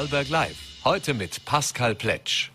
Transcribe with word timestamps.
Vorarlberg 0.00 0.30
Live. 0.30 0.56
Heute 0.82 1.12
mit 1.12 1.44
Pascal 1.44 1.94
Pletsch. 1.94 2.48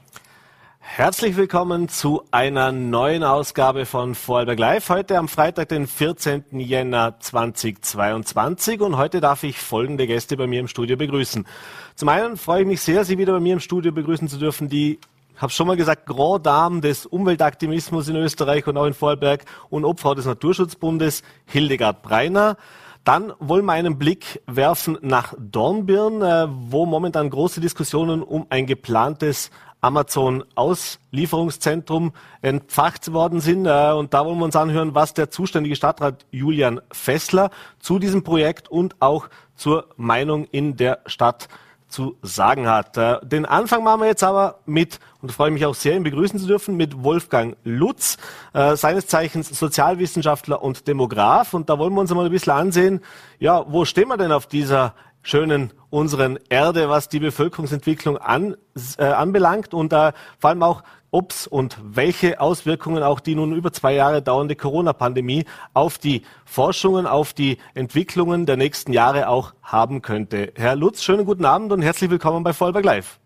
Herzlich 0.79 1.37
willkommen 1.37 1.89
zu 1.89 2.23
einer 2.31 2.71
neuen 2.71 3.23
Ausgabe 3.23 3.85
von 3.85 4.15
Vorarlberg 4.15 4.57
Live. 4.57 4.89
Heute 4.89 5.19
am 5.19 5.27
Freitag, 5.27 5.69
den 5.69 5.85
14. 5.85 6.45
Jänner 6.53 7.19
2022. 7.19 8.81
Und 8.81 8.97
heute 8.97 9.21
darf 9.21 9.43
ich 9.43 9.59
folgende 9.59 10.07
Gäste 10.07 10.37
bei 10.37 10.47
mir 10.47 10.59
im 10.59 10.67
Studio 10.67 10.97
begrüßen. 10.97 11.45
Zum 11.93 12.09
einen 12.09 12.37
freue 12.37 12.61
ich 12.61 12.67
mich 12.67 12.81
sehr, 12.81 13.05
Sie 13.05 13.19
wieder 13.19 13.33
bei 13.33 13.39
mir 13.39 13.53
im 13.53 13.59
Studio 13.59 13.91
begrüßen 13.91 14.27
zu 14.27 14.39
dürfen, 14.39 14.67
die 14.67 14.99
habe 15.37 15.53
schon 15.53 15.67
mal 15.67 15.77
gesagt, 15.77 16.07
Grand 16.07 16.47
Dame 16.47 16.81
des 16.81 17.05
Umweltaktivismus 17.05 18.07
in 18.07 18.15
Österreich 18.15 18.65
und 18.65 18.75
auch 18.75 18.87
in 18.87 18.95
Vorarlberg 18.95 19.45
und 19.69 19.85
Obfrau 19.85 20.15
des 20.15 20.25
Naturschutzbundes, 20.25 21.21
Hildegard 21.45 22.01
Breiner. 22.01 22.57
Dann 23.05 23.31
wollen 23.39 23.65
wir 23.65 23.71
einen 23.73 23.97
Blick 23.99 24.41
werfen 24.47 24.97
nach 25.01 25.35
Dornbirn, 25.37 26.23
äh, 26.23 26.47
wo 26.49 26.87
momentan 26.87 27.29
große 27.29 27.61
Diskussionen 27.61 28.23
um 28.23 28.47
ein 28.49 28.65
geplantes 28.65 29.51
Amazon-Auslieferungszentrum 29.79 32.13
entfacht 32.41 33.13
worden 33.13 33.41
sind. 33.41 33.67
Äh, 33.67 33.91
und 33.91 34.15
da 34.15 34.25
wollen 34.25 34.39
wir 34.39 34.45
uns 34.45 34.55
anhören, 34.55 34.95
was 34.95 35.13
der 35.13 35.29
zuständige 35.29 35.75
Stadtrat 35.75 36.25
Julian 36.31 36.81
Fessler 36.91 37.51
zu 37.79 37.99
diesem 37.99 38.23
Projekt 38.23 38.69
und 38.69 38.95
auch 38.99 39.29
zur 39.55 39.85
Meinung 39.97 40.45
in 40.45 40.75
der 40.75 41.01
Stadt 41.05 41.47
zu 41.95 42.17
sagen 42.21 42.67
hat. 42.67 42.97
Äh, 42.97 43.25
den 43.25 43.45
Anfang 43.45 43.83
machen 43.83 44.01
wir 44.01 44.07
jetzt 44.07 44.23
aber 44.23 44.59
mit, 44.65 44.99
und 45.21 45.31
freue 45.31 45.49
mich 45.49 45.65
auch 45.65 45.75
sehr, 45.75 45.95
ihn 45.95 46.03
begrüßen 46.03 46.37
zu 46.37 46.45
dürfen, 46.45 46.75
mit 46.75 47.03
Wolfgang 47.03 47.55
Lutz, 47.63 48.17
äh, 48.53 48.75
seines 48.75 49.07
Zeichens 49.07 49.47
Sozialwissenschaftler 49.47 50.61
und 50.61 50.89
Demograf. 50.89 51.53
Und 51.53 51.69
da 51.69 51.79
wollen 51.79 51.93
wir 51.93 52.01
uns 52.01 52.11
einmal 52.11 52.25
ein 52.25 52.31
bisschen 52.31 52.51
ansehen, 52.51 52.99
ja, 53.39 53.63
wo 53.67 53.85
stehen 53.85 54.09
wir 54.09 54.17
denn 54.17 54.33
auf 54.33 54.45
dieser 54.45 54.93
schönen 55.21 55.71
unseren 55.89 56.37
Erde, 56.49 56.89
was 56.89 57.07
die 57.07 57.19
Bevölkerungsentwicklung 57.19 58.17
an, 58.17 58.57
äh, 58.97 59.05
anbelangt 59.05 59.73
und 59.73 59.93
äh, 59.93 60.11
vor 60.37 60.49
allem 60.49 60.63
auch, 60.63 60.83
ob 61.15 61.31
es 61.31 61.47
und 61.47 61.77
welche 61.81 62.41
Auswirkungen 62.41 63.01
auch 63.01 63.21
die 63.21 63.35
nun 63.35 63.55
über 63.55 63.71
zwei 63.71 63.93
Jahre 63.93 64.21
dauernde 64.21 64.57
Corona-Pandemie 64.57 65.45
auf 65.73 65.97
die 65.97 66.23
Forschungen, 66.43 67.07
auf 67.07 67.31
die 67.31 67.57
Entwicklungen 67.73 68.45
der 68.45 68.57
nächsten 68.57 68.91
Jahre 68.91 69.29
auch 69.29 69.53
haben 69.63 70.01
könnte. 70.01 70.51
Herr 70.55 70.75
Lutz, 70.75 71.03
schönen 71.03 71.25
guten 71.25 71.45
Abend 71.45 71.71
und 71.71 71.81
herzlich 71.81 72.09
willkommen 72.09 72.43
bei 72.43 72.51
Vollberg 72.51 72.83
Live. 72.83 73.17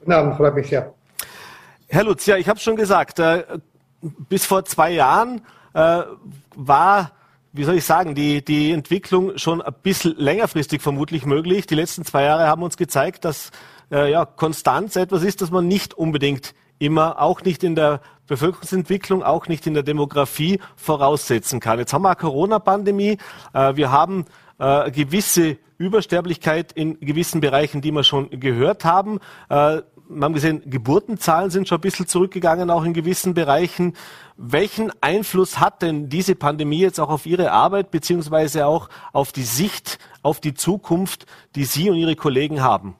Guten 0.00 0.12
Abend, 0.12 0.36
freut 0.38 0.56
mich 0.56 0.70
sehr. 0.70 0.92
Herr 1.88 2.02
Lutz, 2.02 2.26
ja, 2.26 2.36
ich 2.36 2.48
habe 2.48 2.58
schon 2.58 2.74
gesagt, 2.74 3.20
äh, 3.20 3.44
bis 4.28 4.44
vor 4.44 4.64
zwei 4.64 4.90
Jahren 4.90 5.42
äh, 5.72 6.02
war 6.56 7.12
wie 7.52 7.64
soll 7.64 7.76
ich 7.76 7.84
sagen, 7.84 8.14
die, 8.14 8.44
die 8.44 8.70
Entwicklung 8.70 9.36
schon 9.36 9.60
ein 9.60 9.74
bisschen 9.82 10.14
längerfristig 10.16 10.80
vermutlich 10.82 11.26
möglich. 11.26 11.66
Die 11.66 11.74
letzten 11.74 12.04
zwei 12.04 12.22
Jahre 12.22 12.46
haben 12.46 12.62
uns 12.62 12.76
gezeigt, 12.76 13.24
dass 13.24 13.50
äh, 13.90 14.10
ja, 14.12 14.24
Konstanz 14.24 14.94
etwas 14.94 15.24
ist, 15.24 15.42
das 15.42 15.50
man 15.50 15.66
nicht 15.66 15.94
unbedingt 15.94 16.54
immer, 16.80 17.20
auch 17.20 17.42
nicht 17.42 17.62
in 17.62 17.76
der 17.76 18.00
Bevölkerungsentwicklung, 18.26 19.22
auch 19.22 19.46
nicht 19.46 19.66
in 19.66 19.74
der 19.74 19.82
Demografie 19.82 20.58
voraussetzen 20.76 21.60
kann. 21.60 21.78
Jetzt 21.78 21.92
haben 21.92 22.02
wir 22.02 22.08
eine 22.08 22.16
Corona-Pandemie. 22.16 23.18
Äh, 23.52 23.76
wir 23.76 23.92
haben 23.92 24.24
äh, 24.58 24.90
gewisse 24.90 25.58
Übersterblichkeit 25.78 26.72
in 26.72 26.98
gewissen 27.00 27.40
Bereichen, 27.40 27.80
die 27.80 27.92
wir 27.92 28.04
schon 28.04 28.30
gehört 28.30 28.84
haben. 28.84 29.18
Äh, 29.48 29.82
wir 30.12 30.24
haben 30.24 30.34
gesehen, 30.34 30.62
Geburtenzahlen 30.66 31.50
sind 31.50 31.68
schon 31.68 31.78
ein 31.78 31.82
bisschen 31.82 32.08
zurückgegangen, 32.08 32.70
auch 32.70 32.84
in 32.84 32.94
gewissen 32.94 33.34
Bereichen. 33.34 33.94
Welchen 34.36 34.90
Einfluss 35.00 35.60
hat 35.60 35.82
denn 35.82 36.08
diese 36.08 36.34
Pandemie 36.34 36.80
jetzt 36.80 36.98
auch 36.98 37.10
auf 37.10 37.26
Ihre 37.26 37.52
Arbeit, 37.52 37.90
beziehungsweise 37.90 38.66
auch 38.66 38.88
auf 39.12 39.30
die 39.30 39.44
Sicht 39.44 39.98
auf 40.22 40.40
die 40.40 40.54
Zukunft, 40.54 41.26
die 41.54 41.64
Sie 41.64 41.90
und 41.90 41.96
Ihre 41.96 42.16
Kollegen 42.16 42.60
haben? 42.60 42.96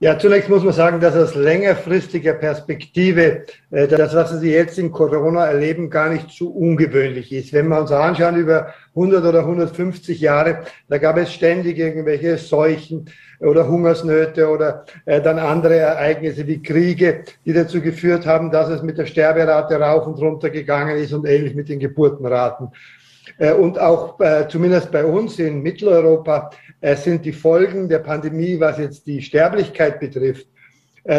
Ja, 0.00 0.16
zunächst 0.16 0.48
muss 0.48 0.62
man 0.62 0.72
sagen, 0.72 1.00
dass 1.00 1.16
aus 1.16 1.34
längerfristiger 1.34 2.34
Perspektive 2.34 3.46
äh, 3.72 3.88
das, 3.88 4.14
was 4.14 4.30
Sie 4.38 4.52
jetzt 4.52 4.78
in 4.78 4.92
Corona 4.92 5.46
erleben, 5.46 5.90
gar 5.90 6.08
nicht 6.08 6.30
so 6.30 6.50
ungewöhnlich 6.50 7.32
ist. 7.32 7.52
Wenn 7.52 7.66
wir 7.66 7.80
uns 7.80 7.90
anschauen 7.90 8.36
über 8.36 8.72
100 8.90 9.24
oder 9.24 9.40
150 9.40 10.20
Jahre, 10.20 10.60
da 10.88 10.98
gab 10.98 11.16
es 11.16 11.32
ständig 11.32 11.78
irgendwelche 11.78 12.38
Seuchen 12.38 13.10
oder 13.40 13.66
Hungersnöte 13.66 14.48
oder 14.48 14.84
äh, 15.04 15.20
dann 15.20 15.40
andere 15.40 15.74
Ereignisse 15.74 16.46
wie 16.46 16.62
Kriege, 16.62 17.24
die 17.44 17.52
dazu 17.52 17.80
geführt 17.80 18.24
haben, 18.24 18.52
dass 18.52 18.68
es 18.68 18.82
mit 18.84 18.98
der 18.98 19.06
Sterberate 19.06 19.80
rauf 19.80 20.06
und 20.06 20.20
runter 20.20 20.50
gegangen 20.50 20.96
ist 20.96 21.12
und 21.12 21.26
ähnlich 21.26 21.56
mit 21.56 21.68
den 21.68 21.80
Geburtenraten. 21.80 22.68
Äh, 23.36 23.52
und 23.52 23.78
auch 23.78 24.18
äh, 24.20 24.46
zumindest 24.48 24.90
bei 24.90 25.04
uns 25.04 25.38
in 25.38 25.62
Mitteleuropa 25.62 26.50
äh, 26.80 26.96
sind 26.96 27.24
die 27.24 27.32
Folgen 27.32 27.88
der 27.88 27.98
Pandemie, 27.98 28.58
was 28.58 28.78
jetzt 28.78 29.06
die 29.06 29.20
Sterblichkeit 29.22 30.00
betrifft, 30.00 30.46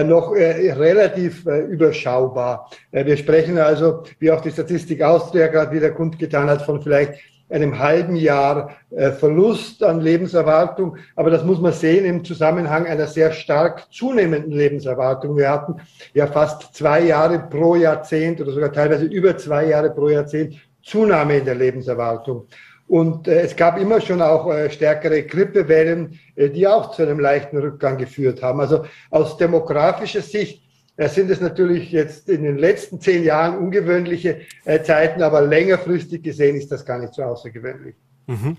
noch 0.05 0.33
relativ 0.33 1.47
überschaubar. 1.47 2.69
Wir 2.91 3.17
sprechen 3.17 3.57
also, 3.57 4.03
wie 4.19 4.29
auch 4.29 4.41
die 4.41 4.51
Statistik 4.51 5.01
Austria 5.01 5.47
gerade 5.47 5.75
wieder 5.75 5.89
kundgetan 5.89 6.47
hat, 6.47 6.61
von 6.61 6.79
vielleicht 6.79 7.13
einem 7.49 7.79
halben 7.79 8.15
Jahr 8.15 8.75
Verlust 9.17 9.81
an 9.81 9.99
Lebenserwartung. 9.99 10.97
Aber 11.15 11.31
das 11.31 11.43
muss 11.43 11.59
man 11.59 11.73
sehen 11.73 12.05
im 12.05 12.23
Zusammenhang 12.23 12.85
einer 12.85 13.07
sehr 13.07 13.31
stark 13.31 13.91
zunehmenden 13.91 14.51
Lebenserwartung. 14.51 15.35
Wir 15.35 15.49
hatten 15.49 15.77
ja 16.13 16.27
fast 16.27 16.75
zwei 16.75 17.01
Jahre 17.01 17.39
pro 17.39 17.75
Jahrzehnt 17.75 18.39
oder 18.41 18.51
sogar 18.51 18.71
teilweise 18.71 19.05
über 19.05 19.37
zwei 19.37 19.65
Jahre 19.65 19.89
pro 19.89 20.09
Jahrzehnt 20.09 20.55
Zunahme 20.83 21.37
in 21.37 21.45
der 21.45 21.55
Lebenserwartung. 21.55 22.47
Und 22.87 23.27
äh, 23.27 23.41
es 23.41 23.55
gab 23.55 23.79
immer 23.79 24.01
schon 24.01 24.21
auch 24.21 24.51
äh, 24.51 24.69
stärkere 24.71 25.21
Grippewellen, 25.23 26.19
äh, 26.35 26.49
die 26.49 26.67
auch 26.67 26.91
zu 26.91 27.03
einem 27.03 27.19
leichten 27.19 27.57
Rückgang 27.57 27.97
geführt 27.97 28.41
haben. 28.41 28.59
Also 28.59 28.85
aus 29.11 29.37
demografischer 29.37 30.21
Sicht 30.21 30.63
äh, 30.97 31.07
sind 31.07 31.29
es 31.29 31.39
natürlich 31.39 31.91
jetzt 31.91 32.27
in 32.29 32.43
den 32.43 32.57
letzten 32.57 32.99
zehn 32.99 33.23
Jahren 33.23 33.59
ungewöhnliche 33.59 34.41
äh, 34.65 34.81
Zeiten, 34.81 35.21
aber 35.21 35.41
längerfristig 35.41 36.23
gesehen 36.23 36.55
ist 36.55 36.71
das 36.71 36.83
gar 36.83 36.97
nicht 36.97 37.13
so 37.13 37.21
außergewöhnlich. 37.21 37.95
Mhm. 38.29 38.57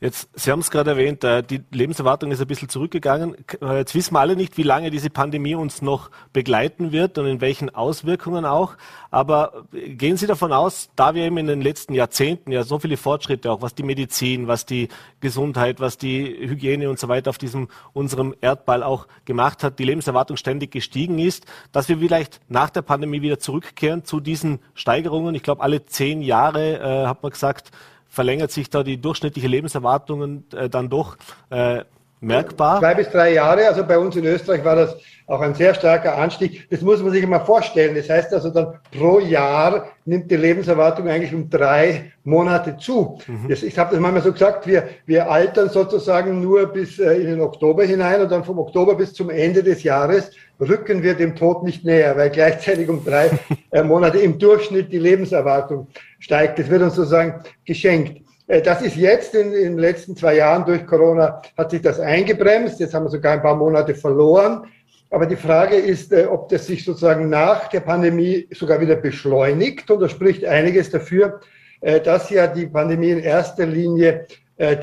Jetzt, 0.00 0.28
Sie 0.34 0.50
haben 0.50 0.58
es 0.58 0.70
gerade 0.72 0.90
erwähnt, 0.90 1.22
äh, 1.22 1.44
die 1.44 1.62
Lebenserwartung 1.70 2.32
ist 2.32 2.40
ein 2.40 2.48
bisschen 2.48 2.68
zurückgegangen. 2.68 3.36
Äh, 3.60 3.78
jetzt 3.78 3.94
wissen 3.94 4.14
wir 4.14 4.20
alle 4.20 4.34
nicht, 4.34 4.56
wie 4.56 4.64
lange 4.64 4.90
diese 4.90 5.10
Pandemie 5.10 5.54
uns 5.54 5.80
noch 5.80 6.10
begleiten 6.32 6.90
wird 6.90 7.18
und 7.18 7.26
in 7.26 7.40
welchen 7.40 7.72
Auswirkungen 7.72 8.44
auch. 8.44 8.74
Aber 9.12 9.64
gehen 9.72 10.16
Sie 10.16 10.26
davon 10.26 10.52
aus, 10.52 10.90
da 10.96 11.14
wir 11.14 11.22
eben 11.22 11.38
in 11.38 11.46
den 11.46 11.60
letzten 11.60 11.94
Jahrzehnten 11.94 12.50
ja 12.50 12.64
so 12.64 12.80
viele 12.80 12.96
Fortschritte 12.96 13.52
auch, 13.52 13.62
was 13.62 13.76
die 13.76 13.84
Medizin, 13.84 14.48
was 14.48 14.66
die 14.66 14.88
Gesundheit, 15.20 15.78
was 15.78 15.98
die 15.98 16.24
Hygiene 16.24 16.90
und 16.90 16.98
so 16.98 17.06
weiter 17.06 17.30
auf 17.30 17.38
diesem 17.38 17.68
unserem 17.92 18.34
Erdball 18.40 18.82
auch 18.82 19.06
gemacht 19.24 19.62
hat, 19.62 19.78
die 19.78 19.84
Lebenserwartung 19.84 20.36
ständig 20.36 20.72
gestiegen 20.72 21.20
ist, 21.20 21.46
dass 21.70 21.88
wir 21.88 21.98
vielleicht 21.98 22.40
nach 22.48 22.70
der 22.70 22.82
Pandemie 22.82 23.22
wieder 23.22 23.38
zurückkehren 23.38 24.04
zu 24.04 24.18
diesen 24.18 24.58
Steigerungen. 24.74 25.36
Ich 25.36 25.44
glaube, 25.44 25.62
alle 25.62 25.86
zehn 25.86 26.22
Jahre 26.22 26.80
äh, 26.80 27.06
hat 27.06 27.22
man 27.22 27.30
gesagt, 27.30 27.70
verlängert 28.12 28.50
sich 28.50 28.68
da 28.68 28.82
die 28.82 29.00
durchschnittliche 29.00 29.48
Lebenserwartung 29.48 30.44
äh, 30.52 30.68
dann 30.68 30.90
doch 30.90 31.16
äh, 31.48 31.82
merkbar. 32.22 32.78
Zwei 32.78 32.94
bis 32.94 33.10
drei 33.10 33.34
Jahre, 33.34 33.66
also 33.66 33.84
bei 33.84 33.98
uns 33.98 34.16
in 34.16 34.24
Österreich 34.24 34.64
war 34.64 34.76
das 34.76 34.96
auch 35.26 35.40
ein 35.40 35.54
sehr 35.54 35.74
starker 35.74 36.16
Anstieg. 36.18 36.68
Das 36.70 36.82
muss 36.82 37.02
man 37.02 37.12
sich 37.12 37.22
immer 37.22 37.40
vorstellen. 37.40 37.94
Das 37.94 38.08
heißt 38.08 38.32
also 38.34 38.50
dann 38.50 38.74
pro 38.96 39.18
Jahr 39.18 39.88
nimmt 40.04 40.30
die 40.30 40.36
Lebenserwartung 40.36 41.08
eigentlich 41.08 41.34
um 41.34 41.48
drei 41.48 42.12
Monate 42.24 42.76
zu. 42.76 43.18
Mhm. 43.26 43.48
Das, 43.48 43.62
ich 43.62 43.78
habe 43.78 43.92
das 43.92 44.00
manchmal 44.00 44.22
so 44.22 44.32
gesagt, 44.32 44.66
wir, 44.66 44.88
wir 45.06 45.30
altern 45.30 45.68
sozusagen 45.68 46.40
nur 46.40 46.66
bis 46.66 46.98
äh, 46.98 47.14
in 47.14 47.26
den 47.26 47.40
Oktober 47.40 47.84
hinein 47.84 48.20
und 48.20 48.30
dann 48.30 48.44
vom 48.44 48.58
Oktober 48.58 48.94
bis 48.94 49.14
zum 49.14 49.30
Ende 49.30 49.62
des 49.62 49.82
Jahres 49.82 50.30
rücken 50.60 51.02
wir 51.02 51.14
dem 51.14 51.34
Tod 51.34 51.62
nicht 51.62 51.84
näher, 51.84 52.16
weil 52.16 52.30
gleichzeitig 52.30 52.88
um 52.88 53.04
drei 53.04 53.30
äh, 53.70 53.82
Monate 53.82 54.18
im 54.18 54.38
Durchschnitt 54.38 54.92
die 54.92 54.98
Lebenserwartung 54.98 55.88
steigt. 56.18 56.58
Das 56.58 56.68
wird 56.68 56.82
uns 56.82 56.94
sozusagen 56.94 57.42
geschenkt. 57.64 58.21
Äh, 58.46 58.62
das 58.62 58.82
ist 58.82 58.96
jetzt 58.96 59.34
in, 59.34 59.52
in 59.52 59.62
den 59.62 59.78
letzten 59.78 60.16
zwei 60.16 60.36
Jahren 60.36 60.64
durch 60.64 60.86
Corona 60.86 61.42
hat 61.56 61.70
sich 61.70 61.82
das 61.82 62.00
eingebremst. 62.00 62.80
Jetzt 62.80 62.94
haben 62.94 63.04
wir 63.04 63.10
sogar 63.10 63.34
ein 63.34 63.42
paar 63.42 63.56
Monate 63.56 63.94
verloren. 63.94 64.66
Aber 65.10 65.26
die 65.26 65.36
Frage 65.36 65.76
ist, 65.76 66.12
äh, 66.12 66.26
ob 66.26 66.48
das 66.48 66.66
sich 66.66 66.84
sozusagen 66.84 67.28
nach 67.28 67.68
der 67.68 67.80
Pandemie 67.80 68.48
sogar 68.52 68.80
wieder 68.80 68.96
beschleunigt. 68.96 69.90
Und 69.90 70.00
da 70.00 70.08
spricht 70.08 70.44
einiges 70.44 70.90
dafür, 70.90 71.40
äh, 71.80 72.00
dass 72.00 72.30
ja 72.30 72.46
die 72.46 72.66
Pandemie 72.66 73.10
in 73.10 73.20
erster 73.20 73.66
Linie 73.66 74.26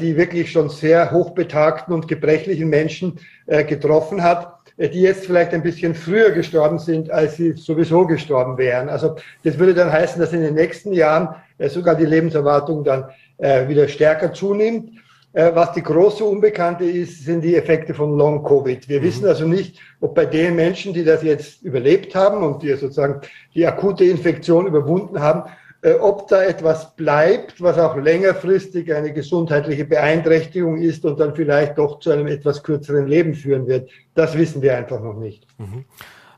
die 0.02 0.18
wirklich 0.18 0.52
schon 0.52 0.68
sehr 0.68 1.12
hochbetagten 1.12 1.94
und 1.94 2.08
gebrechlichen 2.08 2.70
Menschen 2.70 3.20
getroffen 3.46 4.24
hat, 4.24 4.58
die 4.78 5.00
jetzt 5.00 5.26
vielleicht 5.26 5.54
ein 5.54 5.62
bisschen 5.62 5.94
früher 5.96 6.32
gestorben 6.32 6.80
sind, 6.80 7.12
als 7.12 7.38
sie 7.38 7.54
sowieso 7.54 8.06
gestorben 8.06 8.58
wären. 8.58 8.90
Also 8.90 9.16
das 9.44 9.58
würde 9.58 9.76
dann 9.76 9.92
heißen, 9.92 10.20
dass 10.20 10.34
in 10.34 10.42
den 10.42 10.56
nächsten 10.56 10.92
Jahren 10.92 11.36
sogar 11.68 11.96
die 11.96 12.06
Lebenserwartung 12.06 12.84
dann 12.84 13.06
wieder 13.40 13.88
stärker 13.88 14.34
zunimmt. 14.34 14.92
Äh, 15.32 15.52
was 15.54 15.74
die 15.74 15.84
große 15.84 16.24
Unbekannte 16.24 16.86
ist, 16.86 17.24
sind 17.24 17.42
die 17.42 17.56
Effekte 17.56 17.94
von 17.94 18.18
Long 18.18 18.44
Covid. 18.44 18.90
Wir 18.90 19.00
mhm. 19.00 19.04
wissen 19.04 19.28
also 19.28 19.48
nicht, 19.48 19.80
ob 20.00 20.16
bei 20.16 20.26
den 20.26 20.56
Menschen, 20.56 20.94
die 20.94 21.04
das 21.04 21.22
jetzt 21.22 21.62
überlebt 21.62 22.16
haben 22.16 22.44
und 22.44 22.64
die 22.64 22.74
sozusagen 22.74 23.22
die 23.54 23.66
akute 23.68 24.06
Infektion 24.06 24.66
überwunden 24.66 25.20
haben, 25.20 25.44
äh, 25.82 25.94
ob 25.94 26.28
da 26.30 26.44
etwas 26.44 26.96
bleibt, 26.96 27.62
was 27.62 27.78
auch 27.78 27.96
längerfristig 27.96 28.92
eine 28.94 29.14
gesundheitliche 29.14 29.86
Beeinträchtigung 29.86 30.82
ist 30.82 31.06
und 31.06 31.20
dann 31.20 31.36
vielleicht 31.36 31.78
doch 31.78 32.00
zu 32.00 32.10
einem 32.10 32.26
etwas 32.26 32.64
kürzeren 32.64 33.06
Leben 33.06 33.36
führen 33.36 33.68
wird. 33.68 33.92
Das 34.16 34.36
wissen 34.36 34.64
wir 34.64 34.76
einfach 34.76 35.00
noch 35.00 35.16
nicht. 35.16 35.46
Mhm. 35.60 35.86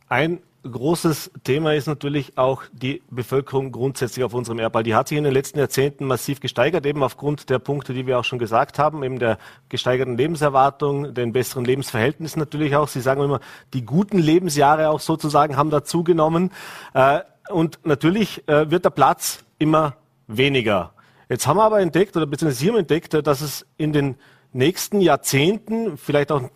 Ein 0.09 0.39
großes 0.63 1.31
Thema 1.43 1.73
ist 1.73 1.87
natürlich 1.87 2.37
auch 2.37 2.63
die 2.71 3.01
Bevölkerung 3.09 3.71
grundsätzlich 3.71 4.23
auf 4.23 4.33
unserem 4.33 4.59
Erdball. 4.59 4.83
Die 4.83 4.93
hat 4.93 5.07
sich 5.07 5.17
in 5.17 5.23
den 5.23 5.33
letzten 5.33 5.59
Jahrzehnten 5.59 6.05
massiv 6.05 6.39
gesteigert, 6.39 6.85
eben 6.85 7.03
aufgrund 7.03 7.49
der 7.49 7.59
Punkte, 7.59 7.93
die 7.93 8.05
wir 8.05 8.19
auch 8.19 8.23
schon 8.23 8.39
gesagt 8.39 8.77
haben, 8.77 9.03
eben 9.03 9.19
der 9.19 9.37
gesteigerten 9.69 10.17
Lebenserwartung, 10.17 11.13
den 11.13 11.33
besseren 11.33 11.65
Lebensverhältnissen 11.65 12.39
natürlich 12.39 12.75
auch. 12.75 12.87
Sie 12.87 13.01
sagen 13.01 13.23
immer, 13.23 13.39
die 13.73 13.85
guten 13.85 14.19
Lebensjahre 14.19 14.89
auch 14.89 14.99
sozusagen 14.99 15.57
haben 15.57 15.69
dazugenommen. 15.69 16.51
Äh, 16.93 17.21
und 17.49 17.79
natürlich 17.83 18.47
äh, 18.47 18.69
wird 18.69 18.85
der 18.85 18.91
Platz 18.91 19.43
immer 19.57 19.95
weniger. 20.27 20.93
Jetzt 21.27 21.47
haben 21.47 21.57
wir 21.57 21.63
aber 21.63 21.79
entdeckt, 21.79 22.15
oder 22.17 22.25
beziehungsweise 22.25 22.59
Sie 22.59 22.69
haben 22.69 22.77
entdeckt, 22.77 23.13
dass 23.25 23.41
es 23.41 23.65
in 23.77 23.93
den 23.93 24.15
nächsten 24.53 25.01
Jahrzehnten, 25.01 25.97
vielleicht 25.97 26.31
auch 26.31 26.49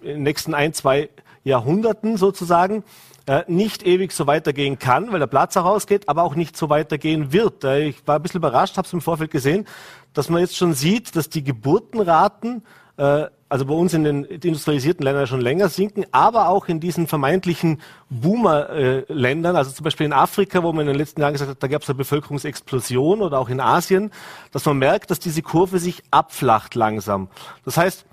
in 0.00 0.08
den 0.08 0.22
nächsten 0.22 0.54
ein, 0.54 0.72
zwei 0.72 1.10
Jahrhunderten 1.44 2.16
sozusagen 2.16 2.84
äh, 3.26 3.42
nicht 3.46 3.86
ewig 3.86 4.12
so 4.12 4.26
weitergehen 4.26 4.78
kann, 4.78 5.12
weil 5.12 5.20
der 5.20 5.26
Platz 5.26 5.56
auch 5.56 5.64
ausgeht, 5.64 6.08
aber 6.08 6.22
auch 6.22 6.34
nicht 6.34 6.56
so 6.56 6.70
weitergehen 6.70 7.32
wird. 7.32 7.64
Äh, 7.64 7.88
ich 7.88 8.06
war 8.06 8.16
ein 8.16 8.22
bisschen 8.22 8.38
überrascht, 8.38 8.76
habe 8.76 8.86
es 8.86 8.92
im 8.92 9.00
Vorfeld 9.00 9.30
gesehen, 9.30 9.66
dass 10.12 10.28
man 10.28 10.40
jetzt 10.40 10.56
schon 10.56 10.74
sieht, 10.74 11.14
dass 11.16 11.28
die 11.28 11.44
Geburtenraten 11.44 12.64
äh, 12.96 13.26
also 13.52 13.66
bei 13.66 13.74
uns 13.74 13.92
in 13.92 14.02
den 14.02 14.24
industrialisierten 14.24 15.04
Ländern 15.04 15.26
schon 15.26 15.42
länger 15.42 15.68
sinken, 15.68 16.06
aber 16.10 16.48
auch 16.48 16.68
in 16.68 16.80
diesen 16.80 17.06
vermeintlichen 17.06 17.82
Boomer-Ländern, 18.08 19.56
also 19.56 19.70
zum 19.72 19.84
Beispiel 19.84 20.06
in 20.06 20.14
Afrika, 20.14 20.62
wo 20.62 20.72
man 20.72 20.86
in 20.86 20.94
den 20.94 20.96
letzten 20.96 21.20
Jahren 21.20 21.34
gesagt 21.34 21.50
hat, 21.50 21.62
da 21.62 21.66
gab 21.66 21.82
es 21.82 21.88
eine 21.90 21.96
Bevölkerungsexplosion 21.96 23.20
oder 23.20 23.38
auch 23.38 23.50
in 23.50 23.60
Asien, 23.60 24.10
dass 24.52 24.64
man 24.64 24.78
merkt, 24.78 25.10
dass 25.10 25.18
diese 25.18 25.42
Kurve 25.42 25.80
sich 25.80 26.02
abflacht 26.10 26.74
langsam. 26.74 27.28
Das 27.66 27.76
heißt, 27.76 28.06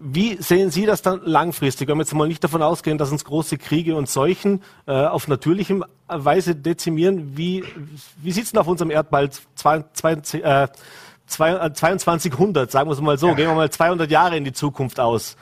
wie 0.00 0.36
sehen 0.40 0.70
Sie 0.70 0.86
das 0.86 1.02
dann 1.02 1.20
langfristig, 1.24 1.88
wenn 1.88 1.96
wir 1.96 2.02
jetzt 2.02 2.14
mal 2.14 2.28
nicht 2.28 2.42
davon 2.42 2.62
ausgehen, 2.62 2.98
dass 2.98 3.12
uns 3.12 3.24
große 3.24 3.58
Kriege 3.58 3.94
und 3.96 4.08
Seuchen 4.08 4.62
äh, 4.86 4.92
auf 4.92 5.28
natürlichem 5.28 5.84
Weise 6.08 6.54
dezimieren? 6.56 7.36
Wie, 7.36 7.64
wie 8.22 8.32
sieht 8.32 8.44
es 8.44 8.52
denn 8.52 8.60
auf 8.60 8.66
unserem 8.66 8.90
Erdball 8.90 9.28
22, 9.54 10.44
äh, 10.44 10.68
2200, 11.26 12.68
äh, 12.68 12.72
sagen 12.72 12.88
wir 12.88 12.94
es 12.94 13.00
mal 13.00 13.18
so, 13.18 13.28
ja. 13.28 13.34
gehen 13.34 13.48
wir 13.48 13.54
mal 13.54 13.70
200 13.70 14.10
Jahre 14.10 14.36
in 14.36 14.44
die 14.44 14.52
Zukunft 14.52 14.98
aus? 14.98 15.36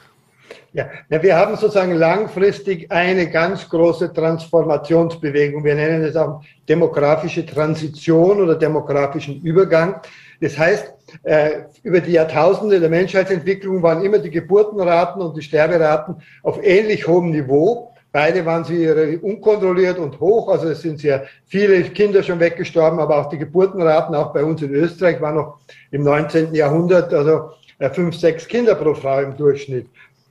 Ja, 0.73 0.87
wir 1.09 1.37
haben 1.37 1.57
sozusagen 1.57 1.95
langfristig 1.95 2.91
eine 2.91 3.31
ganz 3.31 3.69
große 3.69 4.13
Transformationsbewegung. 4.13 5.65
Wir 5.65 5.75
nennen 5.75 6.03
es 6.05 6.17
auch 6.17 6.43
demografische 6.69 7.45
Transition 7.45 8.41
oder 8.41 8.55
demografischen 8.55 9.41
Übergang. 9.43 10.01
Das 10.41 10.57
heißt, 10.57 10.93
äh, 11.25 11.51
über 11.83 12.01
die 12.01 12.13
Jahrtausende 12.13 12.79
der 12.81 12.89
Menschheitsentwicklung 12.89 13.83
waren 13.83 14.05
immer 14.05 14.19
die 14.19 14.31
Geburtenraten 14.31 15.21
und 15.21 15.37
die 15.37 15.43
Sterberaten 15.43 16.17
auf 16.43 16.63
ähnlich 16.63 17.07
hohem 17.07 17.31
Niveau. 17.31 17.93
Beide 18.13 18.47
waren 18.47 18.65
sie 18.65 19.19
unkontrolliert 19.19 19.99
und 19.99 20.19
hoch, 20.19 20.49
also 20.49 20.69
es 20.69 20.81
sind 20.81 20.99
sehr 20.99 21.27
viele 21.47 21.83
Kinder 21.83 22.23
schon 22.23 22.41
weggestorben, 22.41 23.01
aber 23.01 23.19
auch 23.19 23.29
die 23.29 23.39
Geburtenraten, 23.39 24.15
auch 24.15 24.33
bei 24.33 24.43
uns 24.43 24.63
in 24.63 24.73
Österreich, 24.73 25.21
waren 25.21 25.35
noch 25.35 25.59
im 25.91 26.05
19. 26.05 26.55
Jahrhundert, 26.55 27.13
also 27.13 27.51
äh, 27.79 27.91
fünf, 27.91 28.17
sechs 28.17 28.49
Kinder 28.49 28.75
pro 28.75 28.95
Frau 28.95 29.21
im 29.21 29.37
Durchschnitt. 29.37 29.87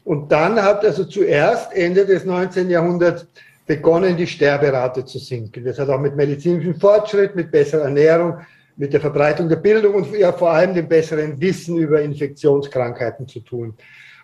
Und 0.05 0.31
dann 0.31 0.61
hat 0.61 0.85
also 0.85 1.03
zuerst 1.03 1.73
Ende 1.73 2.05
des 2.05 2.25
19. 2.25 2.69
Jahrhunderts 2.69 3.27
begonnen, 3.67 4.17
die 4.17 4.25
Sterberate 4.25 5.05
zu 5.05 5.19
sinken. 5.19 5.63
Das 5.65 5.77
hat 5.77 5.89
auch 5.89 5.99
mit 5.99 6.15
medizinischem 6.15 6.79
Fortschritt, 6.79 7.35
mit 7.35 7.51
besserer 7.51 7.83
Ernährung, 7.83 8.37
mit 8.77 8.93
der 8.93 9.01
Verbreitung 9.01 9.49
der 9.49 9.57
Bildung 9.57 9.95
und 9.95 10.11
ja, 10.15 10.31
vor 10.31 10.51
allem 10.51 10.73
dem 10.73 10.87
besseren 10.87 11.39
Wissen 11.41 11.77
über 11.77 12.01
Infektionskrankheiten 12.01 13.27
zu 13.27 13.41
tun. 13.41 13.75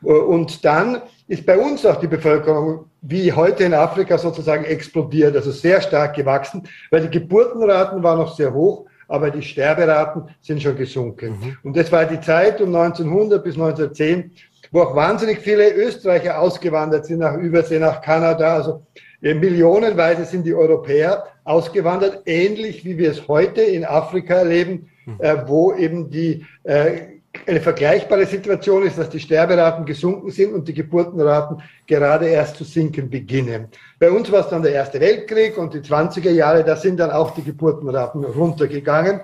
Und 0.02 0.64
dann 0.66 1.02
ist 1.28 1.46
bei 1.46 1.58
uns 1.58 1.86
auch 1.86 2.00
die 2.00 2.08
Bevölkerung 2.08 2.86
wie 3.02 3.32
heute 3.32 3.64
in 3.64 3.74
Afrika 3.74 4.18
sozusagen 4.18 4.66
explodiert, 4.66 5.36
also 5.36 5.52
sehr 5.52 5.82
stark 5.82 6.16
gewachsen, 6.16 6.68
weil 6.92 7.02
die 7.02 7.20
Geburtenraten 7.20 8.04
waren 8.04 8.20
noch 8.20 8.36
sehr 8.36 8.54
hoch, 8.54 8.86
aber 9.08 9.30
die 9.32 9.42
Sterberaten 9.42 10.24
sind 10.42 10.62
schon 10.62 10.76
gesunken. 10.76 11.32
Mhm. 11.32 11.58
Und 11.64 11.78
das 11.78 11.92
war 11.92 12.06
die 12.06 12.20
Zeit 12.20 12.62
um 12.62 12.76
1900 12.76 13.44
bis 13.44 13.56
1910, 13.56 14.32
wo 14.72 14.82
auch 14.82 14.96
wahnsinnig 14.96 15.40
viele 15.40 15.74
Österreicher 15.74 16.40
ausgewandert 16.40 17.06
sind 17.06 17.20
nach 17.20 17.38
Übersee, 17.38 17.80
nach 17.80 18.02
Kanada. 18.02 18.56
Also 18.56 18.86
Millionenweise 19.24 20.26
sind 20.26 20.46
die 20.46 20.54
Europäer 20.54 21.28
ausgewandert, 21.46 22.24
ähnlich 22.26 22.84
wie 22.84 22.98
wir 22.98 23.12
es 23.12 23.28
heute 23.28 23.62
in 23.62 23.86
Afrika 23.86 24.36
erleben, 24.36 24.90
hm. 25.06 25.16
äh, 25.20 25.48
wo 25.48 25.74
eben 25.74 26.10
die 26.10 26.46
äh, 26.64 27.14
eine 27.48 27.62
vergleichbare 27.62 28.26
Situation 28.26 28.86
ist, 28.86 28.98
dass 28.98 29.10
die 29.10 29.20
Sterberaten 29.20 29.86
gesunken 29.86 30.30
sind 30.30 30.54
und 30.54 30.68
die 30.68 30.74
Geburtenraten 30.74 31.62
gerade 31.88 32.28
erst 32.28 32.58
zu 32.58 32.64
sinken 32.64 33.10
beginnen. 33.10 33.68
Bei 34.00 34.12
uns 34.12 34.32
war 34.32 34.42
es 34.42 34.50
dann 34.50 34.62
der 34.62 34.74
Erste 34.74 35.00
Weltkrieg 35.00 35.58
und 35.58 35.74
die 35.74 35.80
20er 35.80 36.30
Jahre, 36.30 36.64
da 36.64 36.76
sind 36.76 37.00
dann 37.00 37.12
auch 37.12 37.32
die 37.32 37.44
Geburtenraten 37.44 38.24
runtergegangen, 38.24 39.22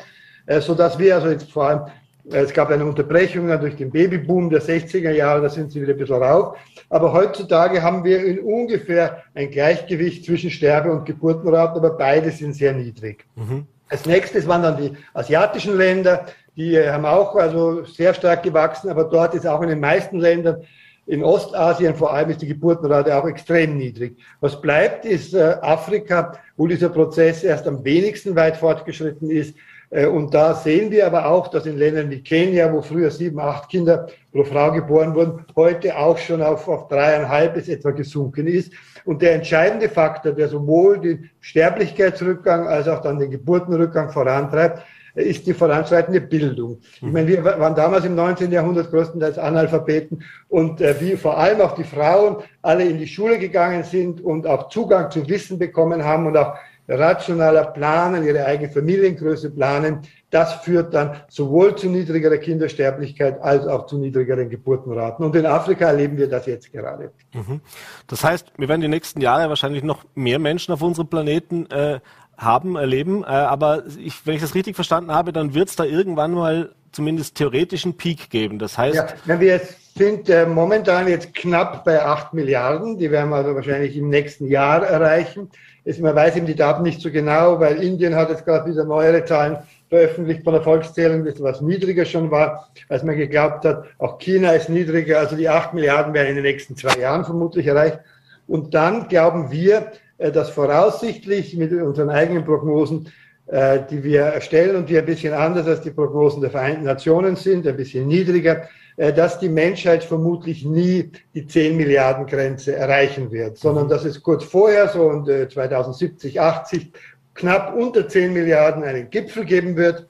äh, 0.47 0.59
so 0.59 0.73
dass 0.73 0.97
wir 0.97 1.15
also 1.15 1.29
jetzt 1.29 1.51
vor 1.51 1.67
allem 1.67 1.81
es 2.25 2.54
gab 2.54 2.69
eine 2.69 2.86
Unterbrechung 2.86 3.48
durch 3.60 3.75
den 3.75 3.92
Babyboom 3.92 4.50
der 4.50 4.62
60er 4.62 5.12
Jahre, 5.12 5.42
da 5.42 5.50
sind 5.50 5.71
sie 5.71 5.81
wieder 5.81 5.94
ein 5.94 5.98
bisschen 6.00 6.21
rauf. 6.21 6.57
Aber 6.89 7.13
heutzutage 7.13 7.81
haben 7.81 8.04
wir 8.04 8.24
in 8.24 8.39
ungefähr 8.39 9.24
ein 9.33 9.50
Gleichgewicht 9.50 10.25
zwischen 10.25 10.51
Sterbe- 10.51 10.92
und 10.92 11.06
Geburtenraten, 11.06 11.77
aber 11.77 11.92
beide 11.92 12.31
sind 12.31 12.54
sehr 12.54 12.74
niedrig. 12.74 13.25
Mhm. 13.36 13.66
Als 13.89 14.06
nächstes 14.06 14.48
waren 14.48 14.63
dann 14.63 14.77
die 14.77 14.92
asiatischen 15.13 15.75
Länder, 15.75 16.25
die 16.56 16.77
haben 16.80 17.06
auch 17.06 17.36
also 17.36 17.83
sehr 17.86 18.13
stark 18.13 18.44
gewachsen, 18.44 18.89
aber 18.89 19.06
dort 19.06 19.33
ist 19.33 19.48
auch 19.48 19.62
in 19.62 19.69
den 19.69 19.80
meisten 19.80 20.19
Ländern 20.19 20.63
in 21.10 21.24
Ostasien 21.24 21.95
vor 21.95 22.13
allem 22.13 22.30
ist 22.30 22.44
die 22.44 22.48
Geburtenrate 22.48 23.16
auch 23.16 23.27
extrem 23.27 23.77
niedrig. 23.77 24.16
Was 24.42 24.62
bleibt, 24.62 25.06
ist 25.06 25.33
äh, 25.33 25.56
Afrika, 25.60 26.33
wo 26.56 26.68
dieser 26.68 26.89
Prozess 26.89 27.44
erst 27.44 27.68
am 27.68 27.83
wenigsten 27.83 28.36
weit 28.36 28.57
fortgeschritten 28.57 29.31
ist. 29.31 29.56
Äh, 29.89 30.06
und 30.06 30.33
da 30.33 30.53
sehen 30.53 30.91
wir 30.91 31.06
aber 31.06 31.25
auch, 31.25 31.47
dass 31.47 31.65
in 31.65 31.77
Ländern 31.77 32.09
wie 32.09 32.21
Kenia, 32.21 32.71
wo 32.71 32.81
früher 32.81 33.12
sieben, 33.12 33.39
acht 33.39 33.69
Kinder 33.69 34.07
pro 34.31 34.44
Frau 34.44 34.71
geboren 34.71 35.15
wurden, 35.15 35.45
heute 35.56 35.97
auch 35.97 36.18
schon 36.18 36.41
auf, 36.41 36.68
auf 36.68 36.88
dreieinhalb 36.88 37.56
bis 37.56 37.68
etwa 37.68 37.91
gesunken 37.91 38.47
ist. 38.47 38.71
Und 39.06 39.21
der 39.21 39.33
entscheidende 39.33 39.89
Faktor, 39.89 40.33
der 40.33 40.50
sowohl 40.50 41.00
den 41.00 41.30
Sterblichkeitsrückgang 41.39 42.68
als 42.68 42.88
auch 42.88 43.01
dann 43.01 43.19
den 43.19 43.31
Geburtenrückgang 43.31 44.12
vorantreibt, 44.12 44.83
ist 45.15 45.47
die 45.47 45.53
voranschreitende 45.53 46.21
Bildung. 46.21 46.77
Ich 46.95 47.01
meine, 47.01 47.27
wir 47.27 47.44
waren 47.44 47.75
damals 47.75 48.06
im 48.06 48.16
19. 48.16 48.52
Jahrhundert 48.52 48.92
größtenteils 48.92 49.37
Analphabeten 49.37 50.23
und 50.47 50.81
äh, 50.81 50.95
wie 50.99 51.16
vor 51.16 51.37
allem 51.37 51.61
auch 51.61 51.73
die 51.73 51.83
Frauen 51.83 52.37
alle 52.61 52.85
in 52.85 52.99
die 52.99 53.07
Schule 53.07 53.40
gegangen 53.40 53.83
sind 53.83 54.21
und 54.21 54.45
auch 54.45 54.69
Zugang 54.69 55.09
zu 55.09 55.28
Wissen 55.28 55.57
bekommen 55.57 56.04
haben 56.04 56.28
und 56.28 56.37
auch 56.37 56.56
rationaler 56.89 57.65
planen, 57.65 58.25
ihre 58.25 58.45
eigene 58.45 58.69
Familiengröße 58.69 59.51
planen, 59.51 60.01
das 60.29 60.53
führt 60.61 60.93
dann 60.93 61.17
sowohl 61.27 61.75
zu 61.75 61.89
niedrigerer 61.89 62.37
Kindersterblichkeit 62.37 63.41
als 63.41 63.65
auch 63.67 63.85
zu 63.85 63.97
niedrigeren 63.97 64.49
Geburtenraten. 64.49 65.25
Und 65.25 65.35
in 65.35 65.45
Afrika 65.45 65.87
erleben 65.87 66.17
wir 66.17 66.29
das 66.29 66.45
jetzt 66.45 66.71
gerade. 66.71 67.11
Mhm. 67.33 67.61
Das 68.07 68.23
heißt, 68.23 68.53
wir 68.57 68.67
werden 68.67 68.81
die 68.81 68.87
nächsten 68.87 69.21
Jahre 69.21 69.49
wahrscheinlich 69.49 69.83
noch 69.83 70.05
mehr 70.15 70.39
Menschen 70.39 70.73
auf 70.73 70.81
unserem 70.81 71.07
Planeten 71.07 71.69
äh, 71.71 71.99
haben, 72.37 72.75
erleben. 72.75 73.23
Äh, 73.23 73.27
aber 73.27 73.83
ich, 73.97 74.25
wenn 74.25 74.35
ich 74.35 74.41
das 74.41 74.55
richtig 74.55 74.75
verstanden 74.75 75.11
habe, 75.11 75.33
dann 75.33 75.53
wird 75.53 75.69
es 75.69 75.75
da 75.75 75.83
irgendwann 75.83 76.33
mal 76.33 76.73
zumindest 76.91 77.35
theoretischen 77.35 77.97
Peak 77.97 78.29
geben. 78.29 78.59
Das 78.59 78.77
heißt, 78.77 78.95
ja, 78.95 79.07
wenn 79.25 79.39
wir 79.39 79.47
jetzt 79.47 79.79
sind 79.95 80.29
äh, 80.29 80.45
momentan 80.45 81.07
jetzt 81.07 81.33
knapp 81.33 81.83
bei 81.83 82.03
8 82.03 82.33
Milliarden. 82.33 82.97
Die 82.97 83.11
werden 83.11 83.29
wir 83.29 83.37
also 83.37 83.55
wahrscheinlich 83.55 83.97
im 83.97 84.09
nächsten 84.09 84.47
Jahr 84.47 84.85
erreichen. 84.85 85.49
Jetzt, 85.85 85.99
man 86.01 86.15
weiß 86.15 86.35
eben 86.35 86.45
die 86.45 86.55
Daten 86.55 86.83
nicht 86.83 87.01
so 87.01 87.11
genau, 87.11 87.59
weil 87.59 87.81
Indien 87.81 88.15
hat 88.15 88.29
jetzt 88.29 88.45
gerade 88.45 88.69
wieder 88.69 88.83
neuere 88.83 89.25
Zahlen 89.25 89.57
veröffentlicht 89.89 90.43
von 90.43 90.53
der 90.53 90.61
Volkszählung, 90.61 91.25
das 91.25 91.41
was 91.41 91.61
niedriger 91.61 92.05
schon 92.05 92.29
war, 92.29 92.69
als 92.89 93.03
man 93.03 93.17
geglaubt 93.17 93.65
hat. 93.65 93.85
Auch 93.97 94.19
China 94.19 94.51
ist 94.51 94.69
niedriger, 94.69 95.19
also 95.19 95.35
die 95.35 95.49
8 95.49 95.73
Milliarden 95.73 96.13
werden 96.13 96.29
in 96.29 96.35
den 96.35 96.43
nächsten 96.43 96.75
zwei 96.75 96.99
Jahren 96.99 97.25
vermutlich 97.25 97.65
erreicht. 97.65 97.99
Und 98.47 98.73
dann 98.73 99.07
glauben 99.07 99.51
wir, 99.51 99.91
äh, 100.17 100.31
dass 100.31 100.49
voraussichtlich 100.49 101.55
mit 101.57 101.71
unseren 101.71 102.09
eigenen 102.09 102.45
Prognosen, 102.45 103.11
äh, 103.47 103.79
die 103.89 104.03
wir 104.03 104.21
erstellen 104.21 104.75
und 104.75 104.89
die 104.89 104.97
ein 104.97 105.05
bisschen 105.05 105.33
anders 105.33 105.65
als 105.65 105.81
die 105.81 105.91
Prognosen 105.91 106.41
der 106.41 106.51
Vereinten 106.51 106.83
Nationen 106.83 107.35
sind, 107.35 107.65
ein 107.65 107.77
bisschen 107.77 108.07
niedriger, 108.07 108.67
dass 108.99 109.39
die 109.39 109.47
Menschheit 109.47 110.03
vermutlich 110.03 110.65
nie 110.65 111.09
die 111.33 111.47
10 111.47 111.77
Milliarden 111.77 112.25
Grenze 112.25 112.75
erreichen 112.75 113.31
wird, 113.31 113.57
sondern 113.57 113.85
mhm. 113.85 113.89
dass 113.89 114.03
es 114.03 114.21
kurz 114.21 114.44
vorher, 114.44 114.89
so 114.89 115.03
und 115.03 115.25
2070, 115.27 116.39
80, 116.39 116.91
knapp 117.33 117.73
unter 117.75 118.07
10 118.07 118.33
Milliarden 118.33 118.83
einen 118.83 119.09
Gipfel 119.09 119.45
geben 119.45 119.77
wird 119.77 120.09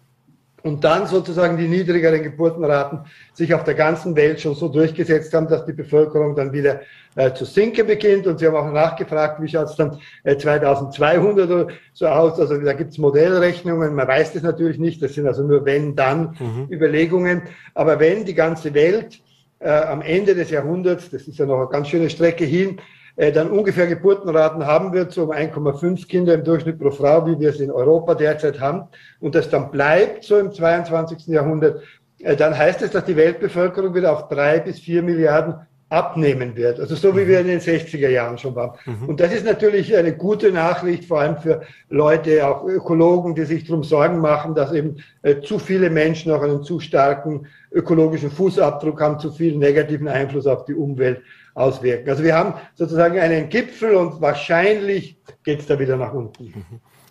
und 0.63 0.83
dann 0.83 1.07
sozusagen 1.07 1.57
die 1.57 1.67
niedrigeren 1.67 2.23
Geburtenraten 2.23 2.99
sich 3.33 3.53
auf 3.53 3.63
der 3.63 3.75
ganzen 3.75 4.15
Welt 4.15 4.41
schon 4.41 4.55
so 4.55 4.67
durchgesetzt 4.67 5.33
haben, 5.33 5.47
dass 5.47 5.65
die 5.65 5.73
Bevölkerung 5.73 6.35
dann 6.35 6.51
wieder 6.51 6.81
äh, 7.15 7.33
zu 7.33 7.45
sinken 7.45 7.87
beginnt. 7.87 8.27
Und 8.27 8.39
Sie 8.39 8.47
haben 8.47 8.55
auch 8.55 8.71
nachgefragt, 8.71 9.41
wie 9.41 9.47
schaut 9.47 9.67
es 9.67 9.75
dann 9.75 9.99
äh, 10.23 10.37
2200 10.37 11.49
oder 11.49 11.67
so 11.93 12.07
aus. 12.07 12.39
Also 12.39 12.57
da 12.57 12.73
gibt 12.73 12.91
es 12.91 12.97
Modellrechnungen, 12.97 13.95
man 13.95 14.07
weiß 14.07 14.33
das 14.33 14.43
natürlich 14.43 14.79
nicht, 14.79 15.01
das 15.01 15.13
sind 15.13 15.27
also 15.27 15.43
nur 15.43 15.65
wenn-dann 15.65 16.35
mhm. 16.39 16.67
Überlegungen. 16.69 17.43
Aber 17.73 17.99
wenn 17.99 18.25
die 18.25 18.35
ganze 18.35 18.73
Welt 18.73 19.19
äh, 19.59 19.69
am 19.69 20.01
Ende 20.01 20.35
des 20.35 20.49
Jahrhunderts, 20.49 21.09
das 21.09 21.27
ist 21.27 21.39
ja 21.39 21.45
noch 21.45 21.59
eine 21.59 21.69
ganz 21.69 21.87
schöne 21.87 22.09
Strecke 22.09 22.45
hin, 22.45 22.79
dann 23.19 23.51
ungefähr 23.51 23.87
Geburtenraten 23.87 24.65
haben 24.65 24.93
wird, 24.93 25.11
so 25.11 25.23
um 25.23 25.31
1,5 25.31 26.07
Kinder 26.07 26.33
im 26.33 26.45
Durchschnitt 26.45 26.79
pro 26.79 26.89
Frau, 26.89 27.27
wie 27.27 27.37
wir 27.37 27.49
es 27.49 27.59
in 27.59 27.69
Europa 27.69 28.15
derzeit 28.15 28.61
haben, 28.61 28.83
und 29.19 29.35
das 29.35 29.49
dann 29.49 29.71
bleibt 29.71 30.23
so 30.23 30.37
im 30.39 30.53
22. 30.53 31.27
Jahrhundert, 31.27 31.83
äh, 32.19 32.37
dann 32.37 32.57
heißt 32.57 32.81
es, 32.81 32.91
dass 32.91 33.03
die 33.03 33.17
Weltbevölkerung 33.17 33.93
wieder 33.93 34.13
auf 34.13 34.29
drei 34.29 34.59
bis 34.59 34.79
vier 34.79 35.03
Milliarden 35.03 35.55
abnehmen 35.89 36.55
wird. 36.55 36.79
Also 36.79 36.95
so 36.95 37.17
wie 37.17 37.27
wir 37.27 37.39
in 37.39 37.47
den 37.47 37.59
60er 37.59 38.09
Jahren 38.09 38.37
schon 38.37 38.55
waren. 38.55 38.77
Mhm. 38.85 39.09
Und 39.09 39.19
das 39.19 39.33
ist 39.33 39.43
natürlich 39.43 39.95
eine 39.97 40.15
gute 40.15 40.51
Nachricht, 40.51 41.05
vor 41.05 41.19
allem 41.19 41.37
für 41.37 41.61
Leute, 41.89 42.47
auch 42.47 42.63
Ökologen, 42.63 43.33
die 43.33 43.43
sich 43.43 43.65
darum 43.65 43.83
Sorgen 43.83 44.19
machen, 44.19 44.53
dass 44.53 44.71
eben 44.71 44.97
äh, 45.23 45.41
zu 45.41 45.57
viele 45.57 45.89
Menschen 45.89 46.31
auch 46.31 46.43
einen 46.43 46.63
zu 46.63 46.79
starken 46.79 47.47
ökologischen 47.71 48.29
Fußabdruck 48.29 49.01
haben, 49.01 49.19
zu 49.19 49.31
viel 49.31 49.57
negativen 49.57 50.07
Einfluss 50.07 50.45
auf 50.47 50.65
die 50.65 50.75
Umwelt 50.75 51.21
auswirken. 51.59 52.09
Also 52.09 52.23
wir 52.23 52.35
haben 52.35 52.53
sozusagen 52.75 53.19
einen 53.19 53.49
Gipfel 53.49 53.95
und 53.95 54.21
wahrscheinlich 54.21 55.17
geht 55.43 55.59
es 55.59 55.67
da 55.67 55.77
wieder 55.77 55.97
nach 55.97 56.13
unten. 56.13 56.65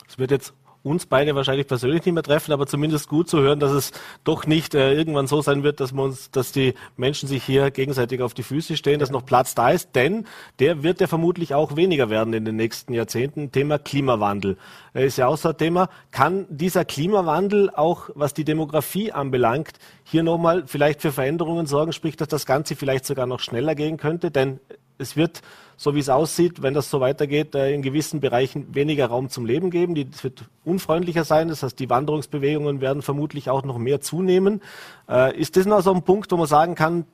Es 0.08 0.18
wird 0.18 0.30
jetzt 0.30 0.54
uns 0.88 1.06
beide 1.06 1.34
wahrscheinlich 1.34 1.66
persönlich 1.66 2.04
nicht 2.04 2.14
mehr 2.14 2.22
treffen, 2.22 2.52
aber 2.52 2.66
zumindest 2.66 3.08
gut 3.08 3.28
zu 3.28 3.40
hören, 3.40 3.60
dass 3.60 3.72
es 3.72 3.92
doch 4.24 4.46
nicht 4.46 4.74
äh, 4.74 4.94
irgendwann 4.94 5.26
so 5.26 5.42
sein 5.42 5.62
wird, 5.62 5.80
dass 5.80 5.92
man 5.92 6.06
uns, 6.06 6.30
dass 6.30 6.52
die 6.52 6.74
Menschen 6.96 7.28
sich 7.28 7.44
hier 7.44 7.70
gegenseitig 7.70 8.20
auf 8.22 8.34
die 8.34 8.42
Füße 8.42 8.76
stehen, 8.76 8.98
dass 8.98 9.10
noch 9.10 9.24
Platz 9.24 9.54
da 9.54 9.70
ist, 9.70 9.94
denn 9.94 10.26
der 10.58 10.82
wird 10.82 11.00
ja 11.00 11.06
vermutlich 11.06 11.54
auch 11.54 11.76
weniger 11.76 12.10
werden 12.10 12.32
in 12.34 12.44
den 12.44 12.56
nächsten 12.56 12.94
Jahrzehnten. 12.94 13.52
Thema 13.52 13.78
Klimawandel 13.78 14.56
äh, 14.94 15.06
ist 15.06 15.18
ja 15.18 15.26
auch 15.26 15.36
so 15.36 15.50
ein 15.50 15.56
Thema. 15.56 15.88
Kann 16.10 16.46
dieser 16.48 16.84
Klimawandel 16.84 17.70
auch, 17.70 18.10
was 18.14 18.34
die 18.34 18.44
Demografie 18.44 19.12
anbelangt, 19.12 19.78
hier 20.04 20.22
nochmal 20.22 20.64
vielleicht 20.66 21.02
für 21.02 21.12
Veränderungen 21.12 21.66
sorgen, 21.66 21.92
sprich, 21.92 22.16
dass 22.16 22.28
das 22.28 22.46
Ganze 22.46 22.76
vielleicht 22.76 23.04
sogar 23.04 23.26
noch 23.26 23.40
schneller 23.40 23.74
gehen 23.74 23.96
könnte? 23.96 24.30
Denn 24.30 24.60
es 24.98 25.16
wird, 25.16 25.42
so 25.76 25.94
wie 25.94 26.00
es 26.00 26.08
aussieht, 26.08 26.60
wenn 26.62 26.74
das 26.74 26.90
so 26.90 27.00
weitergeht, 27.00 27.54
äh, 27.54 27.72
in 27.72 27.82
gewissen 27.82 28.20
Bereichen 28.20 28.74
weniger 28.74 29.06
Raum 29.06 29.30
zum 29.30 29.46
Leben 29.46 29.70
geben. 29.70 29.96
Es 30.12 30.24
wird 30.24 30.44
unfreundlicher 30.64 31.24
sein. 31.24 31.48
Das 31.48 31.62
heißt, 31.62 31.78
die 31.78 31.88
Wanderungsbewegungen 31.88 32.80
werden 32.80 33.02
vermutlich 33.02 33.48
auch 33.48 33.64
noch 33.64 33.78
mehr 33.78 34.00
zunehmen. 34.00 34.60
Äh, 35.08 35.38
ist 35.38 35.56
das 35.56 35.66
noch 35.66 35.80
so 35.82 35.94
ein 35.94 36.02
Punkt, 36.02 36.32
wo 36.32 36.36
man 36.36 36.46
sagen 36.46 36.74
kann, 36.74 37.04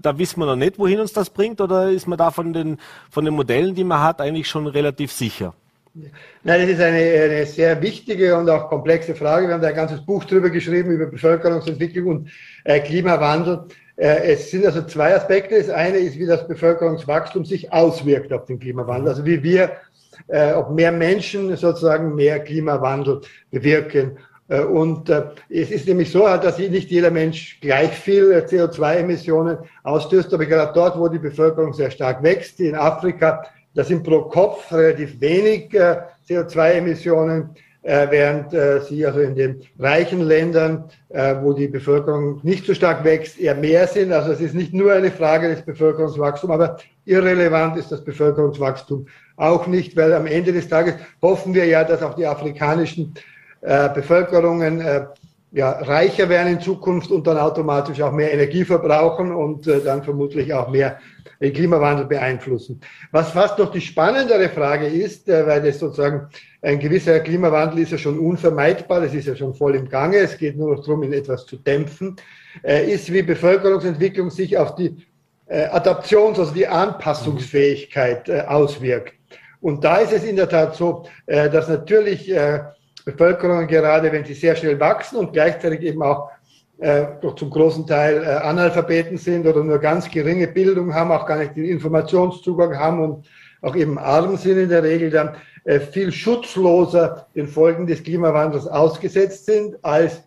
da 0.00 0.18
wissen 0.18 0.40
wir 0.40 0.46
noch 0.46 0.56
nicht, 0.56 0.78
wohin 0.78 1.00
uns 1.00 1.12
das 1.12 1.30
bringt, 1.30 1.60
oder 1.60 1.90
ist 1.90 2.06
man 2.08 2.18
da 2.18 2.30
von 2.30 2.52
den, 2.52 2.78
von 3.10 3.24
den 3.24 3.34
Modellen, 3.34 3.74
die 3.74 3.84
man 3.84 4.02
hat, 4.02 4.20
eigentlich 4.20 4.48
schon 4.48 4.66
relativ 4.66 5.12
sicher? 5.12 5.54
Nein, 5.94 6.60
das 6.60 6.70
ist 6.70 6.80
eine, 6.80 6.98
eine 6.98 7.46
sehr 7.46 7.80
wichtige 7.80 8.36
und 8.36 8.50
auch 8.50 8.68
komplexe 8.68 9.14
Frage. 9.14 9.46
Wir 9.46 9.54
haben 9.54 9.62
da 9.62 9.68
ein 9.68 9.76
ganzes 9.76 10.04
Buch 10.04 10.24
drüber 10.24 10.50
geschrieben, 10.50 10.90
über 10.90 11.06
Bevölkerungsentwicklung 11.06 12.06
und 12.06 12.30
äh, 12.64 12.80
Klimawandel. 12.80 13.66
Äh, 13.96 14.32
es 14.32 14.50
sind 14.50 14.66
also 14.66 14.82
zwei 14.82 15.14
Aspekte. 15.14 15.58
Das 15.58 15.70
eine 15.70 15.98
ist, 15.98 16.18
wie 16.18 16.26
das 16.26 16.46
Bevölkerungswachstum 16.46 17.44
sich 17.44 17.72
auswirkt 17.72 18.32
auf 18.32 18.44
den 18.46 18.58
Klimawandel. 18.58 19.08
Also 19.08 19.24
wie 19.24 19.42
wir, 19.42 19.72
äh, 20.28 20.52
ob 20.52 20.70
mehr 20.70 20.92
Menschen 20.92 21.54
sozusagen 21.56 22.14
mehr 22.14 22.40
Klimawandel 22.40 23.20
bewirken. 23.50 24.18
Äh, 24.48 24.60
und 24.60 25.08
es 25.08 25.70
ist 25.70 25.86
nämlich 25.86 26.10
so, 26.10 26.22
dass 26.22 26.58
nicht 26.58 26.90
jeder 26.90 27.10
Mensch 27.10 27.60
gleich 27.60 27.92
viel 27.92 28.32
CO2-Emissionen 28.32 29.58
ausstößt, 29.84 30.34
aber 30.34 30.46
gerade 30.46 30.72
dort, 30.74 30.98
wo 30.98 31.08
die 31.08 31.18
Bevölkerung 31.18 31.72
sehr 31.72 31.90
stark 31.90 32.22
wächst, 32.22 32.60
in 32.60 32.74
Afrika, 32.74 33.44
da 33.74 33.82
sind 33.82 34.04
pro 34.04 34.22
Kopf 34.22 34.70
relativ 34.72 35.20
wenig 35.20 35.70
CO2-Emissionen 36.28 37.56
äh, 37.84 38.06
während 38.10 38.52
äh, 38.54 38.80
sie 38.80 39.04
also 39.06 39.20
in 39.20 39.34
den 39.34 39.62
reichen 39.78 40.22
Ländern, 40.22 40.84
äh, 41.10 41.36
wo 41.42 41.52
die 41.52 41.68
Bevölkerung 41.68 42.40
nicht 42.42 42.64
so 42.66 42.72
stark 42.72 43.04
wächst, 43.04 43.38
eher 43.38 43.54
mehr 43.54 43.86
sind. 43.86 44.10
Also 44.10 44.32
es 44.32 44.40
ist 44.40 44.54
nicht 44.54 44.72
nur 44.72 44.92
eine 44.92 45.10
Frage 45.10 45.48
des 45.48 45.62
Bevölkerungswachstums, 45.62 46.52
aber 46.52 46.78
irrelevant 47.04 47.76
ist 47.76 47.92
das 47.92 48.02
Bevölkerungswachstum 48.02 49.06
auch 49.36 49.66
nicht, 49.66 49.96
weil 49.96 50.14
am 50.14 50.26
Ende 50.26 50.52
des 50.52 50.68
Tages 50.68 50.94
hoffen 51.20 51.52
wir 51.54 51.66
ja, 51.66 51.84
dass 51.84 52.02
auch 52.02 52.14
die 52.14 52.26
afrikanischen 52.26 53.14
äh, 53.60 53.90
Bevölkerungen 53.90 54.80
äh, 54.80 55.04
ja, 55.54 55.70
reicher 55.70 56.28
werden 56.28 56.54
in 56.54 56.60
Zukunft 56.60 57.12
und 57.12 57.28
dann 57.28 57.38
automatisch 57.38 58.00
auch 58.02 58.10
mehr 58.10 58.32
Energie 58.32 58.64
verbrauchen 58.64 59.32
und 59.32 59.68
äh, 59.68 59.80
dann 59.80 60.02
vermutlich 60.02 60.52
auch 60.52 60.68
mehr 60.68 60.98
den 61.40 61.52
Klimawandel 61.52 62.06
beeinflussen. 62.06 62.80
Was 63.12 63.30
fast 63.30 63.56
noch 63.60 63.70
die 63.70 63.80
spannendere 63.80 64.48
Frage 64.48 64.86
ist, 64.86 65.28
äh, 65.28 65.46
weil 65.46 65.64
es 65.64 65.78
sozusagen 65.78 66.28
ein 66.60 66.80
gewisser 66.80 67.20
Klimawandel 67.20 67.78
ist 67.78 67.92
ja 67.92 67.98
schon 67.98 68.18
unvermeidbar, 68.18 69.02
das 69.02 69.14
ist 69.14 69.28
ja 69.28 69.36
schon 69.36 69.54
voll 69.54 69.76
im 69.76 69.88
Gange, 69.88 70.16
es 70.16 70.36
geht 70.36 70.56
nur 70.56 70.74
noch 70.74 70.84
darum, 70.84 71.04
ihn 71.04 71.12
etwas 71.12 71.46
zu 71.46 71.56
dämpfen, 71.56 72.16
äh, 72.64 72.90
ist, 72.92 73.12
wie 73.12 73.22
Bevölkerungsentwicklung 73.22 74.30
sich 74.30 74.58
auf 74.58 74.74
die 74.74 75.06
äh, 75.46 75.66
Adaptions-, 75.66 76.40
also 76.40 76.52
die 76.52 76.66
Anpassungsfähigkeit 76.66 78.28
auswirkt. 78.48 79.14
Und 79.60 79.84
da 79.84 79.98
ist 79.98 80.12
es 80.12 80.24
in 80.24 80.34
der 80.34 80.48
Tat 80.48 80.74
so, 80.74 81.06
dass 81.26 81.68
natürlich 81.68 82.30
Bevölkerungen 83.04 83.66
gerade, 83.66 84.10
wenn 84.12 84.24
sie 84.24 84.34
sehr 84.34 84.56
schnell 84.56 84.78
wachsen 84.80 85.18
und 85.18 85.32
gleichzeitig 85.32 85.82
eben 85.82 86.02
auch 86.02 86.30
äh, 86.78 87.06
doch 87.20 87.34
zum 87.36 87.50
großen 87.50 87.86
Teil 87.86 88.22
äh, 88.22 88.26
Analphabeten 88.26 89.16
sind 89.16 89.46
oder 89.46 89.62
nur 89.62 89.78
ganz 89.78 90.10
geringe 90.10 90.48
Bildung 90.48 90.94
haben, 90.94 91.12
auch 91.12 91.26
gar 91.26 91.38
nicht 91.38 91.56
den 91.56 91.64
Informationszugang 91.64 92.76
haben 92.76 93.00
und 93.00 93.26
auch 93.62 93.76
eben 93.76 93.98
arm 93.98 94.36
sind 94.36 94.58
in 94.58 94.68
der 94.68 94.82
Regel, 94.82 95.10
dann 95.10 95.36
äh, 95.64 95.80
viel 95.80 96.12
schutzloser 96.12 97.26
den 97.34 97.46
Folgen 97.46 97.86
des 97.86 98.02
Klimawandels 98.02 98.66
ausgesetzt 98.66 99.46
sind 99.46 99.76
als 99.82 100.22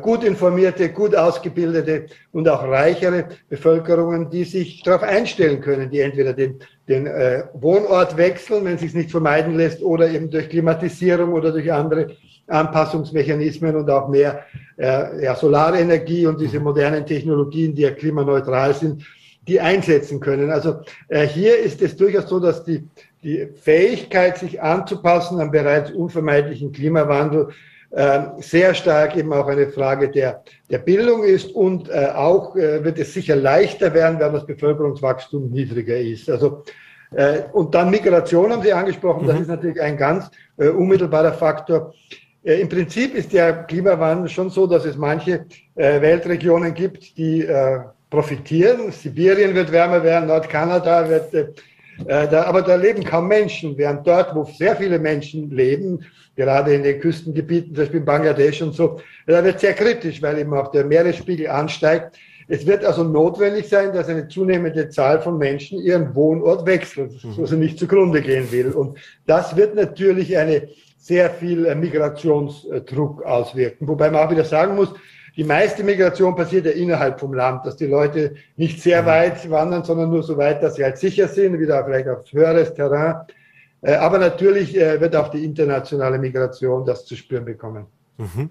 gut 0.00 0.22
informierte, 0.22 0.90
gut 0.90 1.14
ausgebildete 1.14 2.06
und 2.32 2.48
auch 2.48 2.62
reichere 2.62 3.26
Bevölkerungen, 3.48 4.30
die 4.30 4.44
sich 4.44 4.82
darauf 4.82 5.02
einstellen 5.02 5.60
können, 5.60 5.90
die 5.90 6.00
entweder 6.00 6.32
den, 6.32 6.60
den 6.88 7.06
äh, 7.06 7.44
Wohnort 7.54 8.16
wechseln, 8.16 8.64
wenn 8.64 8.76
es 8.76 8.80
sich 8.80 8.94
nicht 8.94 9.10
vermeiden 9.10 9.56
lässt, 9.56 9.82
oder 9.82 10.08
eben 10.08 10.30
durch 10.30 10.48
Klimatisierung 10.48 11.32
oder 11.32 11.50
durch 11.50 11.72
andere 11.72 12.16
Anpassungsmechanismen 12.46 13.74
und 13.74 13.90
auch 13.90 14.08
mehr 14.08 14.44
äh, 14.76 15.24
ja, 15.24 15.34
Solarenergie 15.34 16.26
und 16.26 16.40
diese 16.40 16.60
modernen 16.60 17.04
Technologien, 17.04 17.74
die 17.74 17.82
ja 17.82 17.90
klimaneutral 17.90 18.74
sind, 18.74 19.04
die 19.48 19.60
einsetzen 19.60 20.20
können. 20.20 20.50
Also 20.50 20.80
äh, 21.08 21.26
hier 21.26 21.58
ist 21.58 21.82
es 21.82 21.96
durchaus 21.96 22.28
so, 22.28 22.38
dass 22.38 22.64
die, 22.64 22.84
die 23.24 23.48
Fähigkeit, 23.60 24.38
sich 24.38 24.62
anzupassen 24.62 25.40
am 25.40 25.50
bereits 25.50 25.90
unvermeidlichen 25.90 26.70
Klimawandel, 26.70 27.48
äh, 27.48 27.71
sehr 28.38 28.74
stark 28.74 29.16
eben 29.16 29.32
auch 29.34 29.46
eine 29.48 29.68
Frage 29.68 30.10
der, 30.10 30.42
der 30.70 30.78
Bildung 30.78 31.24
ist 31.24 31.54
und 31.54 31.90
äh, 31.90 32.06
auch 32.14 32.56
äh, 32.56 32.82
wird 32.82 32.98
es 32.98 33.12
sicher 33.12 33.36
leichter 33.36 33.92
werden, 33.92 34.18
wenn 34.18 34.32
das 34.32 34.46
Bevölkerungswachstum 34.46 35.50
niedriger 35.50 35.98
ist. 35.98 36.30
Also 36.30 36.62
äh, 37.14 37.42
und 37.52 37.74
dann 37.74 37.90
Migration 37.90 38.50
haben 38.50 38.62
Sie 38.62 38.72
angesprochen, 38.72 39.26
das 39.26 39.36
mhm. 39.36 39.42
ist 39.42 39.48
natürlich 39.48 39.80
ein 39.80 39.96
ganz 39.96 40.30
äh, 40.56 40.68
unmittelbarer 40.68 41.34
Faktor. 41.34 41.92
Äh, 42.42 42.60
Im 42.60 42.68
Prinzip 42.68 43.14
ist 43.14 43.32
der 43.32 43.64
Klimawandel 43.64 44.28
schon 44.28 44.50
so, 44.50 44.66
dass 44.66 44.84
es 44.84 44.96
manche 44.96 45.44
äh, 45.74 46.00
Weltregionen 46.00 46.74
gibt, 46.74 47.16
die 47.18 47.44
äh, 47.44 47.80
profitieren. 48.08 48.90
Sibirien 48.90 49.54
wird 49.54 49.70
wärmer 49.70 50.02
werden, 50.02 50.28
Nordkanada 50.28 51.08
wird, 51.08 51.34
äh, 51.34 51.46
äh, 52.06 52.28
da, 52.28 52.44
aber 52.44 52.62
da 52.62 52.74
leben 52.74 53.04
kaum 53.04 53.28
Menschen, 53.28 53.76
während 53.76 54.06
dort, 54.06 54.34
wo 54.34 54.44
sehr 54.44 54.76
viele 54.76 54.98
Menschen 54.98 55.50
leben, 55.50 56.04
gerade 56.36 56.74
in 56.74 56.82
den 56.82 57.00
Küstengebieten, 57.00 57.74
zum 57.74 57.84
Beispiel 57.84 58.00
in 58.00 58.06
Bangladesch 58.06 58.62
und 58.62 58.74
so, 58.74 59.00
da 59.26 59.44
wird 59.44 59.60
sehr 59.60 59.74
kritisch, 59.74 60.22
weil 60.22 60.38
eben 60.38 60.54
auch 60.54 60.70
der 60.70 60.84
Meeresspiegel 60.84 61.48
ansteigt. 61.48 62.16
Es 62.48 62.66
wird 62.66 62.84
also 62.84 63.04
notwendig 63.04 63.68
sein, 63.68 63.92
dass 63.92 64.08
eine 64.08 64.28
zunehmende 64.28 64.88
Zahl 64.88 65.20
von 65.20 65.38
Menschen 65.38 65.80
ihren 65.80 66.14
Wohnort 66.14 66.66
wechselt, 66.66 67.12
so 67.12 67.46
sie 67.46 67.56
nicht 67.56 67.78
zugrunde 67.78 68.20
gehen 68.20 68.50
will. 68.50 68.72
Und 68.72 68.98
das 69.26 69.56
wird 69.56 69.74
natürlich 69.74 70.36
eine 70.36 70.68
sehr 70.98 71.30
viel 71.30 71.66
äh, 71.66 71.74
Migrationsdruck 71.74 73.24
auswirken. 73.24 73.88
Wobei 73.88 74.10
man 74.10 74.26
auch 74.26 74.30
wieder 74.30 74.44
sagen 74.44 74.76
muss, 74.76 74.92
die 75.36 75.44
meiste 75.44 75.82
Migration 75.82 76.36
passiert 76.36 76.66
ja 76.66 76.72
innerhalb 76.72 77.18
vom 77.18 77.32
Land, 77.32 77.64
dass 77.64 77.76
die 77.76 77.86
Leute 77.86 78.34
nicht 78.56 78.82
sehr 78.82 79.02
mhm. 79.02 79.06
weit 79.06 79.50
wandern, 79.50 79.82
sondern 79.82 80.10
nur 80.10 80.22
so 80.22 80.36
weit, 80.36 80.62
dass 80.62 80.74
sie 80.74 80.84
halt 80.84 80.98
sicher 80.98 81.26
sind, 81.28 81.58
wieder 81.58 81.84
vielleicht 81.84 82.08
auf 82.08 82.30
höheres 82.30 82.74
Terrain. 82.74 83.16
Äh, 83.82 83.94
aber 83.94 84.18
natürlich 84.18 84.76
äh, 84.76 85.00
wird 85.00 85.14
auch 85.16 85.28
die 85.28 85.44
internationale 85.44 86.18
Migration 86.18 86.86
das 86.86 87.04
zu 87.04 87.16
spüren 87.16 87.44
bekommen. 87.44 87.86
Mhm. 88.16 88.50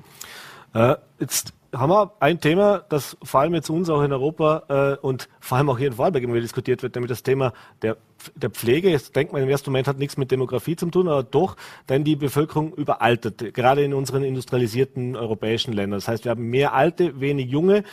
Äh, 0.73 0.95
jetzt 1.19 1.53
haben 1.73 1.89
wir 1.89 2.11
ein 2.19 2.39
Thema, 2.41 2.83
das 2.89 3.15
vor 3.23 3.41
allem 3.41 3.53
jetzt 3.53 3.69
uns 3.69 3.89
auch 3.89 4.03
in 4.03 4.11
Europa 4.11 4.97
äh, 5.01 5.05
und 5.05 5.29
vor 5.39 5.57
allem 5.57 5.69
auch 5.69 5.77
hier 5.77 5.87
in 5.87 5.93
Vorarlberg 5.93 6.23
immer 6.23 6.39
diskutiert 6.39 6.83
wird, 6.83 6.95
nämlich 6.95 7.09
das 7.09 7.23
Thema 7.23 7.53
der, 7.81 7.97
der 8.35 8.49
Pflege. 8.49 8.89
Jetzt 8.89 9.15
denkt 9.15 9.31
man 9.31 9.41
im 9.41 9.49
ersten 9.49 9.69
Moment 9.69 9.87
hat 9.87 9.97
nichts 9.97 10.17
mit 10.17 10.31
Demografie 10.31 10.75
zu 10.75 10.87
tun, 10.87 11.07
aber 11.07 11.23
doch, 11.23 11.55
denn 11.87 12.03
die 12.03 12.17
Bevölkerung 12.17 12.73
überaltert, 12.73 13.53
gerade 13.53 13.83
in 13.83 13.93
unseren 13.93 14.23
industrialisierten 14.23 15.15
europäischen 15.15 15.71
Ländern. 15.71 15.99
Das 15.99 16.09
heißt, 16.09 16.25
wir 16.25 16.31
haben 16.31 16.49
mehr 16.49 16.73
Alte, 16.73 17.21
wenig 17.21 17.49
Junge. 17.49 17.83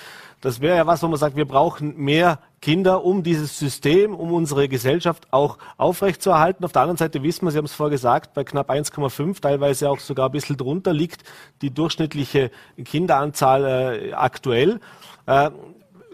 Das 0.41 0.61
wäre 0.61 0.77
ja 0.77 0.87
was, 0.87 1.03
wo 1.03 1.09
man 1.09 1.19
sagt, 1.19 1.37
wir 1.37 1.47
brauchen 1.47 1.97
mehr 1.97 2.39
Kinder, 2.61 3.05
um 3.05 3.23
dieses 3.23 3.59
System, 3.59 4.15
um 4.15 4.33
unsere 4.33 4.69
Gesellschaft 4.69 5.27
auch 5.33 5.59
aufrechtzuerhalten. 5.77 6.65
Auf 6.65 6.73
der 6.73 6.83
anderen 6.83 6.97
Seite 6.97 7.23
wissen 7.23 7.45
wir, 7.45 7.51
Sie 7.51 7.59
haben 7.59 7.65
es 7.65 7.75
vorher 7.75 7.91
gesagt, 7.91 8.35
bei 8.35 8.45
knapp 8.45 8.71
1,5, 8.71 9.41
teilweise 9.41 9.91
auch 9.91 9.99
sogar 9.99 10.29
ein 10.29 10.33
bisschen 10.33 10.57
drunter 10.57 10.93
liegt 10.93 11.25
die 11.63 11.71
durchschnittliche 11.71 12.51
Kinderanzahl 12.85 13.65
äh, 13.65 14.13
aktuell. 14.13 14.81
Äh, 15.27 15.51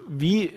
wie, 0.08 0.52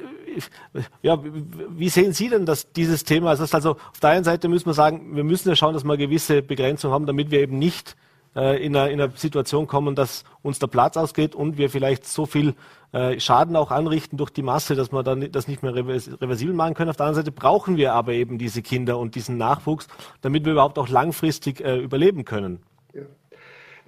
ja, 1.02 1.20
wie 1.22 1.90
sehen 1.90 2.14
Sie 2.14 2.30
denn 2.30 2.46
das, 2.46 2.72
dieses 2.72 3.04
Thema? 3.04 3.30
Heißt 3.30 3.54
also, 3.54 3.72
auf 3.72 4.00
der 4.02 4.12
einen 4.12 4.24
Seite 4.24 4.48
müssen 4.48 4.68
wir 4.68 4.74
sagen, 4.74 5.16
wir 5.16 5.24
müssen 5.24 5.50
ja 5.50 5.56
schauen, 5.56 5.74
dass 5.74 5.84
wir 5.84 5.98
gewisse 5.98 6.42
Begrenzungen 6.42 6.94
haben, 6.94 7.06
damit 7.06 7.32
wir 7.32 7.40
eben 7.40 7.58
nicht 7.58 7.96
äh, 8.38 8.64
in, 8.64 8.76
einer, 8.76 8.90
in 8.90 9.02
einer 9.02 9.12
Situation 9.16 9.68
kommen, 9.68 9.96
dass 9.96 10.24
uns 10.44 10.60
der 10.60 10.68
Platz 10.68 10.96
ausgeht 10.96 11.36
und 11.36 11.58
wir 11.58 11.70
vielleicht 11.70 12.06
so 12.06 12.26
viel 12.26 12.54
äh, 12.94 13.20
Schaden 13.20 13.56
auch 13.56 13.72
anrichten 13.72 14.18
durch 14.18 14.30
die 14.30 14.44
Masse, 14.44 14.76
dass 14.76 14.94
wir 14.94 15.04
dann 15.04 15.30
das 15.32 15.48
nicht 15.48 15.64
mehr 15.64 15.76
reversibel 15.76 16.54
machen 16.54 16.76
können. 16.76 16.90
Auf 16.90 16.98
der 16.98 17.08
anderen 17.08 17.26
Seite 17.26 17.32
brauchen 17.32 17.76
wir 17.76 17.94
aber 17.94 18.14
eben 18.14 18.38
diese 18.38 18.62
Kinder 18.62 18.98
und 18.98 19.16
diesen 19.16 19.38
Nachwuchs, 19.38 19.88
damit 20.22 20.46
wir 20.46 20.54
überhaupt 20.54 20.78
auch 20.80 20.88
langfristig 20.88 21.60
äh, 21.62 21.78
überleben 21.78 22.24
können. 22.24 22.60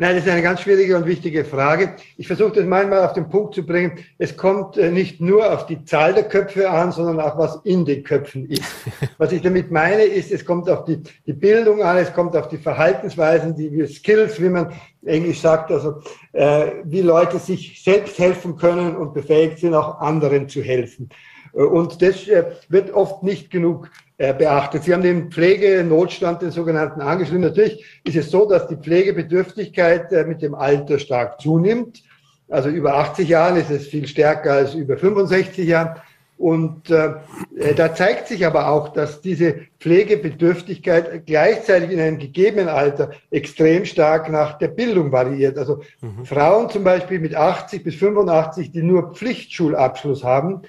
Nein, 0.01 0.15
das 0.15 0.23
ist 0.23 0.31
eine 0.31 0.41
ganz 0.41 0.61
schwierige 0.61 0.95
und 0.95 1.05
wichtige 1.05 1.43
Frage. 1.43 1.97
Ich 2.15 2.25
versuche 2.25 2.53
das 2.53 2.63
manchmal 2.63 3.03
auf 3.03 3.11
den 3.11 3.27
Punkt 3.27 3.53
zu 3.53 3.65
bringen. 3.65 3.99
Es 4.17 4.37
kommt 4.37 4.77
äh, 4.77 4.91
nicht 4.91 5.19
nur 5.19 5.51
auf 5.51 5.65
die 5.65 5.83
Zahl 5.83 6.13
der 6.13 6.23
Köpfe 6.23 6.69
an, 6.69 6.93
sondern 6.93 7.19
auch 7.19 7.37
was 7.37 7.59
in 7.65 7.83
den 7.83 8.01
Köpfen 8.05 8.49
ist. 8.49 8.63
Was 9.17 9.33
ich 9.33 9.41
damit 9.41 9.71
meine, 9.71 10.03
ist, 10.03 10.31
es 10.31 10.45
kommt 10.45 10.69
auf 10.69 10.85
die, 10.85 11.01
die 11.25 11.33
Bildung 11.33 11.83
an, 11.83 11.97
es 11.97 12.13
kommt 12.13 12.37
auf 12.37 12.47
die 12.47 12.57
Verhaltensweisen, 12.57 13.53
die 13.53 13.85
Skills, 13.87 14.41
wie 14.41 14.47
man 14.47 14.71
Englisch 15.03 15.41
sagt, 15.41 15.69
also 15.69 15.95
äh, 16.31 16.67
wie 16.85 17.01
Leute 17.01 17.37
sich 17.37 17.83
selbst 17.83 18.17
helfen 18.19 18.55
können 18.55 18.95
und 18.95 19.13
befähigt 19.13 19.59
sind, 19.59 19.73
auch 19.73 19.99
anderen 19.99 20.47
zu 20.47 20.61
helfen. 20.61 21.09
Äh, 21.53 21.63
und 21.63 22.01
das 22.01 22.25
äh, 22.29 22.45
wird 22.69 22.93
oft 22.93 23.23
nicht 23.23 23.51
genug 23.51 23.89
beachtet. 24.19 24.83
Sie 24.83 24.93
haben 24.93 25.01
den 25.01 25.31
Pflegenotstand, 25.31 26.41
den 26.41 26.51
sogenannten, 26.51 26.99
angeschrieben. 26.99 27.41
Natürlich 27.41 27.85
ist 28.03 28.17
es 28.17 28.29
so, 28.29 28.45
dass 28.45 28.67
die 28.67 28.75
Pflegebedürftigkeit 28.75 30.11
äh, 30.11 30.25
mit 30.25 30.41
dem 30.41 30.55
Alter 30.55 30.99
stark 30.99 31.39
zunimmt. 31.39 32.03
Also 32.49 32.67
über 32.67 32.95
80 32.95 33.29
Jahren 33.29 33.55
ist 33.55 33.69
es 33.69 33.87
viel 33.87 34.07
stärker 34.07 34.53
als 34.53 34.73
über 34.73 34.97
65 34.97 35.65
Jahren. 35.65 36.01
Und 36.37 36.89
äh, 36.89 37.13
äh, 37.57 37.73
da 37.75 37.93
zeigt 37.93 38.27
sich 38.27 38.45
aber 38.45 38.69
auch, 38.69 38.89
dass 38.89 39.21
diese 39.21 39.55
Pflegebedürftigkeit 39.79 41.25
gleichzeitig 41.25 41.91
in 41.91 41.99
einem 41.99 42.17
gegebenen 42.17 42.67
Alter 42.67 43.11
extrem 43.31 43.85
stark 43.85 44.29
nach 44.29 44.57
der 44.57 44.69
Bildung 44.69 45.13
variiert. 45.13 45.57
Also 45.57 45.81
mhm. 46.01 46.25
Frauen 46.25 46.69
zum 46.69 46.83
Beispiel 46.83 47.19
mit 47.19 47.35
80 47.35 47.83
bis 47.83 47.95
85, 47.95 48.71
die 48.71 48.83
nur 48.83 49.13
Pflichtschulabschluss 49.13 50.23
haben, 50.25 50.63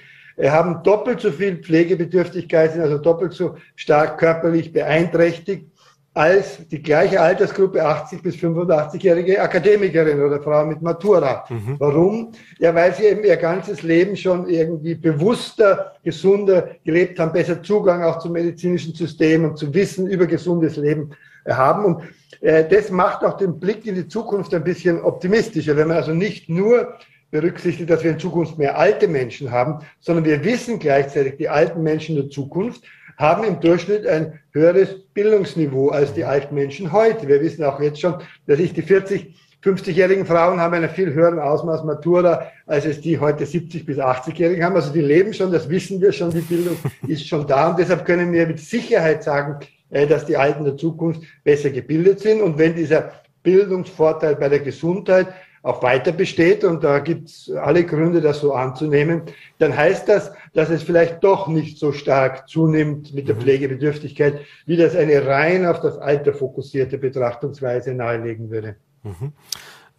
haben 0.49 0.81
doppelt 0.83 1.21
so 1.21 1.31
viel 1.31 1.57
Pflegebedürftigkeit, 1.57 2.73
sind 2.73 2.81
also 2.81 2.97
doppelt 2.97 3.33
so 3.33 3.55
stark 3.75 4.17
körperlich 4.17 4.73
beeinträchtigt 4.73 5.67
als 6.13 6.67
die 6.67 6.81
gleiche 6.81 7.21
Altersgruppe 7.21 7.85
80 7.85 8.21
bis 8.21 8.35
85-jährige 8.35 9.41
Akademikerin 9.41 10.21
oder 10.21 10.41
Frau 10.41 10.65
mit 10.65 10.81
Matura. 10.81 11.45
Mhm. 11.49 11.75
Warum? 11.79 12.31
Ja, 12.59 12.75
weil 12.75 12.93
sie 12.93 13.05
eben 13.05 13.23
ihr 13.23 13.37
ganzes 13.37 13.81
Leben 13.81 14.17
schon 14.17 14.49
irgendwie 14.49 14.95
bewusster, 14.95 15.93
gesunder 16.03 16.71
gelebt 16.83 17.17
haben, 17.17 17.31
besser 17.31 17.63
Zugang 17.63 18.03
auch 18.03 18.19
zum 18.19 18.33
medizinischen 18.33 18.93
System 18.93 19.45
und 19.45 19.57
zu 19.57 19.73
Wissen 19.73 20.07
über 20.07 20.25
gesundes 20.25 20.75
Leben 20.75 21.11
haben. 21.47 21.85
Und 21.85 22.03
äh, 22.41 22.67
das 22.67 22.91
macht 22.91 23.23
auch 23.23 23.37
den 23.37 23.57
Blick 23.57 23.85
in 23.85 23.95
die 23.95 24.07
Zukunft 24.07 24.53
ein 24.53 24.65
bisschen 24.65 25.01
optimistischer, 25.01 25.77
wenn 25.77 25.87
man 25.87 25.97
also 25.97 26.13
nicht 26.13 26.49
nur 26.49 26.93
berücksichtigt, 27.31 27.89
dass 27.89 28.03
wir 28.03 28.11
in 28.11 28.19
Zukunft 28.19 28.57
mehr 28.57 28.77
alte 28.77 29.07
Menschen 29.07 29.51
haben, 29.51 29.79
sondern 29.99 30.25
wir 30.25 30.43
wissen 30.43 30.79
gleichzeitig, 30.79 31.37
die 31.37 31.49
alten 31.49 31.81
Menschen 31.81 32.15
der 32.15 32.29
Zukunft 32.29 32.83
haben 33.17 33.43
im 33.43 33.59
Durchschnitt 33.59 34.05
ein 34.05 34.39
höheres 34.51 34.99
Bildungsniveau 35.13 35.89
als 35.89 36.13
die 36.13 36.25
alten 36.25 36.55
Menschen 36.55 36.91
heute. 36.91 37.27
Wir 37.27 37.41
wissen 37.41 37.63
auch 37.63 37.79
jetzt 37.79 38.01
schon, 38.01 38.15
dass 38.47 38.59
ich 38.59 38.73
die 38.73 38.81
40, 38.81 39.33
50-jährigen 39.63 40.25
Frauen 40.25 40.59
haben 40.59 40.73
einen 40.73 40.89
viel 40.89 41.13
höheren 41.13 41.39
Ausmaß 41.39 41.83
Matura, 41.83 42.51
als 42.65 42.85
es 42.85 42.99
die 42.99 43.19
heute 43.19 43.45
70 43.45 43.85
bis 43.85 43.99
80-jährigen 43.99 44.63
haben. 44.63 44.75
Also 44.75 44.91
die 44.91 45.01
leben 45.01 45.33
schon, 45.33 45.51
das 45.51 45.69
wissen 45.69 46.01
wir 46.01 46.11
schon, 46.11 46.31
die 46.31 46.41
Bildung 46.41 46.77
ist 47.07 47.27
schon 47.27 47.45
da 47.47 47.69
und 47.69 47.79
deshalb 47.79 48.05
können 48.05 48.31
wir 48.33 48.47
mit 48.47 48.59
Sicherheit 48.59 49.23
sagen, 49.23 49.59
äh, 49.91 50.07
dass 50.07 50.25
die 50.25 50.37
Alten 50.37 50.63
der 50.63 50.77
Zukunft 50.77 51.21
besser 51.43 51.69
gebildet 51.69 52.19
sind. 52.21 52.41
Und 52.41 52.57
wenn 52.57 52.75
dieser 52.75 53.11
Bildungsvorteil 53.43 54.35
bei 54.35 54.49
der 54.49 54.59
Gesundheit 54.59 55.27
auch 55.63 55.83
weiter 55.83 56.11
besteht, 56.11 56.63
und 56.63 56.83
da 56.83 56.99
gibt 56.99 57.29
es 57.29 57.51
alle 57.51 57.85
Gründe, 57.85 58.21
das 58.21 58.39
so 58.39 58.53
anzunehmen, 58.53 59.23
dann 59.59 59.75
heißt 59.75 60.09
das, 60.09 60.31
dass 60.53 60.69
es 60.69 60.83
vielleicht 60.83 61.23
doch 61.23 61.47
nicht 61.47 61.77
so 61.77 61.91
stark 61.91 62.49
zunimmt 62.49 63.13
mit 63.13 63.27
der 63.27 63.35
mhm. 63.35 63.41
Pflegebedürftigkeit, 63.41 64.39
wie 64.65 64.77
das 64.77 64.95
eine 64.95 65.25
rein 65.25 65.65
auf 65.65 65.79
das 65.81 65.97
Alter 65.97 66.33
fokussierte 66.33 66.97
Betrachtungsweise 66.97 67.93
nahelegen 67.93 68.49
würde. 68.49 68.75
Mhm. 69.03 69.33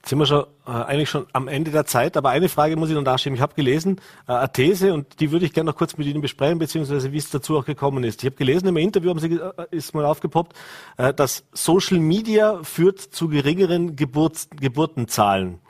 Jetzt 0.03 0.09
sind 0.09 0.19
wir 0.19 0.27
schon 0.27 0.47
äh, 0.67 0.71
eigentlich 0.71 1.11
schon 1.11 1.27
am 1.33 1.47
Ende 1.47 1.71
der 1.71 1.87
Zeit, 1.87 2.17
aber 2.17 2.31
eine 2.31 2.49
Frage 2.49 2.75
muss 2.75 2.89
ich 2.89 2.97
noch 2.97 3.05
nachschieben. 3.05 3.37
Ich 3.37 3.41
habe 3.41 3.55
gelesen, 3.55 4.01
äh, 4.27 4.33
eine 4.33 4.53
These, 4.53 4.93
und 4.93 5.21
die 5.21 5.31
würde 5.31 5.47
ich 5.47 5.53
gerne 5.53 5.71
noch 5.71 5.77
kurz 5.77 5.97
mit 5.97 6.09
Ihnen 6.09 6.21
besprechen, 6.21 6.59
beziehungsweise 6.59 7.13
wie 7.13 7.19
es 7.19 7.31
dazu 7.31 7.57
auch 7.57 7.65
gekommen 7.65 8.03
ist. 8.03 8.21
Ich 8.21 8.27
habe 8.27 8.35
gelesen, 8.35 8.67
im 8.67 8.77
Interview 8.79 9.11
haben 9.11 9.21
Sie, 9.21 9.35
äh, 9.35 9.53
ist 9.71 9.95
mal 9.95 10.05
aufgepoppt, 10.05 10.57
äh, 10.97 11.15
dass 11.15 11.45
Social 11.53 12.01
Media 12.01 12.65
führt 12.65 12.99
zu 12.99 13.29
geringeren 13.29 13.95
Geburts 13.95 14.49
Geburtenzahlen. 14.61 15.61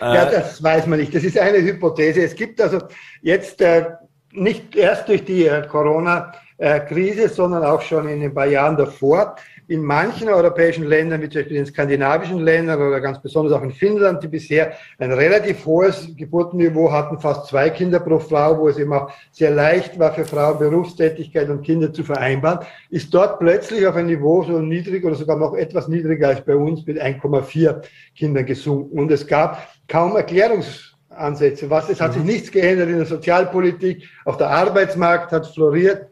Äh, 0.00 0.06
ja, 0.06 0.24
das 0.24 0.60
weiß 0.60 0.88
man 0.88 0.98
nicht. 0.98 1.14
Das 1.14 1.22
ist 1.22 1.38
eine 1.38 1.58
Hypothese. 1.58 2.24
Es 2.24 2.34
gibt 2.34 2.60
also 2.60 2.80
jetzt 3.22 3.60
äh, 3.60 3.86
nicht 4.32 4.74
erst 4.74 5.08
durch 5.08 5.24
die 5.24 5.48
Corona-Krise, 5.68 7.28
sondern 7.28 7.62
auch 7.62 7.82
schon 7.82 8.08
in 8.08 8.20
ein 8.20 8.34
paar 8.34 8.46
Jahren 8.46 8.76
davor 8.76 9.36
in 9.70 9.84
manchen 9.84 10.28
europäischen 10.28 10.84
Ländern, 10.84 11.22
wie 11.22 11.28
zum 11.28 11.42
Beispiel 11.42 11.58
in 11.58 11.64
skandinavischen 11.64 12.40
Ländern 12.40 12.82
oder 12.82 13.00
ganz 13.00 13.22
besonders 13.22 13.56
auch 13.56 13.62
in 13.62 13.70
Finnland, 13.70 14.20
die 14.20 14.26
bisher 14.26 14.72
ein 14.98 15.12
relativ 15.12 15.64
hohes 15.64 16.08
Geburtenniveau 16.16 16.90
hatten, 16.90 17.20
fast 17.20 17.46
zwei 17.46 17.70
Kinder 17.70 18.00
pro 18.00 18.18
Frau, 18.18 18.58
wo 18.58 18.68
es 18.68 18.78
eben 18.78 18.92
auch 18.92 19.12
sehr 19.30 19.52
leicht 19.52 19.96
war 19.96 20.12
für 20.12 20.24
Frauen 20.24 20.58
Berufstätigkeit 20.58 21.48
und 21.48 21.62
Kinder 21.62 21.92
zu 21.92 22.02
vereinbaren, 22.02 22.66
ist 22.90 23.14
dort 23.14 23.38
plötzlich 23.38 23.86
auf 23.86 23.94
ein 23.94 24.06
Niveau 24.06 24.42
so 24.42 24.58
niedrig 24.58 25.04
oder 25.04 25.14
sogar 25.14 25.36
noch 25.36 25.54
etwas 25.54 25.86
niedriger 25.86 26.30
als 26.30 26.44
bei 26.44 26.56
uns 26.56 26.84
mit 26.84 27.00
1,4 27.00 27.80
Kindern 28.16 28.46
gesunken. 28.46 28.98
Und 28.98 29.12
es 29.12 29.24
gab 29.24 29.68
kaum 29.86 30.16
Erklärungsansätze. 30.16 31.70
Was, 31.70 31.88
es 31.88 32.00
hat 32.00 32.14
sich 32.14 32.22
mhm. 32.22 32.28
nichts 32.28 32.50
geändert 32.50 32.88
in 32.88 32.96
der 32.96 33.06
Sozialpolitik, 33.06 34.08
auch 34.24 34.34
der 34.34 34.50
Arbeitsmarkt 34.50 35.30
hat 35.30 35.46
floriert. 35.46 36.09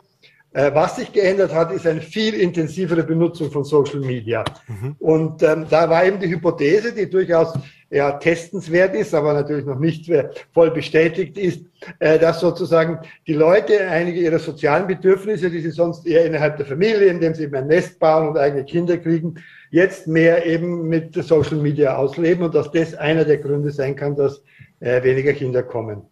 Äh, 0.58 0.74
was 0.74 0.96
sich 0.96 1.12
geändert 1.12 1.54
hat, 1.54 1.70
ist 1.70 1.86
eine 1.86 2.00
viel 2.00 2.34
intensivere 2.34 3.04
Benutzung 3.04 3.48
von 3.48 3.62
Social 3.62 4.00
Media. 4.00 4.42
Mhm. 4.66 4.96
Und 4.98 5.40
ähm, 5.44 5.66
da 5.70 5.88
war 5.88 6.04
eben 6.04 6.18
die 6.18 6.28
Hypothese, 6.28 6.92
die 6.92 7.08
durchaus 7.08 7.56
ja, 7.90 8.10
testenswert 8.18 8.96
ist, 8.96 9.14
aber 9.14 9.34
natürlich 9.34 9.64
noch 9.64 9.78
nicht 9.78 10.10
voll 10.52 10.72
bestätigt 10.72 11.38
ist, 11.38 11.64
äh, 12.00 12.18
dass 12.18 12.40
sozusagen 12.40 12.98
die 13.28 13.34
Leute 13.34 13.86
einige 13.86 14.18
ihrer 14.18 14.40
sozialen 14.40 14.88
Bedürfnisse, 14.88 15.48
die 15.48 15.60
sie 15.60 15.70
sonst 15.70 16.04
eher 16.08 16.26
innerhalb 16.26 16.56
der 16.56 16.66
Familie, 16.66 17.06
indem 17.06 17.34
sie 17.34 17.44
eben 17.44 17.54
ein 17.54 17.68
Nest 17.68 18.00
bauen 18.00 18.30
und 18.30 18.36
eigene 18.36 18.64
Kinder 18.64 18.98
kriegen, 18.98 19.36
jetzt 19.70 20.08
mehr 20.08 20.44
eben 20.44 20.88
mit 20.88 21.14
Social 21.14 21.58
Media 21.58 21.96
ausleben 21.96 22.42
und 22.42 22.56
dass 22.56 22.72
das 22.72 22.96
einer 22.96 23.24
der 23.24 23.38
Gründe 23.38 23.70
sein 23.70 23.94
kann, 23.94 24.16
dass 24.16 24.42
äh, 24.80 25.04
weniger 25.04 25.34
Kinder 25.34 25.62
kommen. 25.62 26.02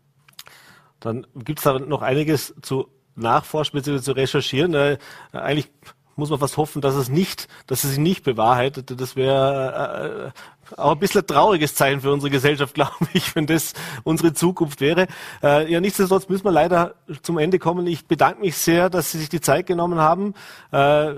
Dann 1.00 1.26
gibt 1.34 1.58
es 1.58 1.64
da 1.64 1.80
noch 1.80 2.02
einiges 2.02 2.54
zu 2.62 2.86
nachforschen 3.16 3.78
bzw. 3.78 4.00
zu 4.00 4.12
recherchieren. 4.12 4.74
Äh, 4.74 4.98
eigentlich 5.32 5.70
muss 6.16 6.30
man 6.30 6.38
fast 6.38 6.56
hoffen, 6.56 6.80
dass 6.80 6.94
es 6.94 7.08
nicht, 7.08 7.46
dass 7.66 7.84
es 7.84 7.90
sich 7.90 7.98
nicht 7.98 8.24
bewahrheitet. 8.24 8.98
Das 8.98 9.16
wäre 9.16 10.32
äh, 10.34 10.76
auch 10.80 10.92
ein 10.92 10.98
bisschen 10.98 11.22
ein 11.22 11.26
trauriges 11.26 11.74
Zeichen 11.74 12.00
für 12.00 12.12
unsere 12.12 12.30
Gesellschaft, 12.30 12.74
glaube 12.74 12.94
ich, 13.12 13.36
wenn 13.36 13.46
das 13.46 13.74
unsere 14.02 14.32
Zukunft 14.32 14.80
wäre. 14.80 15.06
Äh, 15.42 15.70
ja, 15.70 15.80
nichtsdestotrotz 15.80 16.28
müssen 16.28 16.44
wir 16.44 16.52
leider 16.52 16.94
zum 17.22 17.38
Ende 17.38 17.58
kommen. 17.58 17.86
Ich 17.86 18.06
bedanke 18.06 18.40
mich 18.40 18.56
sehr, 18.56 18.90
dass 18.90 19.12
Sie 19.12 19.18
sich 19.18 19.28
die 19.28 19.40
Zeit 19.40 19.66
genommen 19.66 19.98
haben. 19.98 20.34
Äh, 20.72 21.14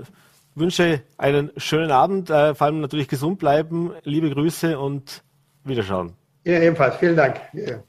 wünsche 0.55 1.01
einen 1.17 1.51
schönen 1.57 1.91
Abend, 1.91 2.29
äh, 2.29 2.53
vor 2.53 2.67
allem 2.67 2.81
natürlich 2.81 3.07
gesund 3.07 3.39
bleiben. 3.39 3.91
Liebe 4.03 4.29
Grüße 4.29 4.77
und 4.77 5.23
Wiederschauen. 5.63 6.13
Ihnen 6.43 6.61
ebenfalls. 6.61 6.97
Vielen 6.97 7.15
Dank. 7.15 7.39
Ja. 7.53 7.79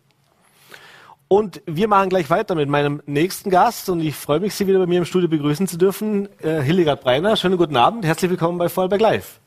Und 1.33 1.63
wir 1.65 1.87
machen 1.87 2.09
gleich 2.09 2.29
weiter 2.29 2.57
mit 2.57 2.69
meinem 2.69 3.05
nächsten 3.07 3.51
Gast 3.51 3.89
und 3.89 4.01
ich 4.01 4.17
freue 4.17 4.41
mich, 4.41 4.53
Sie 4.53 4.67
wieder 4.67 4.81
bei 4.81 4.87
mir 4.87 4.99
im 4.99 5.05
Studio 5.05 5.29
begrüßen 5.29 5.69
zu 5.69 5.79
dürfen. 5.79 6.29
Äh, 6.43 6.61
Hildegard 6.61 7.03
Breiner, 7.03 7.37
schönen 7.37 7.57
guten 7.57 7.77
Abend, 7.77 8.05
herzlich 8.05 8.33
willkommen 8.33 8.59
bei 8.59 8.69
Vollberg 8.69 9.01
Live. 9.01 9.39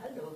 Hallo. 0.00 0.28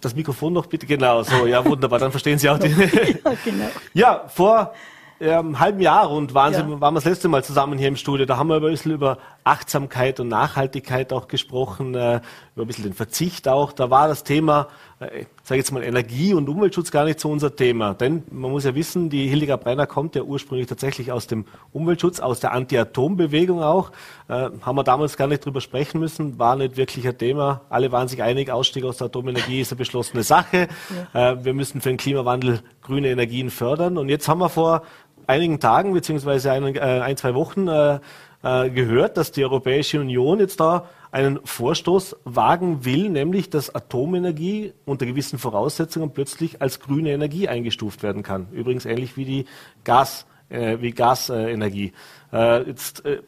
das 0.00 0.14
Mikrofon 0.16 0.54
noch 0.54 0.64
bitte. 0.64 0.86
Genau, 0.86 1.22
so, 1.24 1.46
ja, 1.46 1.62
wunderbar, 1.62 1.98
dann 1.98 2.10
verstehen 2.10 2.38
Sie 2.38 2.48
auch 2.48 2.58
die. 2.58 2.68
ja, 3.22 3.32
genau. 3.44 3.68
ja, 3.92 4.24
vor 4.28 4.72
ähm, 5.20 5.60
halben 5.60 5.80
Jahr 5.80 6.06
rund 6.06 6.32
waren, 6.32 6.54
ja. 6.54 6.64
Sie, 6.64 6.80
waren 6.80 6.94
wir 6.94 7.00
das 7.00 7.04
letzte 7.04 7.28
Mal 7.28 7.44
zusammen 7.44 7.78
hier 7.78 7.88
im 7.88 7.96
Studio. 7.96 8.24
Da 8.24 8.38
haben 8.38 8.48
wir 8.48 8.56
ein 8.56 8.62
bisschen 8.62 8.92
über 8.92 9.18
Achtsamkeit 9.44 10.20
und 10.20 10.28
Nachhaltigkeit 10.28 11.12
auch 11.12 11.28
gesprochen, 11.28 11.94
äh, 11.94 12.22
über 12.54 12.64
ein 12.64 12.66
bisschen 12.66 12.84
den 12.84 12.94
Verzicht 12.94 13.46
auch. 13.46 13.72
Da 13.72 13.90
war 13.90 14.08
das 14.08 14.24
Thema, 14.24 14.68
äh, 15.00 15.24
sage 15.42 15.58
jetzt 15.58 15.72
mal, 15.72 15.82
Energie- 15.82 16.34
und 16.34 16.48
Umweltschutz 16.48 16.90
gar 16.90 17.04
nicht 17.04 17.20
so 17.20 17.30
unser 17.30 17.56
Thema. 17.56 17.94
Denn 17.94 18.22
man 18.30 18.50
muss 18.50 18.64
ja 18.64 18.74
wissen, 18.74 19.08
die 19.08 19.26
Hildegard 19.28 19.64
Brenner 19.64 19.86
kommt 19.86 20.14
ja 20.14 20.22
ursprünglich 20.22 20.66
tatsächlich 20.66 21.10
aus 21.10 21.26
dem 21.26 21.46
Umweltschutz, 21.72 22.20
aus 22.20 22.40
der 22.40 22.52
Anti-Atom-Bewegung 22.52 23.62
auch. 23.62 23.92
Äh, 24.28 24.50
haben 24.60 24.76
wir 24.76 24.84
damals 24.84 25.16
gar 25.16 25.26
nicht 25.26 25.44
drüber 25.44 25.62
sprechen 25.62 26.00
müssen, 26.00 26.38
war 26.38 26.54
nicht 26.56 26.76
wirklich 26.76 27.08
ein 27.08 27.16
Thema. 27.16 27.62
Alle 27.70 27.92
waren 27.92 28.08
sich 28.08 28.22
einig, 28.22 28.50
Ausstieg 28.50 28.84
aus 28.84 28.98
der 28.98 29.06
Atomenergie 29.06 29.62
ist 29.62 29.72
eine 29.72 29.78
beschlossene 29.78 30.22
Sache. 30.22 30.68
Ja. 31.14 31.32
Äh, 31.32 31.44
wir 31.44 31.54
müssen 31.54 31.80
für 31.80 31.88
den 31.88 31.96
Klimawandel 31.96 32.60
grüne 32.82 33.08
Energien 33.08 33.48
fördern. 33.48 33.96
Und 33.96 34.10
jetzt 34.10 34.28
haben 34.28 34.40
wir 34.40 34.50
vor 34.50 34.82
einigen 35.26 35.60
Tagen 35.60 35.94
beziehungsweise 35.94 36.52
ein, 36.52 36.76
äh, 36.76 36.78
ein 36.78 37.16
zwei 37.16 37.34
Wochen 37.34 37.68
äh, 37.68 38.00
äh, 38.42 38.70
gehört, 38.70 39.16
dass 39.16 39.32
die 39.32 39.44
Europäische 39.44 40.00
Union 40.00 40.40
jetzt 40.40 40.60
da 40.60 40.86
einen 41.12 41.40
Vorstoß 41.44 42.16
wagen 42.24 42.84
will, 42.84 43.08
nämlich 43.08 43.50
dass 43.50 43.74
Atomenergie 43.74 44.72
unter 44.84 45.06
gewissen 45.06 45.38
Voraussetzungen 45.38 46.10
plötzlich 46.10 46.62
als 46.62 46.80
grüne 46.80 47.10
Energie 47.10 47.48
eingestuft 47.48 48.02
werden 48.02 48.22
kann. 48.22 48.48
Übrigens 48.52 48.84
ähnlich 48.84 49.16
wie 49.16 49.24
die 49.24 49.44
Gas, 49.84 50.26
äh, 50.48 50.78
wie 50.80 50.92
Gasenergie. 50.92 51.92
Äh, 52.32 52.68
jetzt, 52.68 53.04
äh, 53.04 53.20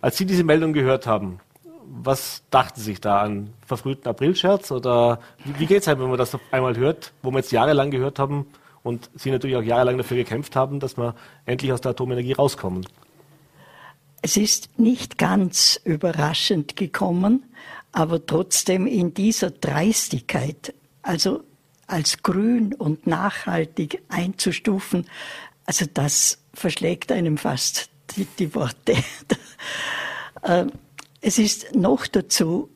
als 0.00 0.16
Sie 0.18 0.26
diese 0.26 0.44
Meldung 0.44 0.72
gehört 0.72 1.06
haben, 1.06 1.40
was 1.88 2.42
dachten 2.50 2.80
Sie 2.80 2.86
sich 2.86 3.00
da 3.00 3.20
an 3.20 3.50
verfrühten 3.64 4.08
Aprilscherz 4.08 4.70
oder 4.70 5.20
wie, 5.44 5.58
wie 5.60 5.66
geht 5.66 5.82
es 5.82 5.86
halt, 5.86 6.00
wenn 6.00 6.08
man 6.08 6.18
das 6.18 6.36
einmal 6.50 6.76
hört, 6.76 7.12
wo 7.22 7.30
wir 7.30 7.38
jetzt 7.38 7.52
jahrelang 7.52 7.90
gehört 7.90 8.18
haben, 8.18 8.46
und 8.86 9.10
Sie 9.16 9.32
natürlich 9.32 9.56
auch 9.56 9.62
jahrelang 9.62 9.98
dafür 9.98 10.16
gekämpft 10.16 10.54
haben, 10.54 10.78
dass 10.78 10.96
wir 10.96 11.16
endlich 11.44 11.72
aus 11.72 11.80
der 11.80 11.90
Atomenergie 11.90 12.34
rauskommen. 12.34 12.86
Es 14.26 14.36
ist 14.36 14.76
nicht 14.76 15.18
ganz 15.18 15.80
überraschend 15.84 16.74
gekommen, 16.74 17.44
aber 17.92 18.26
trotzdem 18.26 18.88
in 18.88 19.14
dieser 19.14 19.52
Dreistigkeit, 19.52 20.74
also 21.00 21.44
als 21.86 22.24
grün 22.24 22.74
und 22.74 23.06
nachhaltig 23.06 24.02
einzustufen, 24.08 25.06
also 25.64 25.86
das 25.94 26.38
verschlägt 26.52 27.12
einem 27.12 27.38
fast 27.38 27.88
die, 28.16 28.26
die 28.40 28.52
Worte. 28.56 28.96
Äh, 30.42 30.66
es 31.20 31.38
ist 31.38 31.74
noch 31.74 32.06
dazu, 32.06 32.68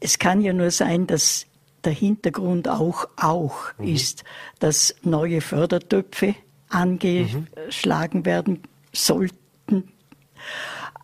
es 0.00 0.18
kann 0.18 0.40
ja 0.42 0.52
nur 0.52 0.70
sein, 0.70 1.06
dass 1.06 1.46
der 1.84 1.92
Hintergrund 1.92 2.68
auch, 2.68 3.08
auch 3.16 3.72
mhm. 3.78 3.88
ist, 3.88 4.24
dass 4.58 4.94
neue 5.02 5.40
Fördertöpfe 5.40 6.34
angeschlagen 6.70 8.20
mhm. 8.20 8.26
werden 8.26 8.62
sollten. 8.92 9.92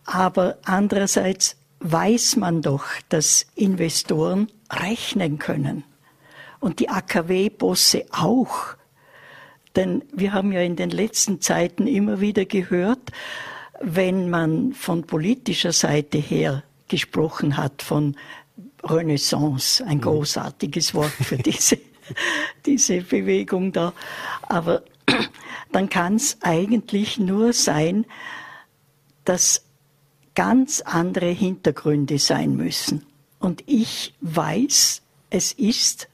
Aber 0.05 0.57
andererseits 0.65 1.57
weiß 1.79 2.35
man 2.37 2.61
doch, 2.61 2.85
dass 3.09 3.47
Investoren 3.55 4.51
rechnen 4.69 5.39
können. 5.39 5.83
Und 6.59 6.79
die 6.79 6.89
AKW-Bosse 6.89 8.05
auch. 8.11 8.75
Denn 9.75 10.03
wir 10.13 10.33
haben 10.33 10.51
ja 10.51 10.61
in 10.61 10.75
den 10.75 10.89
letzten 10.89 11.41
Zeiten 11.41 11.87
immer 11.87 12.19
wieder 12.19 12.45
gehört, 12.45 13.11
wenn 13.81 14.29
man 14.29 14.73
von 14.73 15.03
politischer 15.03 15.71
Seite 15.71 16.19
her 16.19 16.63
gesprochen 16.87 17.57
hat, 17.57 17.81
von 17.81 18.15
Renaissance, 18.83 19.83
ein 19.85 19.97
mhm. 19.97 20.01
großartiges 20.01 20.93
Wort 20.93 21.11
für 21.11 21.37
diese, 21.37 21.79
diese 22.65 23.01
Bewegung 23.01 23.71
da. 23.71 23.93
Aber 24.43 24.83
dann 25.71 25.89
kann 25.89 26.15
es 26.15 26.37
eigentlich 26.41 27.17
nur 27.17 27.53
sein, 27.53 28.05
dass 29.23 29.63
ganz 30.35 30.81
andere 30.81 31.29
Hintergründe 31.29 32.19
sein 32.19 32.55
müssen. 32.55 33.05
Und 33.39 33.63
ich 33.65 34.13
weiß, 34.21 35.01
es 35.29 35.51
ist 35.53 36.07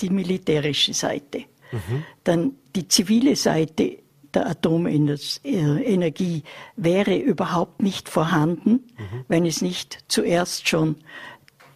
die 0.00 0.10
militärische 0.10 0.94
Seite. 0.94 1.44
Mhm. 1.70 2.04
Dann 2.24 2.52
die 2.74 2.88
zivile 2.88 3.36
Seite 3.36 3.98
der 4.34 4.46
Atomenergie 4.46 6.42
wäre 6.76 7.16
überhaupt 7.16 7.82
nicht 7.82 8.08
vorhanden, 8.08 8.70
mhm. 8.70 9.24
wenn 9.28 9.46
es 9.46 9.60
nicht 9.60 10.04
zuerst 10.08 10.68
schon 10.68 10.96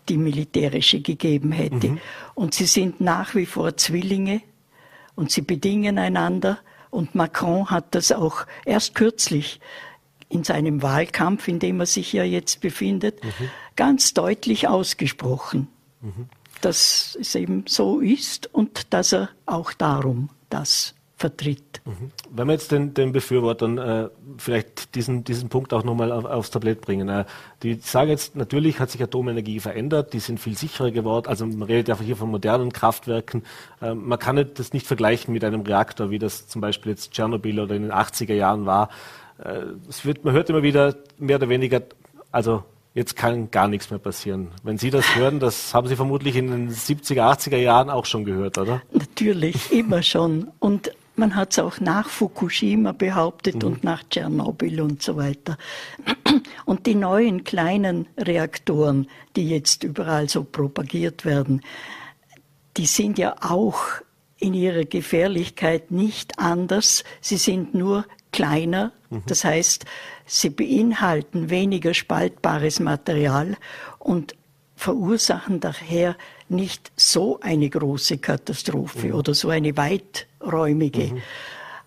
die 0.08 0.16
militärische 0.16 1.00
gegeben 1.00 1.52
hätte. 1.52 1.88
Mhm. 1.88 2.00
Und 2.34 2.54
sie 2.54 2.66
sind 2.66 3.00
nach 3.00 3.34
wie 3.34 3.46
vor 3.46 3.76
Zwillinge 3.76 4.40
und 5.14 5.30
sie 5.30 5.42
bedingen 5.42 5.98
einander. 5.98 6.58
Und 6.90 7.14
Macron 7.14 7.68
hat 7.68 7.94
das 7.94 8.12
auch 8.12 8.46
erst 8.64 8.94
kürzlich 8.94 9.60
in 10.28 10.44
seinem 10.44 10.82
Wahlkampf, 10.82 11.48
in 11.48 11.58
dem 11.58 11.80
er 11.80 11.86
sich 11.86 12.12
ja 12.12 12.24
jetzt 12.24 12.60
befindet, 12.60 13.22
mhm. 13.24 13.50
ganz 13.76 14.14
deutlich 14.14 14.68
ausgesprochen, 14.68 15.68
mhm. 16.00 16.28
dass 16.60 17.16
es 17.20 17.34
eben 17.34 17.64
so 17.66 18.00
ist 18.00 18.52
und 18.52 18.92
dass 18.92 19.12
er 19.12 19.30
auch 19.46 19.72
darum 19.72 20.30
das 20.50 20.94
vertritt. 21.16 21.80
Mhm. 21.86 22.10
Wenn 22.30 22.46
wir 22.46 22.52
jetzt 22.52 22.70
den, 22.72 22.92
den 22.92 23.12
Befürwortern 23.12 23.78
äh, 23.78 24.08
vielleicht 24.36 24.94
diesen, 24.94 25.24
diesen 25.24 25.48
Punkt 25.48 25.72
auch 25.72 25.82
nochmal 25.82 26.12
auf, 26.12 26.26
aufs 26.26 26.50
Tablett 26.50 26.82
bringen. 26.82 27.08
Äh, 27.08 27.24
die 27.62 27.76
sagen 27.76 28.10
jetzt, 28.10 28.36
natürlich 28.36 28.80
hat 28.80 28.90
sich 28.90 29.02
Atomenergie 29.02 29.58
verändert, 29.58 30.12
die 30.12 30.18
sind 30.18 30.38
viel 30.38 30.56
sicherer 30.58 30.90
geworden. 30.90 31.26
Also 31.28 31.46
man 31.46 31.62
redet 31.62 31.88
ja 31.88 31.98
hier 31.98 32.16
von 32.16 32.30
modernen 32.30 32.70
Kraftwerken. 32.70 33.44
Äh, 33.80 33.94
man 33.94 34.18
kann 34.18 34.44
das 34.54 34.74
nicht 34.74 34.86
vergleichen 34.86 35.32
mit 35.32 35.42
einem 35.42 35.62
Reaktor, 35.62 36.10
wie 36.10 36.18
das 36.18 36.48
zum 36.48 36.60
Beispiel 36.60 36.92
jetzt 36.92 37.12
Tschernobyl 37.12 37.60
oder 37.60 37.74
in 37.74 37.82
den 37.82 37.92
80er 37.92 38.34
Jahren 38.34 38.66
war. 38.66 38.90
Äh, 39.42 39.62
es 39.88 40.04
wird, 40.04 40.24
man 40.24 40.34
hört 40.34 40.50
immer 40.50 40.62
wieder 40.62 40.96
mehr 41.18 41.36
oder 41.36 41.48
weniger, 41.48 41.82
also 42.32 42.64
jetzt 42.94 43.16
kann 43.16 43.50
gar 43.50 43.68
nichts 43.68 43.90
mehr 43.90 43.98
passieren. 43.98 44.48
Wenn 44.62 44.78
Sie 44.78 44.90
das 44.90 45.16
hören, 45.16 45.38
das 45.38 45.74
haben 45.74 45.86
Sie 45.86 45.96
vermutlich 45.96 46.36
in 46.36 46.50
den 46.50 46.70
70er, 46.70 47.22
80er 47.22 47.58
Jahren 47.58 47.90
auch 47.90 48.06
schon 48.06 48.24
gehört, 48.24 48.58
oder? 48.58 48.82
Natürlich, 48.92 49.70
immer 49.72 50.02
schon. 50.02 50.50
Und 50.58 50.90
man 51.14 51.34
hat 51.34 51.52
es 51.52 51.58
auch 51.58 51.80
nach 51.80 52.08
Fukushima 52.08 52.92
behauptet 52.92 53.56
mhm. 53.56 53.68
und 53.68 53.84
nach 53.84 54.02
Tschernobyl 54.08 54.80
und 54.80 55.02
so 55.02 55.16
weiter. 55.16 55.58
Und 56.64 56.86
die 56.86 56.94
neuen 56.94 57.44
kleinen 57.44 58.06
Reaktoren, 58.18 59.08
die 59.36 59.48
jetzt 59.48 59.84
überall 59.84 60.28
so 60.28 60.44
propagiert 60.44 61.24
werden, 61.24 61.62
die 62.76 62.86
sind 62.86 63.18
ja 63.18 63.36
auch 63.40 63.80
in 64.38 64.52
ihrer 64.52 64.84
Gefährlichkeit 64.84 65.90
nicht 65.90 66.38
anders. 66.38 67.04
Sie 67.20 67.38
sind 67.38 67.74
nur 67.74 68.04
kleiner. 68.36 68.92
Mhm. 69.10 69.22
Das 69.26 69.44
heißt, 69.44 69.86
sie 70.26 70.50
beinhalten 70.50 71.50
weniger 71.50 71.94
spaltbares 71.94 72.80
Material 72.80 73.56
und 73.98 74.34
verursachen 74.76 75.58
daher 75.58 76.16
nicht 76.48 76.92
so 76.96 77.40
eine 77.40 77.68
große 77.70 78.18
Katastrophe 78.18 79.08
mhm. 79.08 79.14
oder 79.14 79.34
so 79.34 79.48
eine 79.48 79.76
weiträumige. 79.76 81.14
Mhm. 81.14 81.22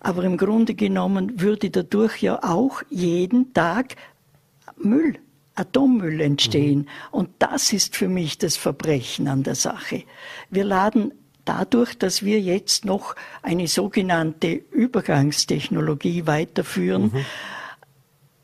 Aber 0.00 0.24
im 0.24 0.36
Grunde 0.36 0.74
genommen 0.74 1.40
würde 1.40 1.70
dadurch 1.70 2.20
ja 2.20 2.42
auch 2.42 2.82
jeden 2.90 3.54
Tag 3.54 3.96
Müll, 4.76 5.18
Atommüll 5.54 6.20
entstehen. 6.20 6.80
Mhm. 6.80 6.86
Und 7.12 7.30
das 7.38 7.72
ist 7.72 7.94
für 7.94 8.08
mich 8.08 8.38
das 8.38 8.56
Verbrechen 8.56 9.28
an 9.28 9.44
der 9.44 9.54
Sache. 9.54 10.02
Wir 10.50 10.64
laden 10.64 11.12
dadurch, 11.50 11.98
dass 11.98 12.24
wir 12.24 12.40
jetzt 12.40 12.84
noch 12.84 13.16
eine 13.42 13.66
sogenannte 13.66 14.52
Übergangstechnologie 14.52 16.28
weiterführen, 16.28 17.10
mhm. 17.12 17.24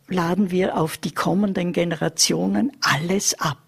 laden 0.08 0.50
wir 0.50 0.76
auf 0.76 0.96
die 0.96 1.12
kommenden 1.12 1.72
Generationen 1.72 2.72
alles 2.80 3.38
ab. 3.38 3.58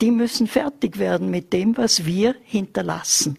Die 0.00 0.10
müssen 0.10 0.46
fertig 0.46 0.98
werden 0.98 1.30
mit 1.30 1.52
dem, 1.52 1.76
was 1.76 2.06
wir 2.06 2.34
hinterlassen. 2.44 3.38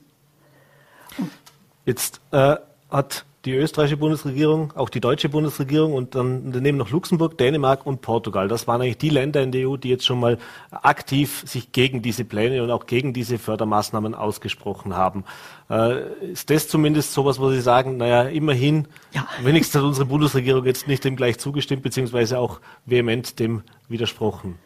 Jetzt 1.86 2.22
äh, 2.30 2.58
hat 2.92 3.26
die 3.46 3.54
österreichische 3.54 3.98
Bundesregierung, 3.98 4.72
auch 4.74 4.90
die 4.90 5.00
deutsche 5.00 5.28
Bundesregierung 5.28 5.94
und 5.94 6.14
dann 6.14 6.52
daneben 6.52 6.78
noch 6.78 6.92
Luxemburg, 6.92 7.38
Dänemark 7.38 7.86
und 7.88 8.02
Portugal. 8.02 8.48
Das 8.48 8.68
waren 8.68 8.82
eigentlich 8.82 9.00
die 9.00 9.10
Länder 9.10 9.42
in 9.42 9.52
der 9.52 9.68
EU, 9.68 9.78
die 9.78 9.90
jetzt 9.90 10.06
schon 10.06 10.20
mal 10.20 10.38
aktiv 10.70 11.44
sich 11.48 11.72
gegen 11.72 12.04
diese 12.04 12.24
Pläne 12.24 12.62
und 12.62 12.70
auch 12.70 12.86
gegen 12.86 13.14
diese 13.14 13.40
Fördermaßnahmen 13.40 14.14
ausgesprochen 14.14 14.96
haben. 14.96 15.24
Äh, 15.70 16.32
ist 16.32 16.52
das 16.52 16.68
zumindest 16.68 17.14
sowas, 17.14 17.40
wo 17.40 17.50
Sie 17.50 17.62
sagen, 17.62 17.98
naja, 17.98 18.24
immerhin, 18.24 18.88
ja. 19.12 19.28
wenigstens 19.42 19.82
hat 19.82 19.88
unsere 19.88 20.06
Bundesregierung 20.06 20.66
jetzt 20.66 20.88
nicht 20.88 21.04
dem 21.04 21.16
gleich 21.16 21.40
zugestimmt, 21.40 21.82
beziehungsweise 21.82 22.38
auch 22.38 22.60
vehement 22.86 23.40
dem 23.40 23.64
widersprochen? 23.90 24.60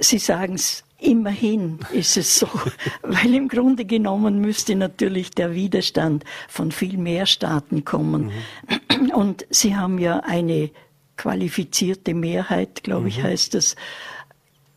Sie 0.00 0.18
sagen 0.18 0.54
es, 0.54 0.84
immerhin 0.98 1.78
ist 1.92 2.16
es 2.16 2.38
so, 2.38 2.48
weil 3.02 3.34
im 3.34 3.48
Grunde 3.48 3.84
genommen 3.84 4.40
müsste 4.40 4.74
natürlich 4.74 5.30
der 5.30 5.54
Widerstand 5.54 6.24
von 6.48 6.72
viel 6.72 6.98
mehr 6.98 7.26
Staaten 7.26 7.84
kommen. 7.84 8.32
Mhm. 8.90 9.10
Und 9.10 9.46
Sie 9.50 9.76
haben 9.76 9.98
ja 9.98 10.20
eine 10.20 10.70
qualifizierte 11.16 12.14
Mehrheit, 12.14 12.82
glaube 12.82 13.02
mhm. 13.02 13.08
ich, 13.08 13.22
heißt 13.22 13.54
das, 13.54 13.76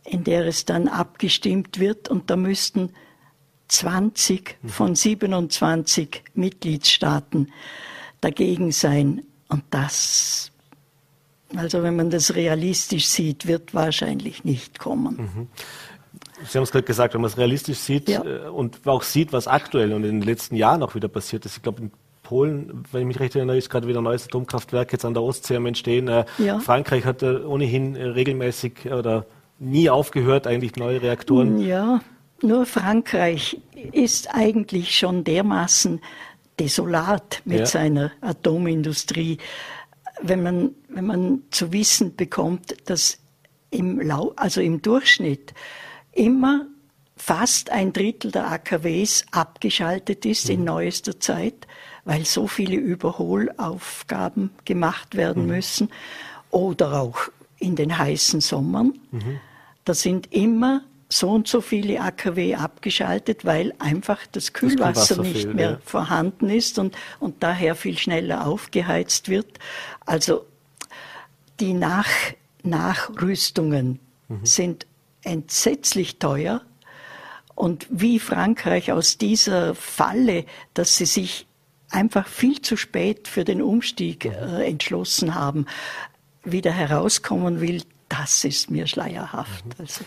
in 0.04 0.24
der 0.24 0.46
es 0.46 0.64
dann 0.64 0.88
abgestimmt 0.88 1.78
wird. 1.78 2.08
Und 2.08 2.30
da 2.30 2.36
müssten 2.36 2.90
20 3.68 4.58
mhm. 4.62 4.68
von 4.68 4.94
27 4.94 6.22
Mitgliedstaaten 6.34 7.52
dagegen 8.20 8.72
sein. 8.72 9.22
Und 9.48 9.64
das, 9.70 10.50
also 11.54 11.82
wenn 11.82 11.96
man 11.96 12.10
das 12.10 12.34
realistisch 12.34 13.06
sieht, 13.06 13.46
wird 13.46 13.74
wahrscheinlich 13.74 14.44
nicht 14.44 14.78
kommen. 14.78 15.16
Mhm. 15.16 15.48
Sie 16.46 16.58
haben 16.58 16.64
es 16.64 16.72
gerade 16.72 16.84
gesagt, 16.84 17.14
wenn 17.14 17.20
man 17.20 17.30
es 17.30 17.38
realistisch 17.38 17.78
sieht 17.78 18.08
ja. 18.08 18.24
Äh, 18.24 18.48
und 18.48 18.86
auch 18.86 19.02
sieht, 19.02 19.32
was 19.32 19.46
aktuell 19.46 19.92
und 19.92 20.04
in 20.04 20.20
den 20.20 20.28
letzten 20.28 20.56
Jahren 20.56 20.82
auch 20.82 20.94
wieder 20.94 21.08
passiert 21.08 21.46
ist. 21.46 21.56
Ich 21.56 21.62
glaube, 21.62 21.82
in 21.82 21.90
Polen, 22.22 22.84
wenn 22.92 23.02
ich 23.02 23.06
mich 23.08 23.20
recht 23.20 23.36
erinnere, 23.36 23.56
ist 23.56 23.68
gerade 23.68 23.86
wieder 23.86 24.00
ein 24.00 24.04
neues 24.04 24.24
Atomkraftwerk 24.24 24.92
jetzt 24.92 25.04
an 25.04 25.14
der 25.14 25.22
Ostsee 25.22 25.56
am 25.56 25.66
Entstehen. 25.66 26.08
Äh, 26.08 26.24
ja. 26.38 26.58
Frankreich 26.60 27.04
hat 27.04 27.22
ohnehin 27.22 27.96
äh, 27.96 28.04
regelmäßig 28.04 28.90
oder 28.90 29.26
nie 29.58 29.90
aufgehört, 29.90 30.46
eigentlich 30.46 30.76
neue 30.76 31.02
Reaktoren. 31.02 31.58
Ja, 31.60 32.00
nur 32.42 32.66
Frankreich 32.66 33.60
ist 33.92 34.34
eigentlich 34.34 34.96
schon 34.96 35.24
dermaßen 35.24 36.00
desolat 36.58 37.42
mit 37.44 37.60
ja. 37.60 37.66
seiner 37.66 38.12
Atomindustrie. 38.20 39.38
Wenn 40.20 40.42
man, 40.42 40.70
wenn 40.88 41.06
man 41.06 41.42
zu 41.50 41.72
wissen 41.72 42.16
bekommt, 42.16 42.76
dass 42.88 43.18
im, 43.70 44.00
Lau 44.00 44.32
also 44.36 44.60
im 44.60 44.82
Durchschnitt 44.82 45.54
immer 46.12 46.66
fast 47.16 47.70
ein 47.70 47.92
Drittel 47.92 48.30
der 48.30 48.50
AKWs 48.50 49.24
abgeschaltet 49.30 50.24
ist 50.26 50.48
mhm. 50.48 50.54
in 50.54 50.64
neuester 50.64 51.20
Zeit, 51.20 51.66
weil 52.04 52.24
so 52.24 52.46
viele 52.48 52.76
Überholaufgaben 52.76 54.50
gemacht 54.64 55.16
werden 55.16 55.44
mhm. 55.44 55.50
müssen 55.50 55.88
oder 56.50 57.00
auch 57.00 57.28
in 57.58 57.76
den 57.76 57.96
heißen 57.96 58.40
Sommern. 58.40 58.98
Mhm. 59.10 59.40
Da 59.84 59.94
sind 59.94 60.32
immer 60.32 60.82
so 61.08 61.30
und 61.30 61.46
so 61.46 61.60
viele 61.60 62.00
AKW 62.00 62.54
abgeschaltet, 62.54 63.44
weil 63.44 63.74
einfach 63.78 64.26
das 64.32 64.52
Kühlwasser, 64.52 65.16
das 65.16 65.26
nicht 65.26 65.42
fehlt, 65.42 65.54
mehr 65.54 65.70
ja. 65.72 65.78
vorhanden 65.84 66.48
ist 66.48 66.78
und, 66.78 66.96
und 67.20 67.42
daher 67.42 67.74
viel 67.74 67.98
schneller 67.98 68.46
aufgeheizt 68.46 69.28
wird. 69.28 69.58
Also 70.06 70.46
die 71.60 71.74
Nach 71.74 72.08
Nachrüstungen 72.62 74.00
mhm. 74.28 74.44
sind 74.44 74.86
entsetzlich 75.22 76.18
teuer. 76.18 76.62
Und 77.54 77.86
wie 77.90 78.18
Frankreich 78.18 78.92
aus 78.92 79.18
dieser 79.18 79.74
Falle, 79.74 80.44
dass 80.74 80.96
sie 80.96 81.06
sich 81.06 81.46
einfach 81.90 82.26
viel 82.26 82.60
zu 82.62 82.76
spät 82.76 83.28
für 83.28 83.44
den 83.44 83.60
Umstieg 83.62 84.24
äh, 84.24 84.66
entschlossen 84.66 85.34
haben, 85.34 85.66
wieder 86.44 86.72
herauskommen 86.72 87.60
will, 87.60 87.82
das 88.08 88.44
ist 88.44 88.70
mir 88.70 88.86
schleierhaft. 88.86 89.64
Mhm. 89.66 89.72
Also. 89.78 90.04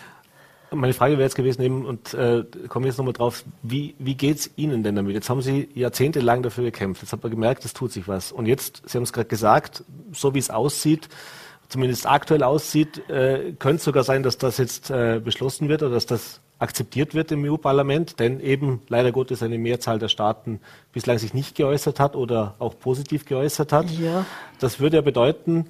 Meine 0.71 0.93
Frage 0.93 1.13
wäre 1.13 1.23
jetzt 1.23 1.35
gewesen, 1.35 1.61
eben, 1.61 1.85
und 1.85 2.13
äh, 2.13 2.43
kommen 2.67 2.85
jetzt 2.85 2.97
nochmal 2.97 3.13
drauf, 3.13 3.43
wie, 3.61 3.95
wie 3.99 4.15
geht 4.15 4.39
es 4.39 4.51
Ihnen 4.57 4.83
denn 4.83 4.95
damit? 4.95 5.13
Jetzt 5.13 5.29
haben 5.29 5.41
Sie 5.41 5.69
jahrzehntelang 5.73 6.43
dafür 6.43 6.65
gekämpft, 6.65 7.03
jetzt 7.03 7.13
hat 7.13 7.23
man 7.23 7.31
gemerkt, 7.31 7.63
es 7.65 7.73
tut 7.73 7.91
sich 7.91 8.07
was. 8.07 8.31
Und 8.31 8.47
jetzt, 8.47 8.81
Sie 8.85 8.97
haben 8.97 9.03
es 9.03 9.13
gerade 9.13 9.29
gesagt, 9.29 9.83
so 10.11 10.33
wie 10.33 10.39
es 10.39 10.49
aussieht, 10.49 11.07
zumindest 11.69 12.07
aktuell 12.07 12.43
aussieht, 12.43 13.09
äh, 13.09 13.53
könnte 13.59 13.77
es 13.77 13.83
sogar 13.83 14.03
sein, 14.03 14.23
dass 14.23 14.37
das 14.37 14.57
jetzt 14.57 14.89
äh, 14.89 15.19
beschlossen 15.23 15.69
wird 15.69 15.83
oder 15.83 15.93
dass 15.93 16.05
das 16.05 16.41
akzeptiert 16.57 17.13
wird 17.13 17.31
im 17.31 17.43
EU-Parlament, 17.43 18.19
denn 18.19 18.39
eben 18.39 18.81
leider 18.87 19.11
Gottes 19.11 19.43
eine 19.43 19.57
Mehrzahl 19.57 19.99
der 19.99 20.07
Staaten 20.07 20.61
bislang 20.93 21.17
sich 21.17 21.33
nicht 21.33 21.55
geäußert 21.55 21.99
hat 21.99 22.15
oder 22.15 22.55
auch 22.59 22.79
positiv 22.79 23.25
geäußert 23.25 23.73
hat. 23.73 23.89
Ja. 23.91 24.25
Das 24.59 24.79
würde 24.79 24.97
ja 24.97 25.01
bedeuten, 25.01 25.67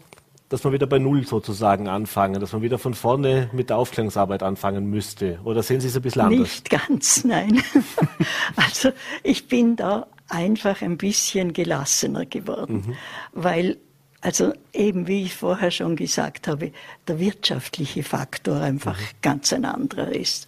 dass 0.49 0.63
man 0.63 0.73
wieder 0.73 0.85
bei 0.85 0.99
Null 0.99 1.25
sozusagen 1.25 1.87
anfangen, 1.87 2.39
dass 2.39 2.53
man 2.53 2.61
wieder 2.61 2.77
von 2.77 2.93
vorne 2.93 3.49
mit 3.51 3.69
der 3.69 3.77
Aufklärungsarbeit 3.77 4.43
anfangen 4.43 4.85
müsste. 4.89 5.39
Oder 5.43 5.63
sehen 5.63 5.81
Sie 5.81 5.87
es 5.87 5.95
ein 5.95 6.03
bisschen 6.03 6.21
anders? 6.21 6.39
Nicht 6.39 6.69
ganz, 6.69 7.23
nein. 7.23 7.63
also 8.55 8.91
ich 9.23 9.47
bin 9.47 9.75
da 9.75 10.07
einfach 10.29 10.81
ein 10.81 10.97
bisschen 10.97 11.53
gelassener 11.53 12.25
geworden, 12.25 12.83
mhm. 12.87 12.93
weil 13.33 13.77
also 14.25 14.53
eben 14.73 15.05
wie 15.05 15.21
ich 15.21 15.35
vorher 15.35 15.69
schon 15.69 15.95
gesagt 15.95 16.47
habe, 16.47 16.71
der 17.07 17.19
wirtschaftliche 17.19 18.01
Faktor 18.01 18.59
einfach 18.59 18.99
mhm. 18.99 19.05
ganz 19.21 19.53
ein 19.53 19.65
anderer 19.65 20.11
ist. 20.11 20.47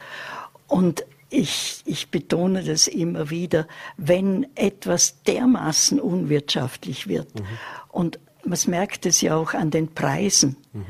Und 0.66 1.06
ich, 1.30 1.84
ich 1.86 2.10
betone 2.10 2.64
das 2.64 2.88
immer 2.88 3.30
wieder, 3.30 3.68
wenn 3.96 4.48
etwas 4.56 5.22
dermaßen 5.22 6.00
unwirtschaftlich 6.00 7.08
wird 7.08 7.40
mhm. 7.40 7.46
und 7.90 8.20
man 8.44 8.58
merkt 8.66 9.06
es 9.06 9.22
ja 9.22 9.36
auch 9.36 9.54
an 9.54 9.70
den 9.70 9.94
Preisen. 9.94 10.58
Mhm. 10.74 10.86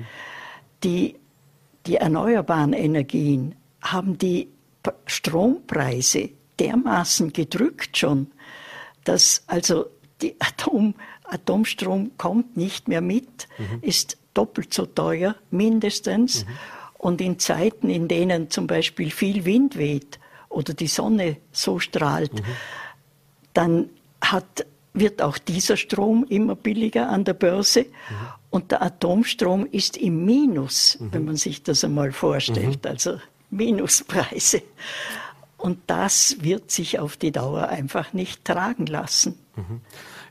Die, 0.85 1.15
die 1.87 1.95
erneuerbaren 1.97 2.71
Energien 2.71 3.55
haben 3.81 4.17
die 4.17 4.47
Strompreise 5.07 6.29
dermaßen 6.57 7.33
gedrückt 7.33 7.97
schon, 7.97 8.31
dass 9.03 9.43
also 9.47 9.87
die 10.21 10.37
Atom, 10.39 10.95
Atomstrom 11.29 12.11
kommt 12.17 12.57
nicht 12.57 12.87
mehr 12.87 13.01
mit, 13.01 13.47
mhm. 13.57 13.79
ist 13.81 14.17
doppelt 14.33 14.73
so 14.73 14.85
teuer 14.85 15.35
mindestens. 15.51 16.45
Mhm. 16.45 16.49
Und 16.97 17.21
in 17.21 17.39
Zeiten, 17.39 17.89
in 17.89 18.07
denen 18.07 18.49
zum 18.49 18.67
Beispiel 18.67 19.11
viel 19.11 19.45
Wind 19.45 19.77
weht 19.77 20.19
oder 20.49 20.73
die 20.73 20.87
Sonne 20.87 21.37
so 21.51 21.79
strahlt, 21.79 22.33
mhm. 22.33 22.45
dann 23.53 23.89
hat 24.21 24.65
wird 24.99 25.21
auch 25.21 25.37
dieser 25.37 25.77
Strom 25.77 26.25
immer 26.27 26.55
billiger 26.55 27.09
an 27.09 27.23
der 27.23 27.33
Börse. 27.33 27.81
Mhm. 27.81 27.87
Und 28.49 28.71
der 28.71 28.81
Atomstrom 28.81 29.65
ist 29.65 29.97
im 29.97 30.25
Minus, 30.25 30.97
mhm. 30.99 31.13
wenn 31.13 31.25
man 31.25 31.35
sich 31.35 31.63
das 31.63 31.83
einmal 31.83 32.11
vorstellt, 32.11 32.83
mhm. 32.83 32.89
also 32.89 33.19
Minuspreise. 33.49 34.61
Und 35.57 35.79
das 35.87 36.37
wird 36.41 36.71
sich 36.71 36.99
auf 36.99 37.17
die 37.17 37.31
Dauer 37.31 37.69
einfach 37.69 38.13
nicht 38.13 38.45
tragen 38.45 38.85
lassen. 38.85 39.37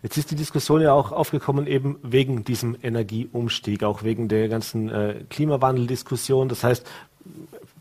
Jetzt 0.02 0.16
ist 0.16 0.30
die 0.30 0.37
Diskussion 0.37 0.80
ja 0.80 0.92
auch 0.92 1.12
aufgekommen 1.12 1.66
eben 1.66 1.98
wegen 2.02 2.44
diesem 2.44 2.76
Energieumstieg, 2.82 3.82
auch 3.82 4.02
wegen 4.02 4.28
der 4.28 4.48
ganzen 4.48 4.88
äh, 4.88 5.24
Klimawandeldiskussion. 5.30 6.48
Das 6.48 6.64
heißt, 6.64 6.87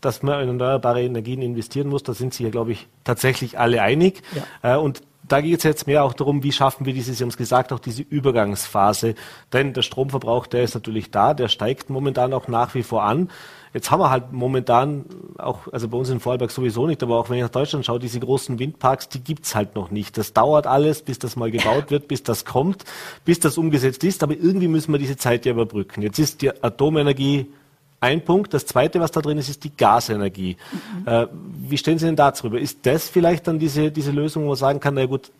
dass 0.00 0.22
man 0.22 0.40
in 0.42 0.48
erneuerbare 0.48 1.02
Energien 1.02 1.42
investieren 1.42 1.88
muss, 1.88 2.02
da 2.02 2.14
sind 2.14 2.34
sich 2.34 2.44
ja, 2.44 2.50
glaube 2.50 2.72
ich, 2.72 2.86
tatsächlich 3.04 3.58
alle 3.58 3.82
einig. 3.82 4.22
Ja. 4.62 4.74
Äh, 4.74 4.78
und 4.78 5.02
da 5.28 5.40
geht 5.40 5.58
es 5.58 5.64
jetzt 5.64 5.86
mehr 5.86 6.04
auch 6.04 6.12
darum, 6.12 6.42
wie 6.42 6.52
schaffen 6.52 6.86
wir 6.86 6.92
diese, 6.92 7.12
Sie 7.12 7.22
haben 7.22 7.30
es 7.30 7.36
gesagt, 7.36 7.72
auch 7.72 7.78
diese 7.78 8.02
Übergangsphase. 8.02 9.14
Denn 9.52 9.72
der 9.72 9.82
Stromverbrauch, 9.82 10.46
der 10.46 10.62
ist 10.62 10.74
natürlich 10.74 11.10
da, 11.10 11.34
der 11.34 11.48
steigt 11.48 11.90
momentan 11.90 12.32
auch 12.32 12.48
nach 12.48 12.74
wie 12.74 12.82
vor 12.82 13.02
an. 13.02 13.30
Jetzt 13.74 13.90
haben 13.90 14.00
wir 14.00 14.10
halt 14.10 14.32
momentan 14.32 15.04
auch, 15.36 15.70
also 15.72 15.88
bei 15.88 15.98
uns 15.98 16.08
in 16.08 16.20
Vorarlberg 16.20 16.50
sowieso 16.50 16.86
nicht, 16.86 17.02
aber 17.02 17.18
auch 17.18 17.28
wenn 17.28 17.36
ich 17.36 17.42
nach 17.42 17.50
Deutschland 17.50 17.84
schaue, 17.84 17.98
diese 17.98 18.20
großen 18.20 18.58
Windparks, 18.58 19.08
die 19.08 19.20
gibt's 19.20 19.54
halt 19.54 19.74
noch 19.74 19.90
nicht. 19.90 20.16
Das 20.16 20.32
dauert 20.32 20.66
alles, 20.66 21.02
bis 21.02 21.18
das 21.18 21.36
mal 21.36 21.50
gebaut 21.50 21.90
wird, 21.90 22.08
bis 22.08 22.22
das 22.22 22.44
kommt, 22.44 22.84
bis 23.24 23.40
das 23.40 23.58
umgesetzt 23.58 24.02
ist. 24.04 24.22
Aber 24.22 24.34
irgendwie 24.34 24.68
müssen 24.68 24.92
wir 24.92 24.98
diese 24.98 25.16
Zeit 25.16 25.44
ja 25.44 25.52
überbrücken. 25.52 26.02
Jetzt 26.02 26.18
ist 26.18 26.40
die 26.40 26.50
Atomenergie 26.62 27.52
ein 28.00 28.24
Punkt. 28.24 28.54
Das 28.54 28.66
Zweite, 28.66 29.00
was 29.00 29.10
da 29.10 29.20
drin 29.20 29.38
ist, 29.38 29.48
ist 29.48 29.64
die 29.64 29.76
Gasenergie. 29.76 30.56
Mhm. 30.72 31.08
Äh, 31.08 31.26
wie 31.68 31.78
stehen 31.78 31.98
Sie 31.98 32.06
denn 32.06 32.16
da 32.16 32.30
drüber? 32.30 32.58
Ist 32.58 32.84
das 32.84 33.08
vielleicht 33.08 33.46
dann 33.46 33.58
diese, 33.58 33.90
diese 33.90 34.10
Lösung, 34.10 34.44
wo 34.44 34.48
man 34.48 34.56
sagen 34.56 34.80
kann, 34.80 34.94
na 34.94 35.06
gut, 35.06 35.30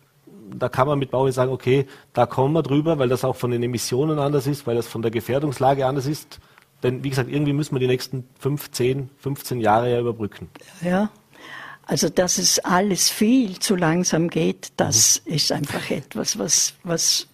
da 0.53 0.69
kann 0.69 0.87
man 0.87 0.99
mit 0.99 1.11
Bauern 1.11 1.31
sagen, 1.31 1.51
okay, 1.51 1.87
da 2.13 2.25
kommen 2.25 2.53
wir 2.53 2.63
drüber, 2.63 2.99
weil 2.99 3.09
das 3.09 3.23
auch 3.23 3.35
von 3.35 3.51
den 3.51 3.63
Emissionen 3.63 4.19
anders 4.19 4.47
ist, 4.47 4.65
weil 4.65 4.75
das 4.75 4.87
von 4.87 5.01
der 5.01 5.11
Gefährdungslage 5.11 5.85
anders 5.85 6.05
ist. 6.05 6.39
Denn 6.83 7.03
wie 7.03 7.09
gesagt, 7.09 7.29
irgendwie 7.29 7.53
müssen 7.53 7.75
wir 7.75 7.79
die 7.79 7.87
nächsten 7.87 8.27
15, 8.39 9.09
15 9.17 9.59
Jahre 9.59 9.91
ja 9.91 9.99
überbrücken. 9.99 10.49
Ja, 10.81 11.09
also 11.85 12.09
dass 12.09 12.37
es 12.37 12.59
alles 12.59 13.09
viel 13.09 13.59
zu 13.59 13.75
langsam 13.75 14.29
geht, 14.29 14.71
das 14.77 15.21
mhm. 15.25 15.33
ist 15.33 15.51
einfach 15.51 15.89
etwas, 15.89 16.37
was, 16.37 16.73
was 16.83 17.27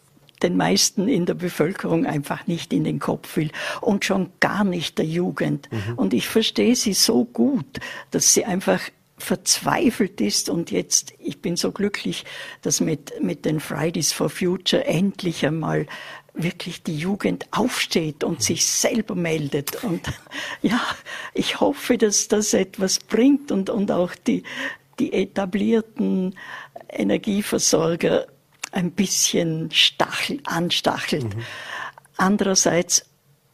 den 0.43 0.57
meisten 0.57 1.07
in 1.07 1.25
der 1.25 1.33
Bevölkerung 1.33 2.05
einfach 2.05 2.47
nicht 2.47 2.73
in 2.73 2.83
den 2.83 2.99
Kopf 2.99 3.37
will 3.37 3.51
und 3.81 4.05
schon 4.05 4.31
gar 4.39 4.63
nicht 4.63 4.97
der 4.97 5.05
Jugend. 5.05 5.69
Mhm. 5.71 5.93
Und 5.95 6.13
ich 6.13 6.27
verstehe 6.27 6.75
sie 6.75 6.93
so 6.93 7.25
gut, 7.25 7.79
dass 8.11 8.33
sie 8.33 8.45
einfach 8.45 8.81
verzweifelt 9.17 10.19
ist 10.21 10.49
und 10.49 10.71
jetzt, 10.71 11.13
ich 11.19 11.41
bin 11.41 11.55
so 11.55 11.71
glücklich, 11.71 12.25
dass 12.61 12.81
mit, 12.81 13.13
mit 13.21 13.45
den 13.45 13.59
Fridays 13.59 14.11
for 14.11 14.29
Future 14.29 14.85
endlich 14.85 15.45
einmal 15.45 15.87
wirklich 16.33 16.83
die 16.83 16.97
Jugend 16.97 17.45
aufsteht 17.51 18.23
und 18.23 18.41
sich 18.41 18.65
selber 18.65 19.15
meldet. 19.15 19.83
Und 19.83 20.01
ja, 20.61 20.81
ich 21.33 21.59
hoffe, 21.59 21.97
dass 21.97 22.27
das 22.27 22.53
etwas 22.53 22.99
bringt 22.99 23.51
und, 23.51 23.69
und 23.69 23.91
auch 23.91 24.15
die, 24.15 24.43
die 24.99 25.13
etablierten 25.13 26.35
Energieversorger 26.89 28.27
ein 28.73 28.91
bisschen 28.91 29.71
stachel, 29.71 30.39
anstachelt. 30.45 31.35
Mhm. 31.35 31.43
Andererseits, 32.17 33.05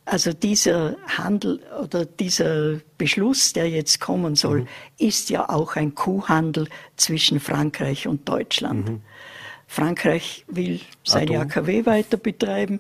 also 0.06 0.34
dieser 0.34 0.96
Handel 1.08 1.62
oder 1.82 2.06
dieser 2.06 2.80
Beschluss, 2.98 3.54
der 3.54 3.70
jetzt 3.70 4.00
kommen 4.00 4.36
soll, 4.36 4.62
mhm. 4.62 4.68
ist 4.98 5.30
ja 5.30 5.50
auch 5.50 5.76
ein 5.76 5.94
Kuhhandel 5.94 6.68
zwischen 6.96 7.40
Frankreich 7.40 8.08
und 8.08 8.28
Deutschland. 8.28 8.90
Mhm. 8.90 9.02
Frankreich 9.68 10.46
will 10.48 10.80
seine 11.04 11.40
Atom. 11.40 11.52
AKW 11.52 11.86
weiter 11.86 12.18
betreiben, 12.18 12.80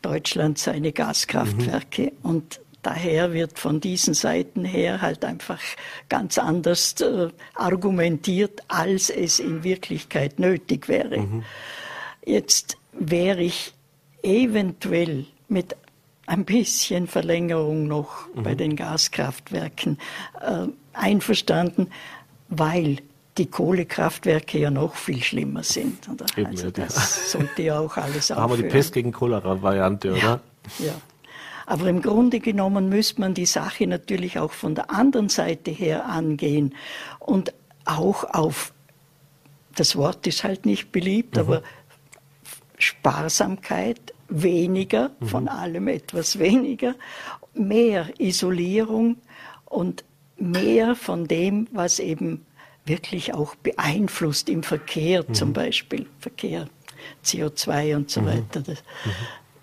Deutschland 0.00 0.58
seine 0.58 0.92
Gaskraftwerke. 0.92 2.04
Mhm. 2.04 2.12
Und 2.22 2.60
daher 2.82 3.34
wird 3.34 3.58
von 3.58 3.80
diesen 3.80 4.14
Seiten 4.14 4.64
her 4.64 5.02
halt 5.02 5.24
einfach 5.24 5.60
ganz 6.08 6.38
anders 6.38 6.98
äh, 7.00 7.28
argumentiert, 7.54 8.62
als 8.68 9.10
es 9.10 9.38
in 9.38 9.64
Wirklichkeit 9.64 10.38
nötig 10.38 10.88
wäre. 10.88 11.18
Mhm. 11.18 11.44
Jetzt 12.30 12.76
wäre 12.92 13.42
ich 13.42 13.74
eventuell 14.22 15.26
mit 15.48 15.76
ein 16.26 16.44
bisschen 16.44 17.08
Verlängerung 17.08 17.88
noch 17.88 18.28
mhm. 18.34 18.42
bei 18.44 18.54
den 18.54 18.76
Gaskraftwerken 18.76 19.98
äh, 20.40 20.66
einverstanden, 20.92 21.88
weil 22.48 22.98
die 23.36 23.46
Kohlekraftwerke 23.46 24.58
ja 24.58 24.70
noch 24.70 24.94
viel 24.94 25.22
schlimmer 25.22 25.64
sind. 25.64 26.08
Oder? 26.08 26.26
Eben, 26.36 26.50
also 26.50 26.66
ja, 26.66 26.70
das 26.72 27.32
sollte 27.32 27.62
ja 27.62 27.80
auch 27.80 27.96
alles 27.96 28.26
da 28.28 28.36
haben 28.36 28.52
wir 28.52 28.62
die 28.62 28.68
Pest 28.68 28.92
gegen 28.92 29.10
Cholera-Variante, 29.10 30.12
oder? 30.12 30.18
Ja, 30.18 30.40
ja. 30.78 30.92
Aber 31.66 31.86
im 31.86 32.02
Grunde 32.02 32.38
genommen 32.38 32.88
müsste 32.88 33.20
man 33.20 33.34
die 33.34 33.46
Sache 33.46 33.86
natürlich 33.86 34.38
auch 34.38 34.52
von 34.52 34.74
der 34.74 34.90
anderen 34.90 35.28
Seite 35.28 35.70
her 35.70 36.06
angehen 36.06 36.74
und 37.18 37.52
auch 37.84 38.24
auf, 38.24 38.72
das 39.74 39.96
Wort 39.96 40.26
ist 40.26 40.44
halt 40.44 40.66
nicht 40.66 40.92
beliebt, 40.92 41.36
mhm. 41.36 41.40
aber 41.40 41.62
Sparsamkeit, 42.80 44.14
weniger, 44.28 45.10
mhm. 45.20 45.26
von 45.26 45.48
allem 45.48 45.88
etwas 45.88 46.38
weniger, 46.38 46.94
mehr 47.54 48.08
Isolierung 48.18 49.16
und 49.66 50.04
mehr 50.36 50.94
von 50.94 51.26
dem, 51.26 51.68
was 51.72 51.98
eben 51.98 52.46
wirklich 52.86 53.34
auch 53.34 53.54
beeinflusst 53.56 54.48
im 54.48 54.62
Verkehr 54.62 55.24
mhm. 55.26 55.34
zum 55.34 55.52
Beispiel, 55.52 56.06
Verkehr, 56.18 56.68
CO2 57.24 57.96
und 57.96 58.10
so 58.10 58.22
mhm. 58.22 58.26
weiter. 58.26 58.60
Das 58.62 58.82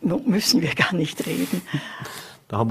mhm. 0.02 0.22
müssen 0.26 0.62
wir 0.62 0.74
gar 0.76 0.94
nicht 0.94 1.26
reden. 1.26 1.62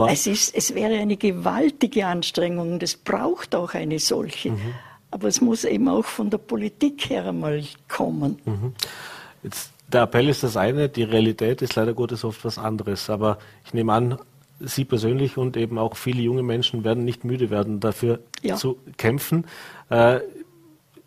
Es, 0.09 0.27
ist, 0.27 0.55
es 0.55 0.75
wäre 0.75 0.95
eine 0.95 1.19
gewaltige 1.19 2.07
Anstrengung 2.07 2.73
und 2.73 2.83
es 2.83 2.97
braucht 2.97 3.55
auch 3.55 3.75
eine 3.75 3.99
solche. 3.99 4.53
Mhm. 4.53 4.75
Aber 5.11 5.29
es 5.29 5.41
muss 5.41 5.65
eben 5.65 5.89
auch 5.89 6.05
von 6.05 6.31
der 6.31 6.39
Politik 6.39 7.11
her 7.11 7.27
einmal 7.27 7.63
kommen. 7.89 8.39
Mhm. 8.45 8.73
Jetzt 9.43 9.73
der 9.89 10.03
Appell 10.03 10.29
ist 10.29 10.43
das 10.43 10.57
eine, 10.57 10.89
die 10.89 11.05
Realität 11.05 11.63
ist 11.63 11.75
leider 11.77 11.95
Gottes 11.95 12.25
oft 12.25 12.45
was 12.45 12.59
anderes. 12.59 13.09
Aber 13.11 13.39
ich 13.65 13.75
nehme 13.75 13.93
an, 13.93 14.19
Sie 14.59 14.87
persönlich 14.87 15.37
und 15.37 15.57
eben 15.57 15.79
auch 15.79 15.97
viele 15.97 16.23
junge 16.23 16.43
Menschen 16.43 16.83
werden 16.83 17.05
nicht 17.05 17.25
müde 17.25 17.51
werden, 17.51 17.79
dafür 17.79 18.21
ja. 18.43 18.57
zu 18.57 18.79
kämpfen. 18.97 19.45
Äh, 19.91 20.21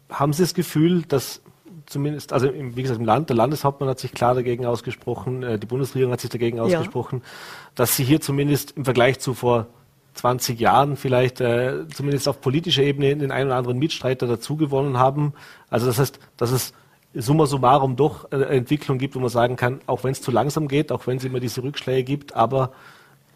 haben 0.09 0.33
Sie 0.33 0.43
das 0.43 0.53
Gefühl, 0.53 1.01
dass 1.01 1.41
zumindest, 1.87 2.31
also 2.31 2.47
im, 2.47 2.75
wie 2.75 2.83
gesagt, 2.83 2.99
im 2.99 3.05
Land, 3.05 3.29
der 3.29 3.35
Landeshauptmann 3.35 3.89
hat 3.89 3.99
sich 3.99 4.11
klar 4.11 4.35
dagegen 4.35 4.65
ausgesprochen, 4.65 5.41
äh, 5.41 5.57
die 5.57 5.65
Bundesregierung 5.65 6.13
hat 6.13 6.21
sich 6.21 6.29
dagegen 6.29 6.59
ausgesprochen, 6.59 7.21
ja. 7.23 7.29
dass 7.75 7.95
Sie 7.95 8.03
hier 8.03 8.21
zumindest 8.21 8.77
im 8.77 8.85
Vergleich 8.85 9.19
zu 9.19 9.33
vor 9.33 9.67
20 10.13 10.59
Jahren 10.59 10.95
vielleicht 10.95 11.41
äh, 11.41 11.87
zumindest 11.93 12.27
auf 12.27 12.41
politischer 12.41 12.83
Ebene 12.83 13.15
den 13.15 13.31
einen 13.31 13.47
oder 13.47 13.57
anderen 13.57 13.79
Mitstreiter 13.79 14.27
dazugewonnen 14.27 14.97
haben. 14.97 15.33
Also 15.69 15.87
das 15.87 15.97
heißt, 15.97 16.19
dass 16.37 16.51
es 16.51 16.73
summa 17.13 17.45
summarum 17.45 17.95
doch 17.95 18.32
eine 18.32 18.45
Entwicklung 18.45 18.98
gibt, 18.98 19.15
wo 19.15 19.19
man 19.19 19.30
sagen 19.30 19.56
kann, 19.56 19.82
auch 19.88 20.04
wenn 20.04 20.12
es 20.12 20.22
zu 20.22 20.32
langsam 20.32 20.67
geht, 20.67 20.91
auch 20.91 21.08
wenn 21.08 21.17
es 21.17 21.24
immer 21.24 21.39
diese 21.39 21.63
Rückschläge 21.63 22.04
gibt, 22.04 22.36
aber 22.36 22.72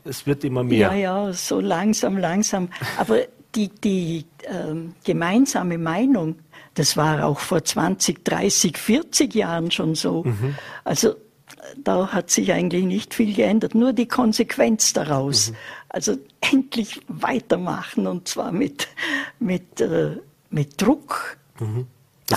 es 0.06 0.28
wird 0.28 0.44
immer 0.44 0.64
mehr. 0.64 0.94
Ja, 0.94 1.26
ja, 1.26 1.34
so 1.34 1.60
langsam, 1.60 2.18
langsam. 2.18 2.70
Aber 2.98 3.20
die, 3.56 3.70
die 3.70 4.26
ähm, 4.46 4.94
gemeinsame 5.04 5.78
Meinung, 5.78 6.36
das 6.74 6.98
war 6.98 7.26
auch 7.26 7.40
vor 7.40 7.64
20, 7.64 8.24
30, 8.26 8.78
40 8.78 9.34
Jahren 9.34 9.72
schon 9.72 9.96
so. 9.96 10.24
Mhm. 10.24 10.56
Also 10.84 11.16
da 11.84 12.08
hat 12.12 12.30
sich 12.30 12.52
eigentlich 12.52 12.86
nicht 12.86 13.14
viel 13.14 13.34
geändert, 13.34 13.76
nur 13.76 13.94
die 13.94 14.08
Konsequenz 14.08 14.94
daraus. 14.94 15.52
Mhm. 15.52 15.56
Also 15.90 16.18
endlich 16.42 17.02
weitermachen 17.08 18.08
und 18.08 18.28
zwar 18.28 18.52
mit, 18.52 18.88
mit, 19.40 19.80
äh, 19.82 20.18
mit 20.50 20.82
Druck. 20.82 21.38
Mhm. 21.60 21.88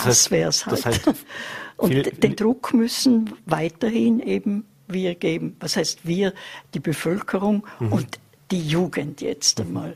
Das, 0.05 0.23
das 0.23 0.31
wäre 0.31 0.49
es 0.49 0.65
halt. 0.65 0.77
Das 0.77 0.85
heißt, 0.85 1.09
Und 1.77 2.23
den 2.23 2.35
Druck 2.35 2.73
müssen 2.73 3.33
weiterhin 3.45 4.19
eben 4.19 4.65
wir 4.87 5.15
geben. 5.15 5.55
Was 5.59 5.77
heißt 5.77 6.07
wir? 6.07 6.33
Die 6.73 6.79
Bevölkerung 6.79 7.65
mhm. 7.79 7.93
und 7.93 8.19
die 8.51 8.67
Jugend 8.67 9.21
jetzt 9.21 9.61
einmal. 9.61 9.95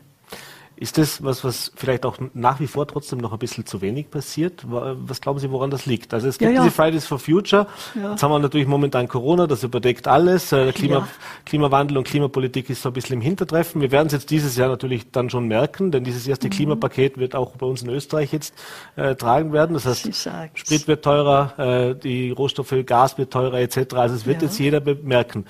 Ist 0.81 0.97
das 0.97 1.23
was, 1.23 1.43
was 1.43 1.71
vielleicht 1.75 2.07
auch 2.07 2.17
nach 2.33 2.59
wie 2.59 2.65
vor 2.65 2.87
trotzdem 2.87 3.19
noch 3.19 3.31
ein 3.33 3.37
bisschen 3.37 3.67
zu 3.67 3.81
wenig 3.81 4.09
passiert? 4.09 4.65
Was 4.67 5.21
glauben 5.21 5.37
Sie, 5.37 5.51
woran 5.51 5.69
das 5.69 5.85
liegt? 5.85 6.11
Also 6.11 6.27
es 6.27 6.39
gibt 6.39 6.49
ja, 6.49 6.55
ja. 6.55 6.63
diese 6.63 6.73
Fridays 6.73 7.05
for 7.05 7.19
Future. 7.19 7.67
Ja. 7.93 8.09
Jetzt 8.09 8.23
haben 8.23 8.31
wir 8.31 8.39
natürlich 8.39 8.65
momentan 8.65 9.07
Corona, 9.07 9.45
das 9.45 9.63
überdeckt 9.63 10.07
alles. 10.07 10.51
Äh, 10.51 10.71
Klima, 10.71 11.07
Klimawandel 11.45 11.99
und 11.99 12.05
Klimapolitik 12.05 12.67
ist 12.71 12.81
so 12.81 12.89
ein 12.89 12.93
bisschen 12.93 13.17
im 13.17 13.21
Hintertreffen. 13.21 13.79
Wir 13.79 13.91
werden 13.91 14.07
es 14.07 14.13
jetzt 14.13 14.31
dieses 14.31 14.57
Jahr 14.57 14.69
natürlich 14.69 15.11
dann 15.11 15.29
schon 15.29 15.47
merken, 15.47 15.91
denn 15.91 16.03
dieses 16.03 16.25
erste 16.25 16.47
mhm. 16.47 16.51
Klimapaket 16.53 17.19
wird 17.19 17.35
auch 17.35 17.57
bei 17.57 17.67
uns 17.67 17.83
in 17.83 17.89
Österreich 17.89 18.33
jetzt 18.33 18.55
äh, 18.95 19.13
tragen 19.13 19.53
werden. 19.53 19.75
Das 19.75 19.85
heißt, 19.85 20.09
Sprit 20.55 20.87
wird 20.87 21.05
teurer, 21.05 21.59
äh, 21.59 21.93
die 21.93 22.31
Rohstoffe, 22.31 22.73
Gas 22.87 23.19
wird 23.19 23.31
teurer 23.31 23.59
etc. 23.59 23.93
Also 23.93 24.15
es 24.15 24.25
wird 24.25 24.41
jetzt 24.41 24.57
jeder 24.57 24.79
bemerken. 24.79 25.45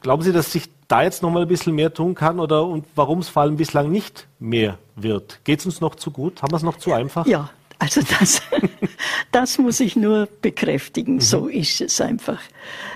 Glauben 0.00 0.22
Sie, 0.22 0.32
dass 0.32 0.52
sich 0.52 0.68
da 0.88 1.02
jetzt 1.02 1.22
noch 1.22 1.30
mal 1.30 1.42
ein 1.42 1.48
bisschen 1.48 1.74
mehr 1.74 1.92
tun 1.92 2.14
kann 2.14 2.40
oder 2.40 2.66
und 2.66 2.84
warum 2.94 3.20
es 3.20 3.28
vor 3.28 3.42
allem 3.42 3.56
bislang 3.56 3.90
nicht 3.90 4.26
mehr 4.38 4.78
wird? 4.96 5.40
Geht 5.44 5.60
es 5.60 5.66
uns 5.66 5.80
noch 5.80 5.94
zu 5.94 6.10
gut? 6.10 6.42
Haben 6.42 6.52
wir 6.52 6.56
es 6.56 6.62
noch 6.62 6.78
zu 6.78 6.92
einfach? 6.92 7.26
Ja, 7.26 7.50
also 7.78 8.00
das, 8.18 8.42
das 9.32 9.58
muss 9.58 9.80
ich 9.80 9.96
nur 9.96 10.28
bekräftigen. 10.42 11.14
Mhm. 11.14 11.20
So 11.20 11.48
ist 11.48 11.80
es 11.80 12.00
einfach. 12.00 12.40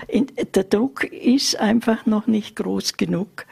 In, 0.07 0.27
der 0.53 0.63
Druck 0.63 1.03
ist 1.03 1.59
einfach 1.59 2.05
noch 2.05 2.27
nicht 2.27 2.55
groß 2.55 2.97
genug. 2.97 3.45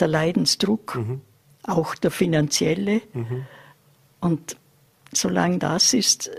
Der 0.00 0.08
Leidensdruck, 0.08 0.96
mhm. 0.96 1.20
auch 1.62 1.94
der 1.94 2.10
finanzielle. 2.10 3.02
Mhm. 3.12 3.46
Und 4.20 4.56
solange 5.12 5.58
das 5.58 5.94
ist, 5.94 6.30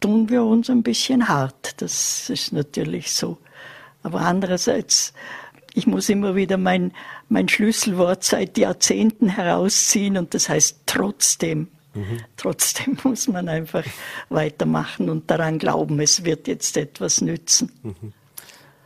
tun 0.00 0.28
wir 0.28 0.44
uns 0.44 0.70
ein 0.70 0.82
bisschen 0.82 1.28
hart. 1.28 1.80
Das 1.82 2.30
ist 2.30 2.52
natürlich 2.52 3.12
so. 3.12 3.38
Aber 4.02 4.20
andererseits 4.20 5.12
ich 5.74 5.86
muss 5.86 6.08
immer 6.08 6.36
wieder 6.36 6.56
mein, 6.56 6.92
mein 7.28 7.48
Schlüsselwort 7.48 8.22
seit 8.22 8.56
Jahrzehnten 8.56 9.28
herausziehen 9.28 10.16
und 10.16 10.32
das 10.32 10.48
heißt 10.48 10.82
trotzdem. 10.86 11.68
Mhm. 11.94 12.20
Trotzdem 12.36 12.96
muss 13.04 13.28
man 13.28 13.48
einfach 13.48 13.84
weitermachen 14.28 15.10
und 15.10 15.30
daran 15.30 15.58
glauben, 15.58 16.00
es 16.00 16.24
wird 16.24 16.46
jetzt 16.48 16.76
etwas 16.76 17.20
nützen. 17.20 17.72
Mhm. 17.82 18.12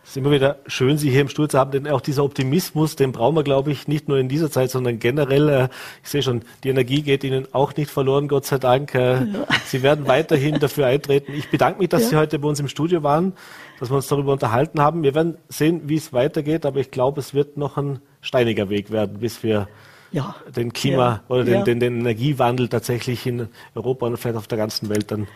Es 0.08 0.12
ist 0.12 0.16
immer 0.16 0.30
wieder 0.30 0.56
schön, 0.66 0.96
Sie 0.96 1.10
hier 1.10 1.20
im 1.20 1.28
Stuhl 1.28 1.50
zu 1.50 1.58
haben, 1.58 1.70
denn 1.70 1.86
auch 1.86 2.00
dieser 2.00 2.24
Optimismus, 2.24 2.96
den 2.96 3.12
brauchen 3.12 3.36
wir, 3.36 3.42
glaube 3.42 3.70
ich, 3.70 3.88
nicht 3.88 4.08
nur 4.08 4.16
in 4.16 4.30
dieser 4.30 4.50
Zeit, 4.50 4.70
sondern 4.70 4.98
generell. 4.98 5.50
Äh, 5.50 5.68
ich 6.02 6.08
sehe 6.08 6.22
schon, 6.22 6.40
die 6.64 6.70
Energie 6.70 7.02
geht 7.02 7.24
Ihnen 7.24 7.46
auch 7.52 7.76
nicht 7.76 7.90
verloren, 7.90 8.26
Gott 8.26 8.46
sei 8.46 8.56
Dank. 8.56 8.94
Äh, 8.94 9.16
ja. 9.16 9.46
Sie 9.66 9.82
werden 9.82 10.06
weiterhin 10.06 10.58
dafür 10.60 10.86
eintreten. 10.86 11.34
Ich 11.34 11.50
bedanke 11.50 11.80
mich, 11.80 11.90
dass 11.90 12.04
ja. 12.04 12.08
Sie 12.08 12.16
heute 12.16 12.38
bei 12.38 12.48
uns 12.48 12.58
im 12.58 12.68
Studio 12.68 13.02
waren, 13.02 13.34
dass 13.80 13.90
wir 13.90 13.96
uns 13.96 14.08
darüber 14.08 14.32
unterhalten 14.32 14.80
haben. 14.80 15.02
Wir 15.02 15.14
werden 15.14 15.36
sehen, 15.50 15.82
wie 15.90 15.96
es 15.96 16.10
weitergeht, 16.14 16.64
aber 16.64 16.80
ich 16.80 16.90
glaube, 16.90 17.20
es 17.20 17.34
wird 17.34 17.58
noch 17.58 17.76
ein 17.76 18.00
steiniger 18.22 18.70
Weg 18.70 18.90
werden, 18.90 19.18
bis 19.18 19.42
wir 19.42 19.68
ja. 20.10 20.34
den 20.56 20.72
Klima- 20.72 21.22
oder 21.28 21.44
den, 21.44 21.64
den, 21.64 21.80
den, 21.80 22.00
Energiewandel 22.00 22.68
tatsächlich 22.68 23.26
in 23.26 23.48
Europa 23.74 24.06
und 24.06 24.16
vielleicht 24.16 24.38
auf 24.38 24.46
der 24.46 24.56
ganzen 24.56 24.88
Welt 24.88 25.10
dann 25.10 25.28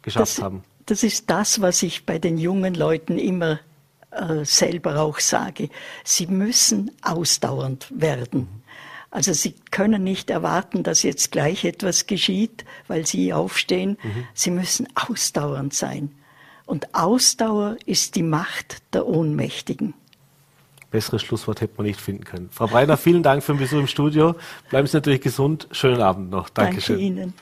geschafft 0.00 0.38
das, 0.38 0.42
haben. 0.42 0.64
Das 0.86 1.02
ist 1.02 1.28
das, 1.28 1.60
was 1.60 1.82
ich 1.82 2.06
bei 2.06 2.18
den 2.18 2.38
jungen 2.38 2.72
Leuten 2.72 3.18
immer 3.18 3.60
äh, 4.12 4.44
selber 4.44 5.00
auch 5.00 5.18
sage, 5.20 5.68
sie 6.04 6.26
müssen 6.26 6.90
ausdauernd 7.02 7.88
werden. 7.90 8.48
Also 9.10 9.34
sie 9.34 9.54
können 9.70 10.04
nicht 10.04 10.30
erwarten, 10.30 10.82
dass 10.82 11.02
jetzt 11.02 11.32
gleich 11.32 11.64
etwas 11.64 12.06
geschieht, 12.06 12.64
weil 12.88 13.06
sie 13.06 13.32
aufstehen. 13.32 13.98
Mhm. 14.02 14.26
Sie 14.32 14.50
müssen 14.50 14.88
ausdauernd 14.94 15.74
sein. 15.74 16.10
Und 16.64 16.94
Ausdauer 16.94 17.76
ist 17.84 18.16
die 18.16 18.22
Macht 18.22 18.82
der 18.94 19.06
Ohnmächtigen. 19.06 19.94
Besseres 20.90 21.22
Schlusswort 21.22 21.60
hätte 21.60 21.74
man 21.76 21.86
nicht 21.86 22.00
finden 22.00 22.24
können. 22.24 22.48
Frau 22.50 22.66
Breiner, 22.66 22.96
vielen 22.96 23.22
Dank 23.22 23.42
für 23.42 23.52
den 23.52 23.58
Besuch 23.58 23.80
im 23.80 23.86
Studio. 23.86 24.34
Bleiben 24.70 24.86
Sie 24.86 24.96
natürlich 24.96 25.20
gesund. 25.22 25.68
Schönen 25.72 26.00
Abend 26.00 26.30
noch. 26.30 26.48
Dankeschön. 26.48 26.96
Danke 26.96 27.06
Ihnen. 27.06 27.34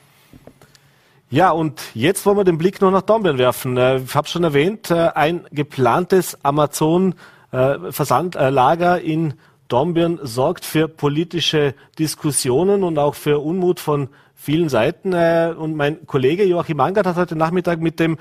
Ja, 1.32 1.52
und 1.52 1.80
jetzt 1.94 2.26
wollen 2.26 2.38
wir 2.38 2.44
den 2.44 2.58
Blick 2.58 2.80
noch 2.80 2.90
nach 2.90 3.02
Dornbirn 3.02 3.38
werfen. 3.38 3.76
Äh, 3.76 3.98
ich 3.98 4.16
habe 4.16 4.26
schon 4.26 4.42
erwähnt, 4.42 4.90
äh, 4.90 5.10
ein 5.14 5.46
geplantes 5.52 6.44
Amazon-Versandlager 6.44 9.00
äh, 9.00 9.12
in 9.12 9.34
Dornbirn 9.68 10.18
sorgt 10.24 10.64
für 10.64 10.88
politische 10.88 11.76
Diskussionen 12.00 12.82
und 12.82 12.98
auch 12.98 13.14
für 13.14 13.38
Unmut 13.38 13.78
von 13.78 14.08
vielen 14.34 14.68
Seiten. 14.68 15.14
Und 15.14 15.76
mein 15.76 16.04
Kollege 16.06 16.42
Joachim 16.42 16.78
Mangert 16.78 17.06
hat 17.06 17.14
heute 17.14 17.36
Nachmittag 17.36 17.80
mit 17.80 18.00
dem 18.00 18.18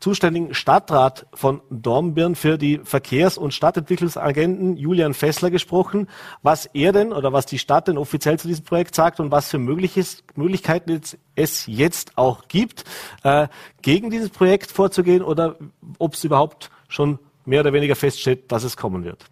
zuständigen 0.00 0.54
Stadtrat 0.54 1.26
von 1.34 1.60
Dornbirn 1.70 2.34
für 2.34 2.58
die 2.58 2.80
Verkehrs- 2.84 3.38
und 3.38 3.52
Stadtentwicklungsagenten 3.52 4.76
Julian 4.76 5.14
Fessler 5.14 5.50
gesprochen, 5.50 6.08
was 6.42 6.66
er 6.66 6.92
denn 6.92 7.12
oder 7.12 7.32
was 7.32 7.46
die 7.46 7.58
Stadt 7.58 7.86
denn 7.86 7.98
offiziell 7.98 8.38
zu 8.38 8.48
diesem 8.48 8.64
Projekt 8.64 8.94
sagt 8.94 9.20
und 9.20 9.30
was 9.30 9.50
für 9.50 9.58
Mögliches, 9.58 10.24
Möglichkeiten 10.34 11.00
es 11.34 11.66
jetzt 11.66 12.16
auch 12.16 12.48
gibt, 12.48 12.84
äh, 13.22 13.48
gegen 13.82 14.10
dieses 14.10 14.30
Projekt 14.30 14.70
vorzugehen 14.70 15.22
oder 15.22 15.56
ob 15.98 16.14
es 16.14 16.24
überhaupt 16.24 16.70
schon 16.88 17.18
mehr 17.44 17.60
oder 17.60 17.72
weniger 17.72 17.94
feststeht, 17.94 18.50
dass 18.50 18.64
es 18.64 18.76
kommen 18.76 19.04
wird. 19.04 19.26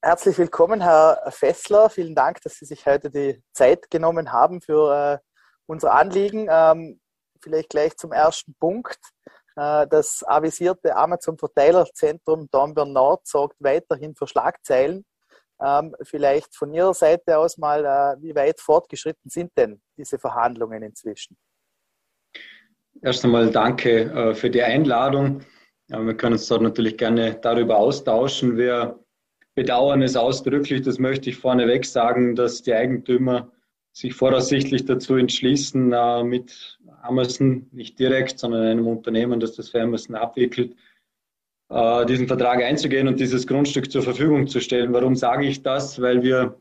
herzlich 0.00 0.36
willkommen, 0.38 0.80
Herr 0.80 1.22
Fessler. 1.28 1.90
Vielen 1.90 2.14
Dank, 2.14 2.40
dass 2.42 2.54
Sie 2.54 2.64
sich 2.64 2.86
heute 2.86 3.10
die 3.10 3.42
Zeit 3.52 3.90
genommen 3.90 4.32
haben 4.32 4.60
für 4.60 5.20
äh, 5.20 5.28
unser 5.66 5.92
Anliegen. 5.94 6.48
Ähm, 6.50 6.98
vielleicht 7.42 7.70
gleich 7.70 7.96
zum 7.96 8.12
ersten 8.12 8.54
Punkt. 8.58 8.98
Äh, 9.56 9.86
das 9.88 10.22
avisierte 10.26 10.96
Amazon-Verteilerzentrum 10.96 12.48
Dornbirn 12.50 12.92
Nord 12.92 13.26
sorgt 13.26 13.56
weiterhin 13.60 14.14
für 14.14 14.26
Schlagzeilen. 14.26 15.04
Ähm, 15.60 15.94
vielleicht 16.02 16.56
von 16.56 16.72
Ihrer 16.72 16.94
Seite 16.94 17.38
aus 17.38 17.58
mal, 17.58 17.84
äh, 17.84 18.22
wie 18.22 18.34
weit 18.34 18.60
fortgeschritten 18.60 19.30
sind 19.30 19.52
denn 19.56 19.80
diese 19.96 20.18
Verhandlungen 20.18 20.82
inzwischen? 20.82 21.36
Erst 23.00 23.24
einmal 23.24 23.50
danke 23.50 24.02
äh, 24.02 24.34
für 24.34 24.50
die 24.50 24.62
Einladung. 24.62 25.42
Wir 25.88 26.16
können 26.16 26.34
uns 26.34 26.46
dort 26.48 26.62
natürlich 26.62 26.96
gerne 26.96 27.34
darüber 27.34 27.76
austauschen. 27.76 28.56
Wir 28.56 28.98
bedauern 29.54 30.00
es 30.00 30.16
ausdrücklich, 30.16 30.80
das 30.80 30.98
möchte 30.98 31.28
ich 31.28 31.36
vorneweg 31.36 31.84
sagen, 31.84 32.34
dass 32.34 32.62
die 32.62 32.72
Eigentümer 32.72 33.52
sich 33.92 34.14
voraussichtlich 34.14 34.84
dazu 34.86 35.16
entschließen, 35.16 35.88
mit 36.24 36.78
Amazon, 37.02 37.66
nicht 37.72 37.98
direkt, 37.98 38.38
sondern 38.38 38.66
einem 38.66 38.86
Unternehmen, 38.86 39.38
das 39.38 39.54
das 39.54 39.68
für 39.68 39.82
Amazon 39.82 40.16
abwickelt, 40.16 40.74
äh, 41.68 42.06
diesen 42.06 42.26
Vertrag 42.26 42.62
einzugehen 42.62 43.08
und 43.08 43.18
dieses 43.18 43.46
Grundstück 43.46 43.90
zur 43.90 44.02
Verfügung 44.02 44.46
zu 44.46 44.60
stellen. 44.60 44.92
Warum 44.92 45.16
sage 45.16 45.46
ich 45.46 45.62
das? 45.62 46.00
Weil 46.00 46.22
wir 46.22 46.58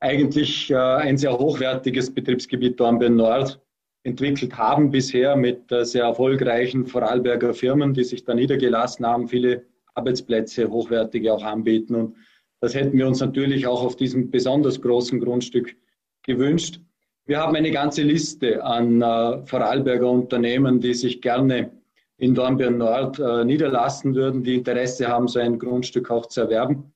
eigentlich 0.00 0.70
äh, 0.70 0.76
ein 0.76 1.16
sehr 1.16 1.38
hochwertiges 1.38 2.12
Betriebsgebiet 2.12 2.80
Dornbirn 2.80 3.16
Nord 3.16 3.60
entwickelt 4.04 4.56
haben 4.56 4.90
bisher 4.90 5.36
mit 5.36 5.70
äh, 5.72 5.84
sehr 5.84 6.04
erfolgreichen 6.04 6.86
Vorarlberger 6.86 7.54
Firmen, 7.54 7.94
die 7.94 8.04
sich 8.04 8.24
da 8.24 8.34
niedergelassen 8.34 9.06
haben, 9.06 9.28
viele 9.28 9.64
Arbeitsplätze 9.94 10.70
hochwertige 10.70 11.32
auch 11.32 11.42
anbieten. 11.42 11.94
Und 11.94 12.16
das 12.60 12.74
hätten 12.74 12.96
wir 12.98 13.06
uns 13.06 13.20
natürlich 13.20 13.66
auch 13.66 13.82
auf 13.82 13.96
diesem 13.96 14.30
besonders 14.30 14.80
großen 14.80 15.20
Grundstück 15.20 15.76
gewünscht. 16.24 16.80
Wir 17.26 17.38
haben 17.38 17.56
eine 17.56 17.70
ganze 17.70 18.02
Liste 18.02 18.62
an 18.62 19.00
äh, 19.00 19.46
Vorarlberger 19.46 20.10
Unternehmen, 20.10 20.80
die 20.80 20.92
sich 20.92 21.22
gerne 21.22 21.70
in 22.18 22.34
Dornbirn 22.34 22.78
Nord 22.78 23.18
äh, 23.18 23.44
niederlassen 23.44 24.14
würden, 24.14 24.42
die 24.42 24.56
Interesse 24.56 25.08
haben, 25.08 25.28
so 25.28 25.38
ein 25.38 25.58
Grundstück 25.58 26.10
auch 26.10 26.26
zu 26.26 26.42
erwerben. 26.42 26.92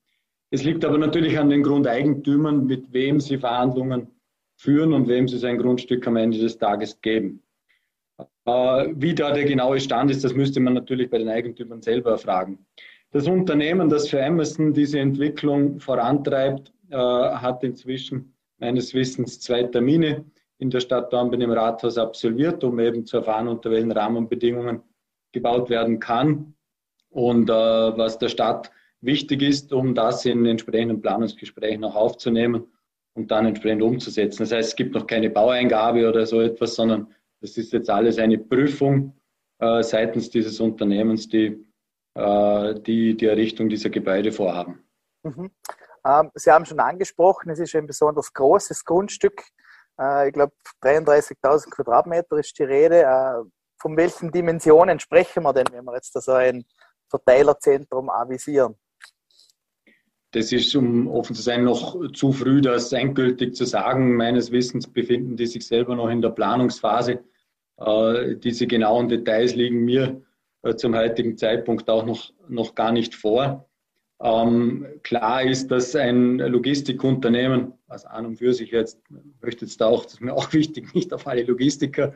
Es 0.51 0.63
liegt 0.63 0.85
aber 0.85 0.97
natürlich 0.97 1.37
an 1.37 1.49
den 1.49 1.63
Grundeigentümern, 1.63 2.65
mit 2.65 2.91
wem 2.93 3.19
sie 3.19 3.37
Verhandlungen 3.37 4.07
führen 4.55 4.93
und 4.93 5.07
wem 5.07 5.27
sie 5.27 5.37
sein 5.37 5.57
Grundstück 5.57 6.05
am 6.07 6.15
Ende 6.15 6.37
des 6.37 6.57
Tages 6.57 6.99
geben. 7.01 7.41
Äh, 8.45 8.93
wie 8.95 9.15
da 9.15 9.31
der 9.31 9.45
genaue 9.45 9.79
Stand 9.79 10.11
ist, 10.11 10.23
das 10.23 10.33
müsste 10.33 10.59
man 10.59 10.73
natürlich 10.73 11.09
bei 11.09 11.17
den 11.17 11.29
Eigentümern 11.29 11.81
selber 11.81 12.11
erfragen. 12.11 12.65
Das 13.11 13.27
Unternehmen, 13.27 13.89
das 13.89 14.09
für 14.09 14.23
Amazon 14.23 14.73
diese 14.73 14.99
Entwicklung 14.99 15.79
vorantreibt, 15.79 16.71
äh, 16.89 16.95
hat 16.95 17.63
inzwischen 17.63 18.35
meines 18.59 18.93
Wissens 18.93 19.39
zwei 19.39 19.63
Termine 19.63 20.25
in 20.57 20.69
der 20.69 20.81
Stadt 20.81 21.11
Dornbirn 21.11 21.41
im 21.41 21.51
Rathaus 21.51 21.97
absolviert, 21.97 22.63
um 22.63 22.79
eben 22.79 23.05
zu 23.05 23.17
erfahren, 23.17 23.47
unter 23.47 23.71
welchen 23.71 23.91
Rahmenbedingungen 23.91 24.81
gebaut 25.31 25.69
werden 25.69 25.99
kann 25.99 26.53
und 27.09 27.49
äh, 27.49 27.53
was 27.53 28.17
der 28.19 28.29
Stadt 28.29 28.71
wichtig 29.01 29.41
ist, 29.41 29.71
um 29.71 29.95
das 29.95 30.25
in 30.25 30.45
entsprechenden 30.45 31.01
Planungsgesprächen 31.01 31.83
auch 31.83 31.95
aufzunehmen 31.95 32.67
und 33.13 33.31
dann 33.31 33.45
entsprechend 33.45 33.81
umzusetzen. 33.81 34.43
Das 34.43 34.51
heißt, 34.51 34.69
es 34.69 34.75
gibt 34.75 34.93
noch 34.93 35.07
keine 35.07 35.29
Baueingabe 35.29 36.07
oder 36.07 36.25
so 36.25 36.41
etwas, 36.41 36.75
sondern 36.75 37.07
das 37.41 37.57
ist 37.57 37.71
jetzt 37.71 37.89
alles 37.89 38.17
eine 38.17 38.37
Prüfung 38.37 39.13
äh, 39.59 39.81
seitens 39.81 40.29
dieses 40.29 40.59
Unternehmens, 40.59 41.29
die, 41.29 41.65
äh, 42.15 42.75
die 42.81 43.15
die 43.15 43.25
Errichtung 43.25 43.69
dieser 43.69 43.89
Gebäude 43.89 44.31
vorhaben. 44.31 44.79
Mhm. 45.23 45.49
Ähm, 46.09 46.31
Sie 46.35 46.51
haben 46.51 46.65
schon 46.65 46.79
angesprochen, 46.79 47.49
es 47.49 47.59
ist 47.59 47.75
ein 47.75 47.87
besonders 47.87 48.33
großes 48.33 48.83
Grundstück. 48.85 49.43
Äh, 49.99 50.29
ich 50.29 50.33
glaube, 50.33 50.53
33.000 50.81 51.69
Quadratmeter 51.69 52.37
ist 52.37 52.57
die 52.57 52.63
Rede. 52.63 53.03
Äh, 53.03 53.43
von 53.81 53.95
welchen 53.95 54.31
Dimensionen 54.31 54.99
sprechen 54.99 55.43
wir 55.43 55.53
denn, 55.53 55.67
wenn 55.71 55.85
wir 55.85 55.95
jetzt 55.95 56.13
so 56.13 56.31
ein 56.31 56.65
Verteilerzentrum 57.09 58.09
avisieren? 58.09 58.75
Das 60.31 60.51
ist, 60.51 60.75
um 60.75 61.07
offen 61.07 61.35
zu 61.35 61.41
sein, 61.41 61.63
noch 61.63 62.11
zu 62.11 62.31
früh, 62.31 62.61
das 62.61 62.91
endgültig 62.91 63.55
zu 63.55 63.65
sagen. 63.65 64.15
Meines 64.15 64.51
Wissens 64.51 64.87
befinden 64.87 65.37
die 65.37 65.47
sich 65.47 65.65
selber 65.65 65.95
noch 65.95 66.09
in 66.09 66.21
der 66.21 66.29
Planungsphase. 66.29 67.23
Äh, 67.77 68.35
diese 68.35 68.67
genauen 68.67 69.07
Details 69.07 69.55
liegen 69.55 69.85
mir 69.85 70.21
zum 70.75 70.93
heutigen 70.93 71.37
Zeitpunkt 71.37 71.89
auch 71.89 72.05
noch, 72.05 72.33
noch 72.49 72.75
gar 72.75 72.91
nicht 72.91 73.15
vor. 73.15 73.68
Ähm, 74.21 74.85
klar 75.03 75.43
ist, 75.43 75.69
dass 75.71 75.95
ein 75.95 76.39
Logistikunternehmen, 76.39 77.73
was 77.87 78.05
an 78.05 78.25
und 78.25 78.35
für 78.35 78.53
sich 78.53 78.71
jetzt, 78.71 78.99
möchte 79.41 79.65
jetzt 79.65 79.81
auch, 79.81 80.03
das 80.03 80.15
ist 80.15 80.21
mir 80.21 80.33
auch 80.35 80.51
wichtig, 80.53 80.93
nicht 80.93 81.13
auf 81.13 81.25
alle 81.27 81.43
Logistiker 81.43 82.13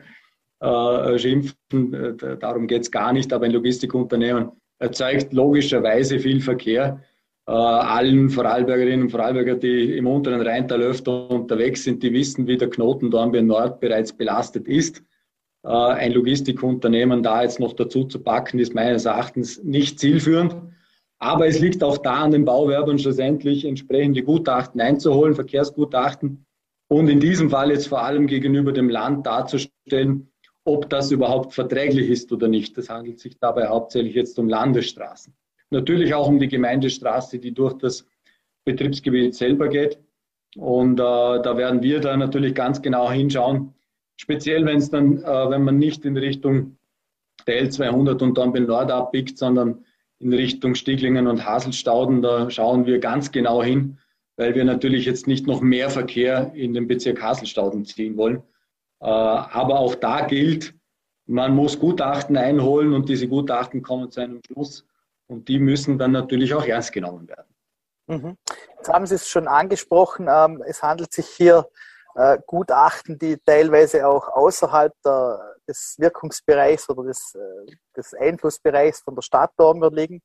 äh, 0.60 1.18
schimpfen, 1.18 1.94
äh, 1.94 2.36
darum 2.38 2.66
geht 2.66 2.82
es 2.82 2.90
gar 2.90 3.12
nicht, 3.12 3.32
aber 3.32 3.46
ein 3.46 3.52
Logistikunternehmen 3.52 4.50
erzeugt 4.78 5.32
logischerweise 5.32 6.18
viel 6.18 6.40
Verkehr. 6.40 7.00
Äh, 7.46 7.52
allen 7.52 8.30
Vorarlbergerinnen 8.30 9.02
und 9.02 9.10
Vorarlberger, 9.10 9.56
die 9.56 9.96
im 9.96 10.06
unteren 10.06 10.40
Rheintal 10.40 10.82
öfter 10.82 11.30
unterwegs 11.30 11.84
sind, 11.84 12.02
die 12.02 12.12
wissen, 12.12 12.46
wie 12.46 12.56
der 12.56 12.70
Knoten 12.70 13.10
Dornbirn 13.10 13.46
Nord 13.46 13.80
bereits 13.80 14.12
belastet 14.12 14.66
ist. 14.66 15.02
Äh, 15.62 15.68
ein 15.68 16.12
Logistikunternehmen 16.12 17.22
da 17.22 17.42
jetzt 17.42 17.60
noch 17.60 17.72
dazu 17.72 18.04
zu 18.04 18.18
packen, 18.22 18.58
ist 18.58 18.74
meines 18.74 19.04
Erachtens 19.06 19.62
nicht 19.62 19.98
zielführend. 19.98 20.56
Aber 21.24 21.46
es 21.46 21.58
liegt 21.58 21.82
auch 21.82 21.96
da 21.96 22.16
an 22.16 22.32
den 22.32 22.44
Bauwerbern 22.44 22.98
schlussendlich 22.98 23.64
entsprechende 23.64 24.22
Gutachten 24.22 24.78
einzuholen, 24.78 25.34
Verkehrsgutachten 25.34 26.44
und 26.88 27.08
in 27.08 27.18
diesem 27.18 27.48
Fall 27.48 27.70
jetzt 27.70 27.88
vor 27.88 28.02
allem 28.02 28.26
gegenüber 28.26 28.72
dem 28.72 28.90
Land 28.90 29.24
darzustellen, 29.24 30.30
ob 30.66 30.90
das 30.90 31.10
überhaupt 31.12 31.54
verträglich 31.54 32.10
ist 32.10 32.30
oder 32.30 32.46
nicht. 32.46 32.76
Das 32.76 32.90
handelt 32.90 33.20
sich 33.20 33.38
dabei 33.38 33.68
hauptsächlich 33.68 34.14
jetzt 34.14 34.38
um 34.38 34.50
Landesstraßen. 34.50 35.34
Natürlich 35.70 36.12
auch 36.12 36.28
um 36.28 36.38
die 36.38 36.48
Gemeindestraße, 36.48 37.38
die 37.38 37.54
durch 37.54 37.72
das 37.78 38.06
Betriebsgebiet 38.66 39.34
selber 39.34 39.68
geht. 39.68 39.98
Und 40.56 41.00
äh, 41.00 41.02
da 41.02 41.56
werden 41.56 41.82
wir 41.82 42.00
da 42.00 42.18
natürlich 42.18 42.54
ganz 42.54 42.82
genau 42.82 43.10
hinschauen. 43.10 43.72
Speziell, 44.16 44.66
wenn 44.66 44.76
es 44.76 44.90
dann, 44.90 45.22
äh, 45.22 45.50
wenn 45.50 45.64
man 45.64 45.78
nicht 45.78 46.04
in 46.04 46.18
Richtung 46.18 46.76
der 47.46 47.64
L200 47.64 48.22
und 48.22 48.36
dann 48.36 48.52
Nord 48.52 48.90
abbiegt, 48.90 49.38
sondern 49.38 49.86
in 50.24 50.32
Richtung 50.32 50.74
Stieglingen 50.74 51.26
und 51.26 51.44
Haselstauden, 51.44 52.22
da 52.22 52.50
schauen 52.50 52.86
wir 52.86 52.98
ganz 52.98 53.30
genau 53.30 53.62
hin, 53.62 53.98
weil 54.36 54.54
wir 54.54 54.64
natürlich 54.64 55.04
jetzt 55.04 55.26
nicht 55.26 55.46
noch 55.46 55.60
mehr 55.60 55.90
Verkehr 55.90 56.50
in 56.54 56.72
den 56.72 56.88
Bezirk 56.88 57.22
Haselstauden 57.22 57.84
ziehen 57.84 58.16
wollen. 58.16 58.42
Äh, 59.00 59.06
aber 59.06 59.78
auch 59.78 59.94
da 59.94 60.26
gilt, 60.26 60.74
man 61.26 61.54
muss 61.54 61.78
Gutachten 61.78 62.36
einholen 62.38 62.94
und 62.94 63.08
diese 63.08 63.28
Gutachten 63.28 63.82
kommen 63.82 64.10
zu 64.10 64.22
einem 64.22 64.40
Schluss 64.46 64.86
und 65.26 65.48
die 65.48 65.58
müssen 65.58 65.98
dann 65.98 66.12
natürlich 66.12 66.54
auch 66.54 66.64
ernst 66.64 66.92
genommen 66.92 67.28
werden. 67.28 67.54
Mhm. 68.06 68.36
Jetzt 68.76 68.88
haben 68.88 69.06
Sie 69.06 69.14
es 69.14 69.28
schon 69.28 69.46
angesprochen, 69.46 70.26
ähm, 70.30 70.62
es 70.66 70.82
handelt 70.82 71.12
sich 71.12 71.26
hier 71.26 71.68
äh, 72.14 72.38
Gutachten, 72.46 73.18
die 73.18 73.36
teilweise 73.44 74.08
auch 74.08 74.28
außerhalb 74.28 74.94
der, 75.04 75.53
des 75.68 75.96
Wirkungsbereichs 75.98 76.88
oder 76.88 77.04
des, 77.04 77.34
äh, 77.34 77.72
des 77.96 78.14
Einflussbereichs 78.14 79.00
von 79.00 79.14
der 79.14 79.22
Stadt 79.22 79.52
Dornbirn 79.56 79.94
liegen. 79.94 80.22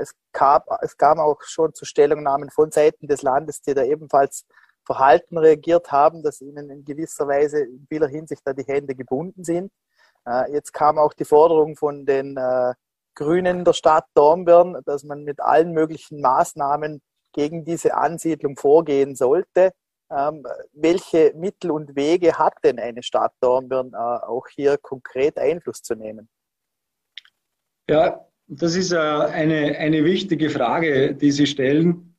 Es 0.00 0.12
gab, 0.32 0.66
es 0.82 0.96
gab 0.96 1.18
auch 1.18 1.40
schon 1.42 1.72
zu 1.72 1.84
Stellungnahmen 1.84 2.50
von 2.50 2.72
Seiten 2.72 3.06
des 3.06 3.22
Landes, 3.22 3.62
die 3.62 3.74
da 3.74 3.84
ebenfalls 3.84 4.44
Verhalten 4.88 5.36
reagiert 5.36 5.92
haben, 5.92 6.22
dass 6.22 6.40
ihnen 6.40 6.70
in 6.70 6.82
gewisser 6.82 7.28
Weise 7.28 7.60
in 7.60 7.86
vieler 7.88 8.08
Hinsicht 8.08 8.40
da 8.44 8.54
die 8.54 8.64
Hände 8.64 8.94
gebunden 8.94 9.44
sind. 9.44 9.70
Äh, 10.26 10.50
jetzt 10.52 10.72
kam 10.72 10.98
auch 10.98 11.12
die 11.12 11.26
Forderung 11.26 11.76
von 11.76 12.06
den 12.06 12.38
äh, 12.38 12.72
Grünen 13.14 13.64
der 13.64 13.74
Stadt 13.74 14.06
Dornbirn, 14.14 14.80
dass 14.86 15.04
man 15.04 15.24
mit 15.24 15.40
allen 15.40 15.72
möglichen 15.72 16.22
Maßnahmen 16.22 17.02
gegen 17.32 17.66
diese 17.66 17.94
Ansiedlung 17.94 18.56
vorgehen 18.56 19.14
sollte. 19.14 19.72
Ähm, 20.10 20.46
welche 20.72 21.32
Mittel 21.36 21.70
und 21.70 21.94
Wege 21.94 22.38
hat 22.38 22.54
denn 22.64 22.78
eine 22.78 23.02
Stadt 23.02 23.32
Dornbirn 23.40 23.92
äh, 23.92 23.96
auch 23.96 24.46
hier 24.48 24.78
konkret 24.78 25.38
Einfluss 25.38 25.82
zu 25.82 25.94
nehmen? 25.94 26.28
Ja, 27.88 28.26
das 28.46 28.74
ist 28.74 28.92
eine, 28.92 29.76
eine 29.78 30.04
wichtige 30.04 30.48
Frage, 30.50 31.14
die 31.14 31.30
Sie 31.30 31.46
stellen, 31.46 32.16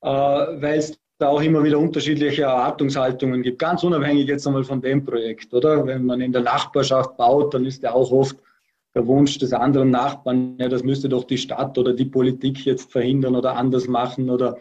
weil 0.00 0.78
es 0.78 0.98
da 1.18 1.28
auch 1.28 1.40
immer 1.40 1.62
wieder 1.62 1.78
unterschiedliche 1.78 2.42
Erwartungshaltungen 2.42 3.42
gibt, 3.42 3.60
ganz 3.60 3.84
unabhängig 3.84 4.26
jetzt 4.26 4.46
einmal 4.46 4.64
von 4.64 4.82
dem 4.82 5.04
Projekt, 5.04 5.54
oder? 5.54 5.86
Wenn 5.86 6.04
man 6.04 6.20
in 6.20 6.32
der 6.32 6.42
Nachbarschaft 6.42 7.16
baut, 7.16 7.54
dann 7.54 7.64
ist 7.64 7.82
ja 7.84 7.92
auch 7.92 8.10
oft 8.10 8.36
der 8.94 9.06
Wunsch 9.06 9.38
des 9.38 9.52
anderen 9.52 9.90
Nachbarn, 9.90 10.58
ja, 10.58 10.68
das 10.68 10.82
müsste 10.82 11.08
doch 11.08 11.24
die 11.24 11.38
Stadt 11.38 11.78
oder 11.78 11.94
die 11.94 12.04
Politik 12.04 12.64
jetzt 12.66 12.90
verhindern 12.90 13.36
oder 13.36 13.56
anders 13.56 13.86
machen 13.86 14.28
oder, 14.30 14.58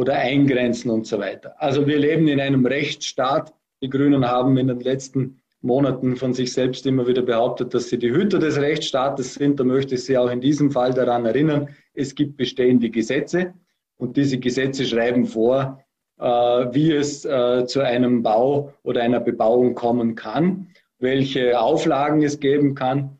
oder 0.00 0.14
eingrenzen 0.14 0.90
und 0.90 1.06
so 1.06 1.18
weiter. 1.18 1.54
Also 1.58 1.86
wir 1.86 1.98
leben 1.98 2.26
in 2.26 2.40
einem 2.40 2.64
Rechtsstaat. 2.64 3.52
Die 3.82 3.90
Grünen 3.90 4.26
haben 4.26 4.56
in 4.56 4.68
den 4.68 4.80
letzten 4.80 5.42
Monaten 5.60 6.16
von 6.16 6.32
sich 6.32 6.54
selbst 6.54 6.86
immer 6.86 7.06
wieder 7.06 7.20
behauptet, 7.20 7.74
dass 7.74 7.90
sie 7.90 7.98
die 7.98 8.10
Hüter 8.10 8.38
des 8.38 8.56
Rechtsstaates 8.58 9.34
sind. 9.34 9.60
Da 9.60 9.64
möchte 9.64 9.96
ich 9.96 10.04
Sie 10.04 10.16
auch 10.16 10.30
in 10.30 10.40
diesem 10.40 10.70
Fall 10.70 10.94
daran 10.94 11.26
erinnern, 11.26 11.68
es 11.92 12.14
gibt 12.14 12.38
bestehende 12.38 12.88
Gesetze. 12.88 13.52
und 13.98 14.16
diese 14.16 14.38
Gesetze 14.38 14.86
schreiben 14.86 15.26
vor, 15.26 15.84
äh, 16.18 16.24
wie 16.24 16.92
es 16.92 17.26
äh, 17.26 17.66
zu 17.66 17.80
einem 17.80 18.22
Bau 18.22 18.72
oder 18.82 19.02
einer 19.02 19.20
Bebauung 19.20 19.74
kommen 19.74 20.14
kann, 20.14 20.68
welche 20.98 21.60
Auflagen 21.60 22.22
es 22.22 22.40
geben 22.40 22.74
kann. 22.74 23.18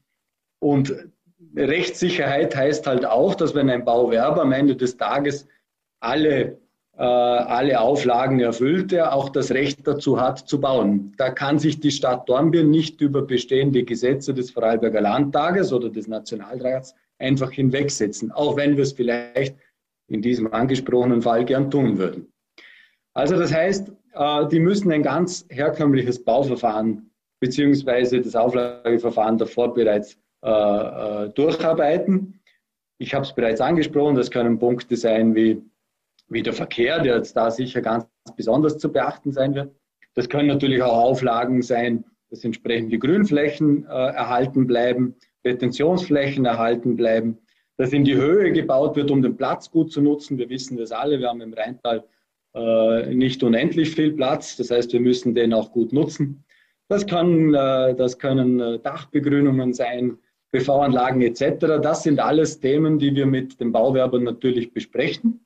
Und 0.59 0.95
Rechtssicherheit 1.55 2.57
heißt 2.57 2.87
halt 2.87 3.05
auch, 3.05 3.35
dass 3.35 3.55
wenn 3.55 3.69
ein 3.69 3.85
Bauwerber 3.85 4.41
am 4.41 4.53
Ende 4.53 4.75
des 4.75 4.97
Tages 4.97 5.47
alle, 6.01 6.57
alle 7.03 7.81
Auflagen 7.81 8.41
erfüllt, 8.41 8.93
er 8.93 9.15
auch 9.15 9.31
das 9.31 9.53
Recht 9.53 9.87
dazu 9.87 10.21
hat 10.21 10.47
zu 10.49 10.61
bauen. 10.61 11.15
Da 11.17 11.31
kann 11.31 11.59
sich 11.59 11.81
die 11.81 11.91
Stadt 11.91 12.29
Dornbirn 12.29 12.69
nicht 12.69 13.01
über 13.01 13.23
bestehende 13.23 13.85
Gesetze 13.85 14.35
des 14.35 14.51
Vorarlberger 14.51 15.01
Landtages 15.01 15.73
oder 15.73 15.89
des 15.89 16.09
Nationalrats 16.09 16.95
einfach 17.19 17.53
hinwegsetzen, 17.53 18.33
auch 18.33 18.57
wenn 18.57 18.77
wir 18.77 18.83
es 18.83 18.93
vielleicht 18.93 19.57
in 20.09 20.23
diesem 20.23 20.53
angesprochenen 20.53 21.23
Fall 21.23 21.45
gern 21.45 21.71
tun 21.71 21.99
würden. 21.99 22.33
Also 23.15 23.39
das 23.39 23.55
heißt, 23.55 23.93
äh, 24.15 24.49
die 24.49 24.61
müssen 24.61 24.91
ein 24.93 25.03
ganz 25.03 25.47
herkömmliches 25.49 26.23
Bauverfahren 26.25 27.11
beziehungsweise 27.41 28.21
das 28.21 28.37
Auflageverfahren 28.37 29.39
davor 29.39 29.73
bereits 29.73 30.19
äh, 30.45 30.51
äh, 30.51 31.29
durcharbeiten. 31.31 32.41
Ich 32.99 33.15
habe 33.15 33.25
es 33.25 33.33
bereits 33.33 33.61
angesprochen, 33.61 34.15
das 34.15 34.31
können 34.31 34.59
Punkte 34.59 34.97
sein 34.97 35.35
wie, 35.35 35.63
wie 36.31 36.43
der 36.43 36.53
Verkehr, 36.53 37.01
der 37.01 37.17
jetzt 37.17 37.37
da 37.37 37.51
sicher 37.51 37.83
ganz 37.83 38.07
besonders 38.37 38.79
zu 38.79 38.91
beachten 38.91 39.33
sein 39.33 39.55
wird. 39.55 39.75
Das 40.15 40.29
können 40.29 40.49
natürlich 40.49 40.83
auch 40.83 40.97
Auflagen 40.97 41.61
sein, 41.61 42.05
dass 42.31 42.45
entsprechende 42.45 42.99
Grünflächen 42.99 43.85
äh, 43.85 43.89
erhalten 43.89 44.67
bleiben, 44.67 45.17
Retentionsflächen 45.45 46.45
erhalten 46.45 46.97
bleiben, 46.97 47.39
dass 47.77 47.93
in 47.93 48.05
die 48.05 48.15
Höhe 48.15 48.53
gebaut 48.53 48.97
wird, 48.97 49.11
um 49.11 49.23
den 49.23 49.37
Platz 49.37 49.71
gut 49.71 49.93
zu 49.93 50.01
nutzen. 50.01 50.39
Wir 50.39 50.49
wissen 50.49 50.77
das 50.77 50.93
alle, 50.93 51.19
wir 51.19 51.29
haben 51.29 51.41
im 51.41 51.53
Rheintal 51.53 52.05
äh, 52.55 53.15
nicht 53.15 53.43
unendlich 53.43 53.91
viel 53.91 54.13
Platz, 54.13 54.57
das 54.57 54.71
heißt, 54.71 54.93
wir 54.93 55.01
müssen 55.01 55.35
den 55.35 55.53
auch 55.53 55.73
gut 55.73 55.93
nutzen. 55.93 56.45
Das, 56.89 57.07
kann, 57.07 57.55
äh, 57.55 57.95
das 57.95 58.19
können 58.19 58.61
äh, 58.61 58.79
Dachbegrünungen 58.79 59.73
sein, 59.73 60.19
PV-Anlagen 60.53 61.23
etc. 61.23 61.81
Das 61.83 62.03
sind 62.03 62.21
alles 62.21 62.61
Themen, 62.61 62.99
die 62.99 63.15
wir 63.15 63.27
mit 63.27 63.61
den 63.61 63.73
Bauwerbern 63.73 64.25
natürlich 64.25 64.73
besprechen 64.73 65.45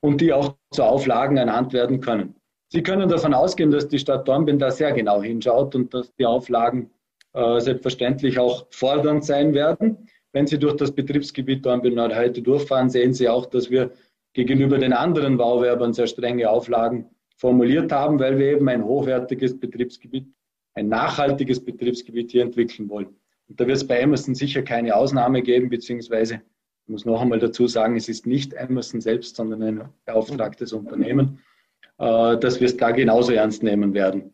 und 0.00 0.20
die 0.20 0.32
auch 0.32 0.56
zu 0.70 0.82
Auflagen 0.82 1.36
ernannt 1.36 1.72
werden 1.72 2.00
können. 2.00 2.34
Sie 2.68 2.82
können 2.82 3.08
davon 3.08 3.34
ausgehen, 3.34 3.70
dass 3.70 3.88
die 3.88 3.98
Stadt 3.98 4.26
Dornbirn 4.26 4.58
da 4.58 4.70
sehr 4.70 4.92
genau 4.92 5.22
hinschaut 5.22 5.74
und 5.74 5.94
dass 5.94 6.14
die 6.16 6.26
Auflagen 6.26 6.90
äh, 7.32 7.60
selbstverständlich 7.60 8.38
auch 8.38 8.66
fordernd 8.70 9.24
sein 9.24 9.54
werden. 9.54 10.08
Wenn 10.32 10.46
Sie 10.46 10.58
durch 10.58 10.76
das 10.76 10.92
Betriebsgebiet 10.92 11.64
Dornbirn 11.64 12.14
heute 12.14 12.42
durchfahren, 12.42 12.90
sehen 12.90 13.14
Sie 13.14 13.28
auch, 13.28 13.46
dass 13.46 13.70
wir 13.70 13.92
gegenüber 14.32 14.78
den 14.78 14.92
anderen 14.92 15.36
Bauwerbern 15.36 15.92
sehr 15.92 16.06
strenge 16.06 16.50
Auflagen 16.50 17.08
formuliert 17.36 17.92
haben, 17.92 18.18
weil 18.18 18.38
wir 18.38 18.52
eben 18.52 18.68
ein 18.68 18.84
hochwertiges 18.84 19.58
Betriebsgebiet, 19.58 20.26
ein 20.74 20.88
nachhaltiges 20.88 21.64
Betriebsgebiet 21.64 22.32
hier 22.32 22.42
entwickeln 22.42 22.88
wollen. 22.88 23.16
Und 23.48 23.60
da 23.60 23.66
wird 23.66 23.76
es 23.76 23.86
bei 23.86 23.98
Emerson 23.98 24.34
sicher 24.34 24.62
keine 24.62 24.94
Ausnahme 24.94 25.42
geben, 25.42 25.68
beziehungsweise 25.68 26.42
ich 26.86 26.92
muss 26.92 27.04
noch 27.04 27.20
einmal 27.20 27.40
dazu 27.40 27.66
sagen, 27.66 27.96
es 27.96 28.08
ist 28.08 28.28
nicht 28.28 28.52
Emerson 28.52 29.00
selbst, 29.00 29.34
sondern 29.34 29.62
ein 29.64 29.88
beauftragtes 30.04 30.72
Unternehmen, 30.72 31.40
äh, 31.98 32.38
dass 32.38 32.60
wir 32.60 32.66
es 32.66 32.76
da 32.76 32.92
genauso 32.92 33.32
ernst 33.32 33.64
nehmen 33.64 33.92
werden. 33.92 34.32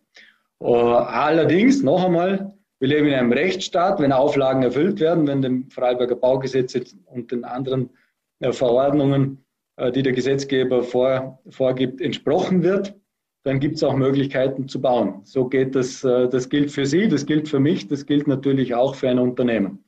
Äh, 0.61 0.67
allerdings, 0.67 1.83
noch 1.83 2.05
einmal, 2.05 2.53
wir 2.79 2.89
leben 2.89 3.07
in 3.07 3.15
einem 3.15 3.33
Rechtsstaat, 3.33 4.01
wenn 4.01 4.13
Auflagen 4.13 4.63
erfüllt 4.65 5.01
werden, 5.01 5.27
wenn 5.27 5.41
dem 5.41 5.71
Freiburger 5.71 6.15
Baugesetz 6.15 6.77
und 7.07 7.33
den 7.33 7.45
anderen 7.45 7.89
äh, 8.41 8.53
Verordnungen, 8.53 9.39
die 9.95 10.03
der 10.03 10.13
Gesetzgeber 10.13 10.83
vor, 10.83 11.41
vorgibt, 11.49 12.03
entsprochen 12.03 12.63
wird, 12.63 12.95
dann 13.43 13.59
gibt 13.59 13.77
es 13.77 13.83
auch 13.83 13.97
Möglichkeiten 13.97 14.69
zu 14.69 14.83
bauen. 14.83 15.23
So 15.25 15.47
geht 15.47 15.75
das, 15.75 16.03
das 16.03 16.51
gilt 16.51 16.71
für 16.71 16.85
Sie, 16.85 17.09
das 17.09 17.25
gilt 17.25 17.49
für 17.49 17.59
mich, 17.59 17.89
das 17.89 18.05
gilt 18.05 18.29
natürlich 18.29 18.75
auch 18.75 18.95
für 18.95 19.09
ein 19.09 19.19
Unternehmen. 19.19 19.83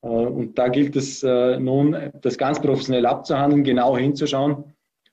Und 0.00 0.56
da 0.56 0.68
gilt 0.68 0.94
es 0.96 1.22
nun, 1.24 1.96
das 2.20 2.38
ganz 2.38 2.60
professionell 2.60 3.04
abzuhandeln, 3.04 3.64
genau 3.64 3.96
hinzuschauen 3.96 4.64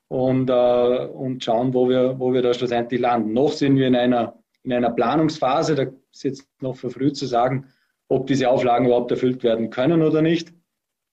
und, 0.10 0.50
und 0.50 1.44
schauen, 1.44 1.74
wo 1.74 1.90
wir, 1.90 2.20
wo 2.20 2.32
wir 2.34 2.44
da 2.44 2.54
schlussendlich 2.54 3.02
landen. 3.02 3.34
Noch 3.34 3.52
sind 3.52 3.78
wir 3.78 3.88
in 3.88 3.96
einer, 3.96 4.38
in 4.64 4.74
einer 4.74 4.92
Planungsphase, 4.92 5.74
da 5.74 5.86
ist 6.12 6.24
jetzt 6.24 6.48
noch 6.62 6.76
für 6.76 6.92
früh 6.92 7.12
zu 7.12 7.26
sagen, 7.26 7.66
ob 8.08 8.28
diese 8.28 8.50
Auflagen 8.50 8.86
überhaupt 8.86 9.12
erfüllt 9.12 9.44
werden 9.44 9.70
können 9.70 10.02
oder 10.02 10.22
nicht. 10.22 10.54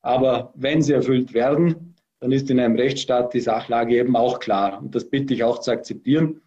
Aber 0.02 0.52
wenn 0.54 0.82
sie 0.82 0.92
erfüllt 0.92 1.32
werden, 1.32 1.94
dann 2.20 2.32
ist 2.32 2.50
in 2.50 2.60
einem 2.60 2.76
Rechtsstaat 2.76 3.34
die 3.34 3.40
Sachlage 3.40 3.96
eben 3.96 4.16
auch 4.16 4.38
klar. 4.38 4.80
Und 4.80 4.94
das 4.94 5.08
bitte 5.08 5.34
ich 5.34 5.44
auch 5.44 5.58
zu 5.58 5.70
akzeptieren. 5.70 6.40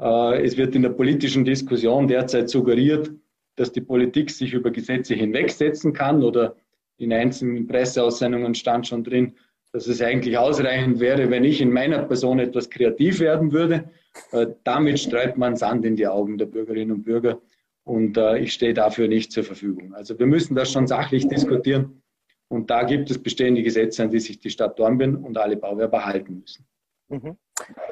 Äh, 0.00 0.44
es 0.44 0.56
wird 0.56 0.74
in 0.74 0.82
der 0.82 0.90
politischen 0.90 1.44
Diskussion 1.44 2.08
derzeit 2.08 2.48
suggeriert, 2.48 3.10
dass 3.56 3.72
die 3.72 3.80
Politik 3.80 4.30
sich 4.30 4.54
über 4.54 4.70
Gesetze 4.70 5.14
hinwegsetzen 5.14 5.92
kann 5.92 6.22
oder 6.22 6.56
in 7.02 7.12
einzelnen 7.12 7.66
Presseaussendungen 7.66 8.54
stand 8.54 8.86
schon 8.86 9.04
drin, 9.04 9.36
dass 9.72 9.86
es 9.86 10.02
eigentlich 10.02 10.36
ausreichend 10.36 11.00
wäre, 11.00 11.30
wenn 11.30 11.44
ich 11.44 11.60
in 11.60 11.72
meiner 11.72 12.02
Person 12.02 12.38
etwas 12.38 12.68
kreativ 12.68 13.20
werden 13.20 13.52
würde. 13.52 13.90
Äh, 14.30 14.48
damit 14.64 15.00
streut 15.00 15.38
man 15.38 15.56
Sand 15.56 15.84
in 15.86 15.96
die 15.96 16.06
Augen 16.06 16.36
der 16.36 16.46
Bürgerinnen 16.46 16.92
und 16.92 17.04
Bürger. 17.04 17.40
Und 17.84 18.16
äh, 18.16 18.38
ich 18.38 18.52
stehe 18.52 18.74
dafür 18.74 19.08
nicht 19.08 19.32
zur 19.32 19.44
Verfügung. 19.44 19.94
Also 19.94 20.18
wir 20.18 20.26
müssen 20.26 20.54
das 20.54 20.70
schon 20.70 20.86
sachlich 20.86 21.26
diskutieren. 21.26 22.02
Und 22.48 22.70
da 22.70 22.82
gibt 22.82 23.10
es 23.10 23.20
bestehende 23.20 23.62
Gesetze, 23.62 24.02
an 24.02 24.10
die 24.10 24.20
sich 24.20 24.38
die 24.38 24.50
Stadt 24.50 24.78
Dornbirn 24.78 25.16
und 25.16 25.38
alle 25.38 25.56
Bauwerber 25.56 26.04
halten 26.04 26.40
müssen. 26.40 26.66
Mhm. 27.08 27.38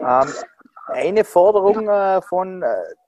Ähm, 0.01 0.29
eine 0.87 1.25
Forderung 1.25 1.89
äh, 1.89 2.21
von 2.21 2.63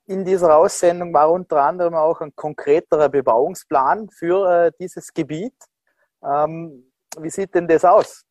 in 0.07 0.25
dieser 0.25 0.57
Aussendung 0.57 1.13
war 1.13 1.31
unter 1.31 1.63
anderem 1.63 1.95
auch 1.95 2.21
ein 2.21 2.35
konkreterer 2.35 3.09
Bebauungsplan 3.09 4.09
für 4.11 4.73
dieses 4.81 5.13
Gebiet. 5.15 5.55
Ähm, 6.25 6.93
wie 7.19 7.31
sieht 7.31 7.55
denn 7.55 7.67
das 7.67 7.85
aus? 7.85 8.25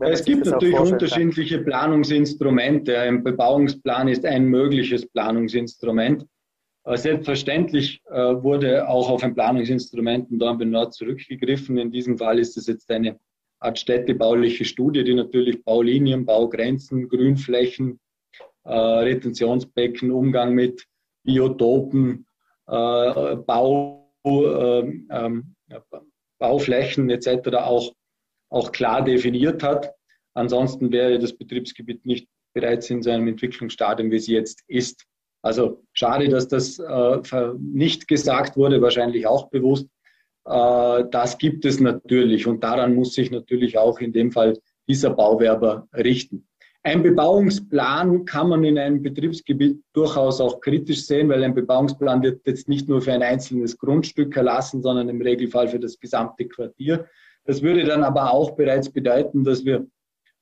Es 0.00 0.24
gibt 0.24 0.46
natürlich 0.46 0.78
unterschiedliche 0.78 1.58
Planungsinstrumente. 1.58 2.98
Ein 2.98 3.22
Bebauungsplan 3.22 4.08
ist 4.08 4.24
ein 4.24 4.46
mögliches 4.46 5.06
Planungsinstrument. 5.06 6.26
Selbstverständlich 6.86 8.02
äh, 8.10 8.12
wurde 8.42 8.86
auch 8.86 9.08
auf 9.08 9.22
ein 9.22 9.34
Planungsinstrument 9.34 10.30
in 10.30 10.38
Dornbirn 10.38 10.70
Nord 10.70 10.92
zurückgegriffen. 10.92 11.78
In 11.78 11.90
diesem 11.90 12.18
Fall 12.18 12.38
ist 12.38 12.58
es 12.58 12.66
jetzt 12.66 12.90
eine 12.90 13.18
Art 13.60 13.78
städtebauliche 13.78 14.66
Studie, 14.66 15.02
die 15.02 15.14
natürlich 15.14 15.64
Baulinien, 15.64 16.26
Baugrenzen, 16.26 17.08
Grünflächen, 17.08 17.98
äh, 18.64 18.74
Retentionsbecken, 18.74 20.10
Umgang 20.10 20.54
mit 20.54 20.86
Biotopen, 21.22 22.26
äh, 22.66 23.36
Bau, 23.36 24.12
ähm, 24.26 25.54
Bauflächen 26.44 27.08
etc. 27.08 27.56
Auch, 27.56 27.94
auch 28.50 28.70
klar 28.70 29.02
definiert 29.02 29.62
hat. 29.62 29.94
Ansonsten 30.34 30.92
wäre 30.92 31.18
das 31.18 31.32
Betriebsgebiet 31.32 32.04
nicht 32.04 32.28
bereits 32.52 32.90
in 32.90 33.02
seinem 33.02 33.28
Entwicklungsstadium, 33.28 34.10
wie 34.10 34.16
es 34.16 34.26
jetzt 34.26 34.62
ist. 34.68 35.06
Also 35.42 35.82
schade, 35.94 36.28
dass 36.28 36.46
das 36.46 36.78
äh, 36.78 37.52
nicht 37.58 38.08
gesagt 38.08 38.58
wurde, 38.58 38.82
wahrscheinlich 38.82 39.26
auch 39.26 39.48
bewusst. 39.48 39.88
Äh, 40.44 41.04
das 41.10 41.38
gibt 41.38 41.64
es 41.64 41.80
natürlich 41.80 42.46
und 42.46 42.62
daran 42.62 42.94
muss 42.94 43.14
sich 43.14 43.30
natürlich 43.30 43.78
auch 43.78 43.98
in 44.00 44.12
dem 44.12 44.30
Fall 44.30 44.58
dieser 44.86 45.10
Bauwerber 45.10 45.88
richten. 45.94 46.46
Ein 46.86 47.02
Bebauungsplan 47.02 48.26
kann 48.26 48.50
man 48.50 48.62
in 48.62 48.78
einem 48.78 49.02
Betriebsgebiet 49.02 49.82
durchaus 49.94 50.40
auch 50.40 50.60
kritisch 50.60 51.06
sehen, 51.06 51.30
weil 51.30 51.42
ein 51.42 51.54
Bebauungsplan 51.54 52.22
wird 52.22 52.46
jetzt 52.46 52.68
nicht 52.68 52.88
nur 52.88 53.00
für 53.00 53.12
ein 53.12 53.22
einzelnes 53.22 53.78
Grundstück 53.78 54.36
erlassen, 54.36 54.82
sondern 54.82 55.08
im 55.08 55.20
Regelfall 55.22 55.68
für 55.68 55.80
das 55.80 55.98
gesamte 55.98 56.46
Quartier. 56.46 57.06
Das 57.46 57.62
würde 57.62 57.84
dann 57.84 58.04
aber 58.04 58.32
auch 58.32 58.50
bereits 58.52 58.90
bedeuten, 58.90 59.44
dass 59.44 59.64
wir, 59.64 59.86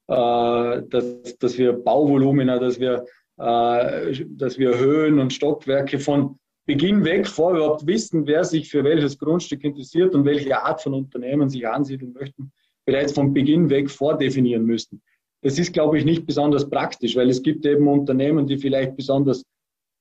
äh, 0.08 0.82
dass, 0.88 1.38
dass 1.38 1.56
wir 1.58 1.72
Bauvolumina, 1.74 2.58
dass 2.58 2.80
wir 2.80 3.04
äh, 3.38 4.24
dass 4.28 4.58
wir 4.58 4.78
Höhen 4.78 5.18
und 5.18 5.32
Stockwerke 5.32 5.98
von 5.98 6.38
Beginn 6.66 7.04
weg 7.04 7.26
vor 7.26 7.52
überhaupt 7.52 7.86
wissen, 7.86 8.26
wer 8.26 8.44
sich 8.44 8.70
für 8.70 8.84
welches 8.84 9.18
Grundstück 9.18 9.64
interessiert 9.64 10.14
und 10.14 10.24
welche 10.24 10.62
Art 10.62 10.80
von 10.80 10.94
Unternehmen 10.94 11.48
sich 11.48 11.66
ansiedeln 11.66 12.12
möchten, 12.12 12.52
bereits 12.84 13.12
von 13.12 13.32
Beginn 13.32 13.68
weg 13.70 13.90
vordefinieren 13.90 14.64
müssen. 14.64 15.02
Das 15.42 15.58
ist, 15.58 15.72
glaube 15.72 15.98
ich, 15.98 16.04
nicht 16.04 16.24
besonders 16.24 16.68
praktisch, 16.68 17.16
weil 17.16 17.28
es 17.28 17.42
gibt 17.42 17.66
eben 17.66 17.88
Unternehmen, 17.88 18.46
die 18.46 18.58
vielleicht 18.58 18.96
besonders 18.96 19.44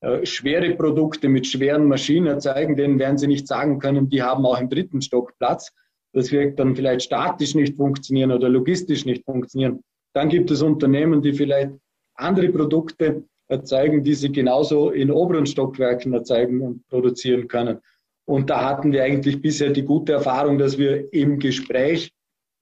äh, 0.01 0.25
schwere 0.25 0.75
Produkte 0.75 1.29
mit 1.29 1.47
schweren 1.47 1.87
Maschinen 1.87 2.27
erzeugen, 2.27 2.75
denen 2.75 2.99
werden 2.99 3.17
sie 3.17 3.27
nicht 3.27 3.47
sagen 3.47 3.79
können, 3.79 4.09
die 4.09 4.21
haben 4.21 4.45
auch 4.45 4.59
im 4.59 4.69
dritten 4.69 5.01
Stock 5.01 5.33
Platz. 5.37 5.71
Das 6.13 6.31
wird 6.31 6.59
dann 6.59 6.75
vielleicht 6.75 7.03
statisch 7.03 7.55
nicht 7.55 7.75
funktionieren 7.75 8.31
oder 8.31 8.49
logistisch 8.49 9.05
nicht 9.05 9.25
funktionieren. 9.25 9.83
Dann 10.13 10.29
gibt 10.29 10.51
es 10.51 10.61
Unternehmen, 10.61 11.21
die 11.21 11.33
vielleicht 11.33 11.71
andere 12.15 12.49
Produkte 12.49 13.23
erzeugen, 13.47 14.03
die 14.03 14.13
sie 14.13 14.31
genauso 14.31 14.91
in 14.91 15.11
oberen 15.11 15.45
Stockwerken 15.45 16.13
erzeugen 16.13 16.61
und 16.61 16.87
produzieren 16.87 17.47
können. 17.47 17.79
Und 18.25 18.49
da 18.49 18.69
hatten 18.69 18.91
wir 18.91 19.03
eigentlich 19.03 19.41
bisher 19.41 19.71
die 19.71 19.83
gute 19.83 20.13
Erfahrung, 20.13 20.57
dass 20.57 20.77
wir 20.77 21.13
im 21.13 21.39
Gespräch 21.39 22.11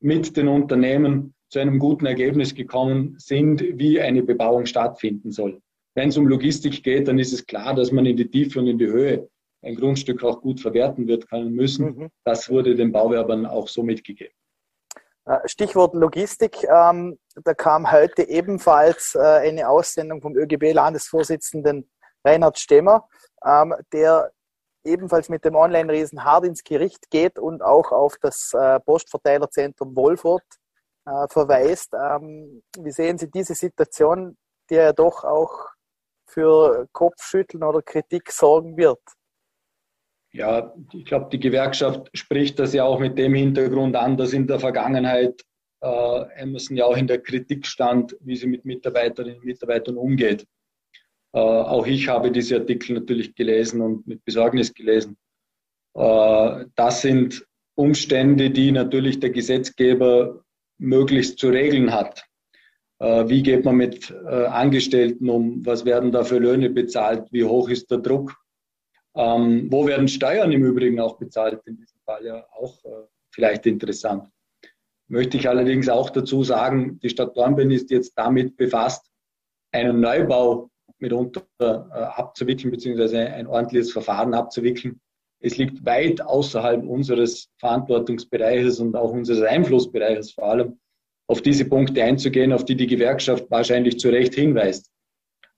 mit 0.01 0.35
den 0.37 0.47
Unternehmen 0.47 1.33
zu 1.49 1.59
einem 1.59 1.79
guten 1.79 2.05
Ergebnis 2.05 2.53
gekommen 2.55 3.15
sind, 3.17 3.61
wie 3.61 3.99
eine 3.99 4.23
Bebauung 4.23 4.65
stattfinden 4.65 5.31
soll. 5.31 5.61
Wenn 5.95 6.09
es 6.09 6.17
um 6.17 6.27
Logistik 6.27 6.83
geht, 6.83 7.07
dann 7.07 7.19
ist 7.19 7.33
es 7.33 7.45
klar, 7.45 7.73
dass 7.73 7.91
man 7.91 8.05
in 8.05 8.15
die 8.15 8.29
Tiefe 8.29 8.59
und 8.59 8.67
in 8.67 8.77
die 8.77 8.87
Höhe 8.87 9.27
ein 9.61 9.75
Grundstück 9.75 10.23
auch 10.23 10.41
gut 10.41 10.61
verwerten 10.61 11.07
wird 11.07 11.29
können 11.29 11.51
müssen. 11.51 11.85
Mhm. 11.85 12.09
Das 12.23 12.49
wurde 12.49 12.75
den 12.75 12.91
Bauwerbern 12.91 13.45
auch 13.45 13.67
so 13.67 13.83
mitgegeben. 13.83 14.33
Äh, 15.25 15.47
Stichwort 15.47 15.93
Logistik. 15.95 16.63
Ähm, 16.63 17.19
da 17.43 17.53
kam 17.53 17.91
heute 17.91 18.23
ebenfalls 18.23 19.15
äh, 19.15 19.19
eine 19.19 19.67
Aussendung 19.67 20.21
vom 20.21 20.35
ÖGB-Landesvorsitzenden 20.35 21.89
Reinhard 22.23 22.57
Stemmer, 22.57 23.07
ähm, 23.45 23.73
der 23.91 24.31
ebenfalls 24.83 25.29
mit 25.29 25.43
dem 25.45 25.55
Online-Riesen 25.55 26.23
hart 26.23 26.45
ins 26.45 26.63
Gericht 26.63 27.09
geht 27.09 27.37
und 27.37 27.61
auch 27.61 27.91
auf 27.91 28.15
das 28.21 28.53
äh, 28.53 28.79
Postverteilerzentrum 28.79 29.95
Wolfurt 29.95 30.43
äh, 31.09 31.27
verweist. 31.29 31.93
Ähm, 31.93 32.61
wie 32.77 32.91
sehen 32.91 33.17
Sie 33.17 33.29
diese 33.29 33.55
Situation, 33.55 34.37
die 34.69 34.75
ja 34.75 34.93
doch 34.93 35.23
auch 35.23 35.69
für 36.27 36.87
Kopfschütteln 36.91 37.63
oder 37.63 37.81
Kritik 37.81 38.31
sorgen 38.31 38.77
wird? 38.77 38.99
Ja, 40.31 40.73
ich 40.93 41.05
glaube, 41.05 41.29
die 41.31 41.39
Gewerkschaft 41.39 42.09
spricht 42.13 42.59
das 42.59 42.73
ja 42.73 42.83
auch 42.83 42.99
mit 42.99 43.17
dem 43.17 43.33
Hintergrund 43.33 43.95
an, 43.95 44.15
dass 44.15 44.33
in 44.33 44.45
der 44.45 44.59
Vergangenheit 44.59 45.41
äh, 45.81 46.21
Emerson 46.35 46.77
ja 46.77 46.85
auch 46.85 46.97
in 46.97 47.07
der 47.07 47.19
Kritik 47.19 47.65
stand, 47.65 48.15
wie 48.21 48.35
sie 48.35 48.45
mit 48.45 48.63
Mitarbeiterinnen 48.63 49.39
und 49.39 49.45
Mitarbeitern 49.45 49.97
umgeht. 49.97 50.45
Äh, 51.33 51.39
auch 51.39 51.87
ich 51.87 52.07
habe 52.07 52.31
diese 52.31 52.57
Artikel 52.57 52.93
natürlich 52.93 53.33
gelesen 53.33 53.81
und 53.81 54.05
mit 54.05 54.23
Besorgnis 54.23 54.71
gelesen. 54.71 55.17
Äh, 55.95 56.65
das 56.75 57.01
sind 57.01 57.45
Umstände, 57.75 58.51
die 58.51 58.71
natürlich 58.71 59.19
der 59.19 59.31
Gesetzgeber 59.31 60.43
möglichst 60.79 61.39
zu 61.39 61.49
regeln 61.49 61.93
hat. 61.93 62.25
Äh, 62.99 63.29
wie 63.29 63.43
geht 63.43 63.65
man 63.65 63.75
mit 63.75 64.11
Angestellten 64.11 65.29
um? 65.29 65.65
Was 65.65 65.85
werden 65.85 66.11
da 66.11 66.23
für 66.23 66.39
Löhne 66.39 66.69
bezahlt? 66.69 67.27
Wie 67.31 67.43
hoch 67.43 67.69
ist 67.69 67.91
der 67.91 67.99
Druck? 67.99 68.35
Ähm, 69.15 69.67
wo 69.71 69.85
werden 69.85 70.07
Steuern 70.07 70.51
im 70.51 70.63
Übrigen 70.63 70.99
auch 70.99 71.17
bezahlt? 71.17 71.61
In 71.65 71.77
diesem 71.77 71.99
Fall 72.05 72.25
ja 72.25 72.45
auch 72.51 72.79
vielleicht 73.31 73.65
interessant. 73.65 74.27
Möchte 75.07 75.37
ich 75.37 75.49
allerdings 75.49 75.89
auch 75.89 76.09
dazu 76.11 76.43
sagen, 76.43 76.99
die 76.99 77.09
Stadt 77.09 77.35
Dornbirn 77.35 77.71
ist 77.71 77.89
jetzt 77.89 78.13
damit 78.15 78.57
befasst, 78.57 79.09
einen 79.71 79.99
Neubau 79.99 80.69
mitunter 80.99 81.43
äh, 81.59 81.63
abzuwickeln, 81.63 82.71
beziehungsweise 82.71 83.19
ein 83.19 83.47
ordentliches 83.47 83.91
Verfahren 83.91 84.33
abzuwickeln. 84.33 84.99
Es 85.41 85.57
liegt 85.57 85.85
weit 85.85 86.21
außerhalb 86.21 86.85
unseres 86.85 87.49
Verantwortungsbereiches 87.57 88.79
und 88.79 88.95
auch 88.95 89.11
unseres 89.11 89.41
Einflussbereiches 89.41 90.33
vor 90.33 90.45
allem, 90.45 90.79
auf 91.27 91.41
diese 91.41 91.65
Punkte 91.65 92.03
einzugehen, 92.03 92.51
auf 92.51 92.65
die 92.65 92.75
die 92.75 92.87
Gewerkschaft 92.87 93.49
wahrscheinlich 93.49 93.99
zu 93.99 94.09
Recht 94.09 94.33
hinweist. 94.33 94.91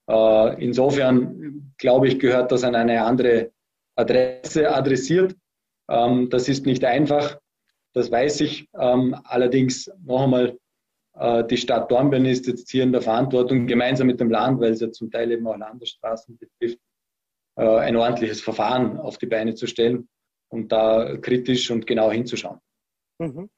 Äh, 0.07 0.63
insofern, 0.63 1.73
glaube 1.77 2.09
ich, 2.09 2.19
gehört 2.19 2.51
das 2.51 2.63
an 2.63 2.75
eine 2.75 3.03
andere 3.03 3.51
Adresse 3.95 4.73
adressiert. 4.73 5.35
Ähm, 5.89 6.29
das 6.29 6.49
ist 6.49 6.65
nicht 6.65 6.83
einfach, 6.83 7.39
das 7.93 8.11
weiß 8.11 8.41
ich. 8.41 8.67
Ähm, 8.77 9.15
allerdings 9.23 9.89
noch 10.03 10.23
einmal, 10.23 10.57
äh, 11.15 11.45
die 11.45 11.57
Stadt 11.57 11.89
Dornbirn 11.89 12.25
ist 12.25 12.47
jetzt 12.47 12.69
hier 12.69 12.83
in 12.83 12.91
der 12.91 13.01
Verantwortung, 13.01 13.65
gemeinsam 13.65 14.07
mit 14.07 14.19
dem 14.19 14.29
Land, 14.29 14.59
weil 14.59 14.73
es 14.73 14.81
ja 14.81 14.91
zum 14.91 15.09
Teil 15.09 15.31
eben 15.31 15.47
auch 15.47 15.57
Landesstraßen 15.57 16.37
betrifft, 16.37 16.79
ein 17.67 17.95
ordentliches 17.95 18.41
Verfahren 18.41 18.97
auf 18.97 19.17
die 19.17 19.27
Beine 19.27 19.55
zu 19.55 19.67
stellen 19.67 20.09
und 20.49 20.71
da 20.71 21.17
kritisch 21.17 21.71
und 21.71 21.87
genau 21.87 22.11
hinzuschauen. 22.11 22.59
Mhm. 23.19 23.49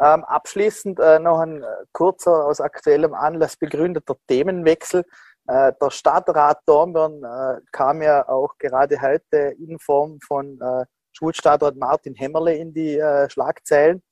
Ähm, 0.00 0.24
abschließend 0.24 0.98
äh, 0.98 1.18
noch 1.20 1.38
ein 1.38 1.62
äh, 1.62 1.66
kurzer, 1.92 2.46
aus 2.46 2.60
aktuellem 2.60 3.14
Anlass 3.14 3.56
begründeter 3.56 4.16
Themenwechsel. 4.26 5.04
Äh, 5.46 5.72
der 5.80 5.90
Stadtrat 5.90 6.58
Dornbirn 6.66 7.22
äh, 7.22 7.60
kam 7.70 8.02
ja 8.02 8.28
auch 8.28 8.56
gerade 8.58 9.00
heute 9.00 9.54
in 9.58 9.78
Form 9.78 10.18
von 10.20 10.58
Schulstadtrat 11.12 11.76
Martin 11.76 12.14
Hämmerle 12.14 12.56
in 12.56 12.74
die 12.74 13.00
Schlagzeilen. 13.28 14.02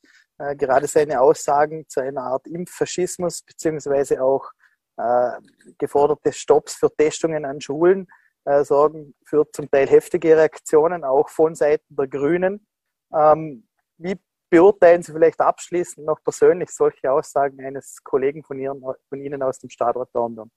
Äh, 0.42 0.56
gerade 0.56 0.86
seine 0.86 1.20
Aussagen 1.20 1.84
zu 1.88 2.00
einer 2.00 2.22
Art 2.22 2.46
Impffaschismus 2.46 3.42
beziehungsweise 3.42 4.22
auch 4.22 4.50
äh, 4.96 5.32
geforderte 5.78 6.32
Stopps 6.32 6.74
für 6.74 6.90
Testungen 6.94 7.44
an 7.44 7.60
Schulen 7.60 8.08
äh, 8.45 8.64
sorgen 8.64 9.14
für 9.24 9.47
zum 9.53 9.70
Teil 9.70 9.88
heftige 9.88 10.36
Reaktionen, 10.36 11.05
auch 11.05 11.28
von 11.28 11.55
Seiten 11.55 11.95
der 11.97 12.09
Grünen. 12.09 12.66
Ähm, 13.14 13.68
wie 13.99 14.16
beurteilen 14.51 15.03
Sie 15.03 15.12
vielleicht 15.12 15.40
abschließend 15.40 16.07
noch 16.07 16.22
persönlich 16.22 16.70
solche 16.70 17.11
Aussagen 17.11 17.64
eines 17.64 18.03
Kollegen 18.05 18.43
von, 18.43 18.59
Ihren, 18.59 18.82
von 19.09 19.20
Ihnen 19.20 19.43
aus 19.43 19.59
dem 19.59 19.70
Stadtrat 19.70 20.09
Dornbirn? 20.12 20.51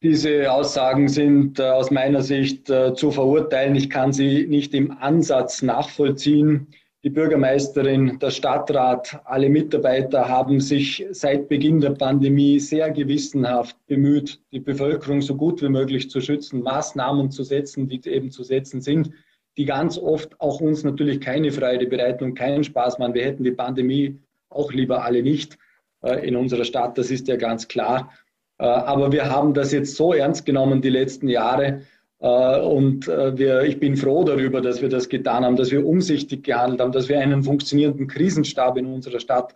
Diese 0.00 0.52
Aussagen 0.52 1.08
sind 1.08 1.58
äh, 1.58 1.64
aus 1.64 1.90
meiner 1.90 2.22
Sicht 2.22 2.70
äh, 2.70 2.94
zu 2.94 3.10
verurteilen. 3.10 3.74
Ich 3.74 3.90
kann 3.90 4.12
sie 4.12 4.46
nicht 4.46 4.72
im 4.74 4.92
Ansatz 4.92 5.60
nachvollziehen. 5.62 6.68
Die 7.04 7.10
Bürgermeisterin, 7.10 8.18
der 8.18 8.30
Stadtrat, 8.30 9.20
alle 9.24 9.48
Mitarbeiter 9.48 10.28
haben 10.28 10.58
sich 10.58 11.06
seit 11.12 11.48
Beginn 11.48 11.80
der 11.80 11.90
Pandemie 11.90 12.58
sehr 12.58 12.90
gewissenhaft 12.90 13.76
bemüht, 13.86 14.40
die 14.50 14.58
Bevölkerung 14.58 15.22
so 15.22 15.36
gut 15.36 15.62
wie 15.62 15.68
möglich 15.68 16.10
zu 16.10 16.20
schützen, 16.20 16.60
Maßnahmen 16.60 17.30
zu 17.30 17.44
setzen, 17.44 17.88
die 17.88 18.04
eben 18.08 18.32
zu 18.32 18.42
setzen 18.42 18.80
sind, 18.80 19.12
die 19.56 19.64
ganz 19.64 19.96
oft 19.96 20.40
auch 20.40 20.60
uns 20.60 20.82
natürlich 20.82 21.20
keine 21.20 21.52
Freude 21.52 21.86
bereiten 21.86 22.24
und 22.24 22.34
keinen 22.34 22.64
Spaß 22.64 22.98
machen. 22.98 23.14
Wir 23.14 23.26
hätten 23.26 23.44
die 23.44 23.52
Pandemie 23.52 24.18
auch 24.48 24.72
lieber 24.72 25.04
alle 25.04 25.22
nicht 25.22 25.56
äh, 26.02 26.26
in 26.26 26.34
unserer 26.34 26.64
Stadt, 26.64 26.98
das 26.98 27.12
ist 27.12 27.28
ja 27.28 27.36
ganz 27.36 27.68
klar. 27.68 28.12
Äh, 28.58 28.64
aber 28.64 29.12
wir 29.12 29.30
haben 29.30 29.54
das 29.54 29.70
jetzt 29.70 29.94
so 29.94 30.14
ernst 30.14 30.44
genommen 30.44 30.82
die 30.82 30.90
letzten 30.90 31.28
Jahre, 31.28 31.82
und 32.18 33.06
äh, 33.06 33.38
wir, 33.38 33.62
ich 33.62 33.78
bin 33.78 33.96
froh 33.96 34.24
darüber, 34.24 34.60
dass 34.60 34.82
wir 34.82 34.88
das 34.88 35.08
getan 35.08 35.44
haben, 35.44 35.56
dass 35.56 35.70
wir 35.70 35.86
umsichtig 35.86 36.42
gehandelt 36.42 36.80
haben, 36.80 36.92
dass 36.92 37.08
wir 37.08 37.20
einen 37.20 37.44
funktionierenden 37.44 38.08
Krisenstab 38.08 38.76
in 38.76 38.86
unserer 38.86 39.20
Stadt 39.20 39.54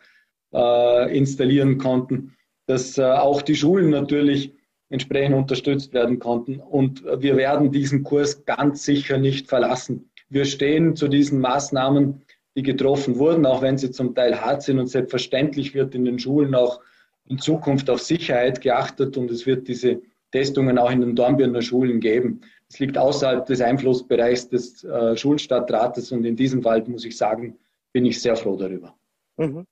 äh, 0.54 1.16
installieren 1.16 1.78
konnten, 1.78 2.34
dass 2.66 2.98
auch 2.98 3.42
die 3.42 3.56
Schulen 3.56 3.90
natürlich 3.90 4.54
entsprechend 4.88 5.34
unterstützt 5.34 5.92
werden 5.92 6.20
konnten. 6.20 6.60
Und 6.60 7.02
wir 7.18 7.36
werden 7.36 7.72
diesen 7.72 8.04
Kurs 8.04 8.44
ganz 8.44 8.84
sicher 8.84 9.18
nicht 9.18 9.48
verlassen. 9.48 10.10
Wir 10.28 10.44
stehen 10.44 10.94
zu 10.94 11.08
diesen 11.08 11.40
Maßnahmen, 11.40 12.22
die 12.54 12.62
getroffen 12.62 13.18
wurden, 13.18 13.46
auch 13.46 13.62
wenn 13.62 13.78
sie 13.78 13.90
zum 13.90 14.14
Teil 14.14 14.40
hart 14.40 14.62
sind. 14.62 14.78
Und 14.78 14.86
selbstverständlich 14.86 15.74
wird 15.74 15.94
in 15.94 16.04
den 16.04 16.18
Schulen 16.18 16.54
auch 16.54 16.80
in 17.28 17.38
Zukunft 17.38 17.88
auf 17.90 18.00
Sicherheit 18.00 18.60
geachtet 18.60 19.16
und 19.16 19.30
es 19.30 19.46
wird 19.46 19.68
diese 19.68 20.02
Testungen 20.32 20.78
auch 20.78 20.90
in 20.90 21.00
den 21.00 21.14
Dornbirner 21.14 21.62
Schulen 21.62 22.00
geben. 22.00 22.40
Es 22.68 22.78
liegt 22.78 22.98
außerhalb 22.98 23.46
des 23.46 23.60
Einflussbereichs 23.60 24.48
des 24.48 24.82
äh, 24.82 25.16
Schulstadtrates 25.16 26.10
und 26.10 26.24
in 26.24 26.36
diesem 26.36 26.62
Fall 26.62 26.82
muss 26.88 27.04
ich 27.04 27.16
sagen, 27.16 27.58
bin 27.92 28.06
ich 28.06 28.20
sehr 28.20 28.34
froh 28.34 28.56
darüber. 28.56 28.94
Mhm. 29.36 29.66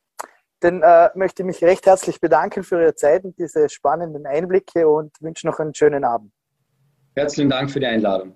Dann 0.61 0.83
äh, 0.83 1.09
möchte 1.15 1.43
ich 1.43 1.47
mich 1.47 1.63
recht 1.63 1.87
herzlich 1.87 2.21
bedanken 2.21 2.63
für 2.63 2.83
Ihre 2.83 2.95
Zeit 2.95 3.25
und 3.25 3.39
diese 3.39 3.69
spannenden 3.71 4.27
Einblicke 4.27 4.87
und 4.87 5.11
wünsche 5.21 5.47
noch 5.47 5.59
einen 5.59 5.75
schönen 5.75 6.05
Abend. 6.05 6.33
Herzlichen 7.15 7.49
Dank 7.49 7.71
für 7.71 7.81
die 7.81 7.87
Einladung. 7.87 8.35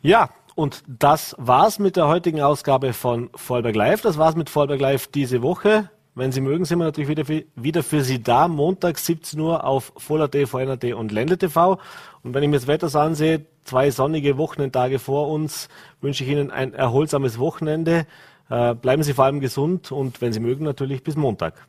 Ja, 0.00 0.30
und 0.54 0.84
das 0.86 1.34
war's 1.38 1.80
mit 1.80 1.96
der 1.96 2.06
heutigen 2.06 2.40
Ausgabe 2.40 2.92
von 2.92 3.30
Vollberg 3.34 3.74
Live. 3.74 4.02
Das 4.02 4.16
war's 4.16 4.36
mit 4.36 4.48
Vollberg 4.48 4.80
Live 4.80 5.08
diese 5.08 5.42
Woche. 5.42 5.90
Wenn 6.18 6.32
Sie 6.32 6.40
mögen, 6.40 6.64
sind 6.64 6.78
wir 6.78 6.86
natürlich 6.86 7.10
wieder 7.10 7.26
für, 7.26 7.44
wieder 7.56 7.82
für 7.82 8.00
Sie 8.00 8.22
da, 8.22 8.48
Montag 8.48 8.96
17 8.96 9.38
Uhr 9.38 9.64
auf 9.64 9.92
Voller.at, 9.98 10.48
VNRT 10.48 10.94
und 10.94 11.12
Ländle 11.12 11.36
TV. 11.36 11.78
Und 12.22 12.32
wenn 12.32 12.42
ich 12.42 12.48
mir 12.48 12.56
das 12.56 12.66
Wetter 12.66 12.88
so 12.88 13.00
ansehe, 13.00 13.44
zwei 13.64 13.90
sonnige 13.90 14.38
Wochenendtage 14.38 14.98
vor 14.98 15.28
uns, 15.28 15.68
wünsche 16.00 16.24
ich 16.24 16.30
Ihnen 16.30 16.50
ein 16.50 16.72
erholsames 16.72 17.38
Wochenende. 17.38 18.06
Äh, 18.48 18.74
bleiben 18.74 19.02
Sie 19.02 19.12
vor 19.12 19.26
allem 19.26 19.40
gesund 19.40 19.92
und 19.92 20.22
wenn 20.22 20.32
Sie 20.32 20.40
mögen, 20.40 20.64
natürlich 20.64 21.02
bis 21.02 21.16
Montag. 21.16 21.66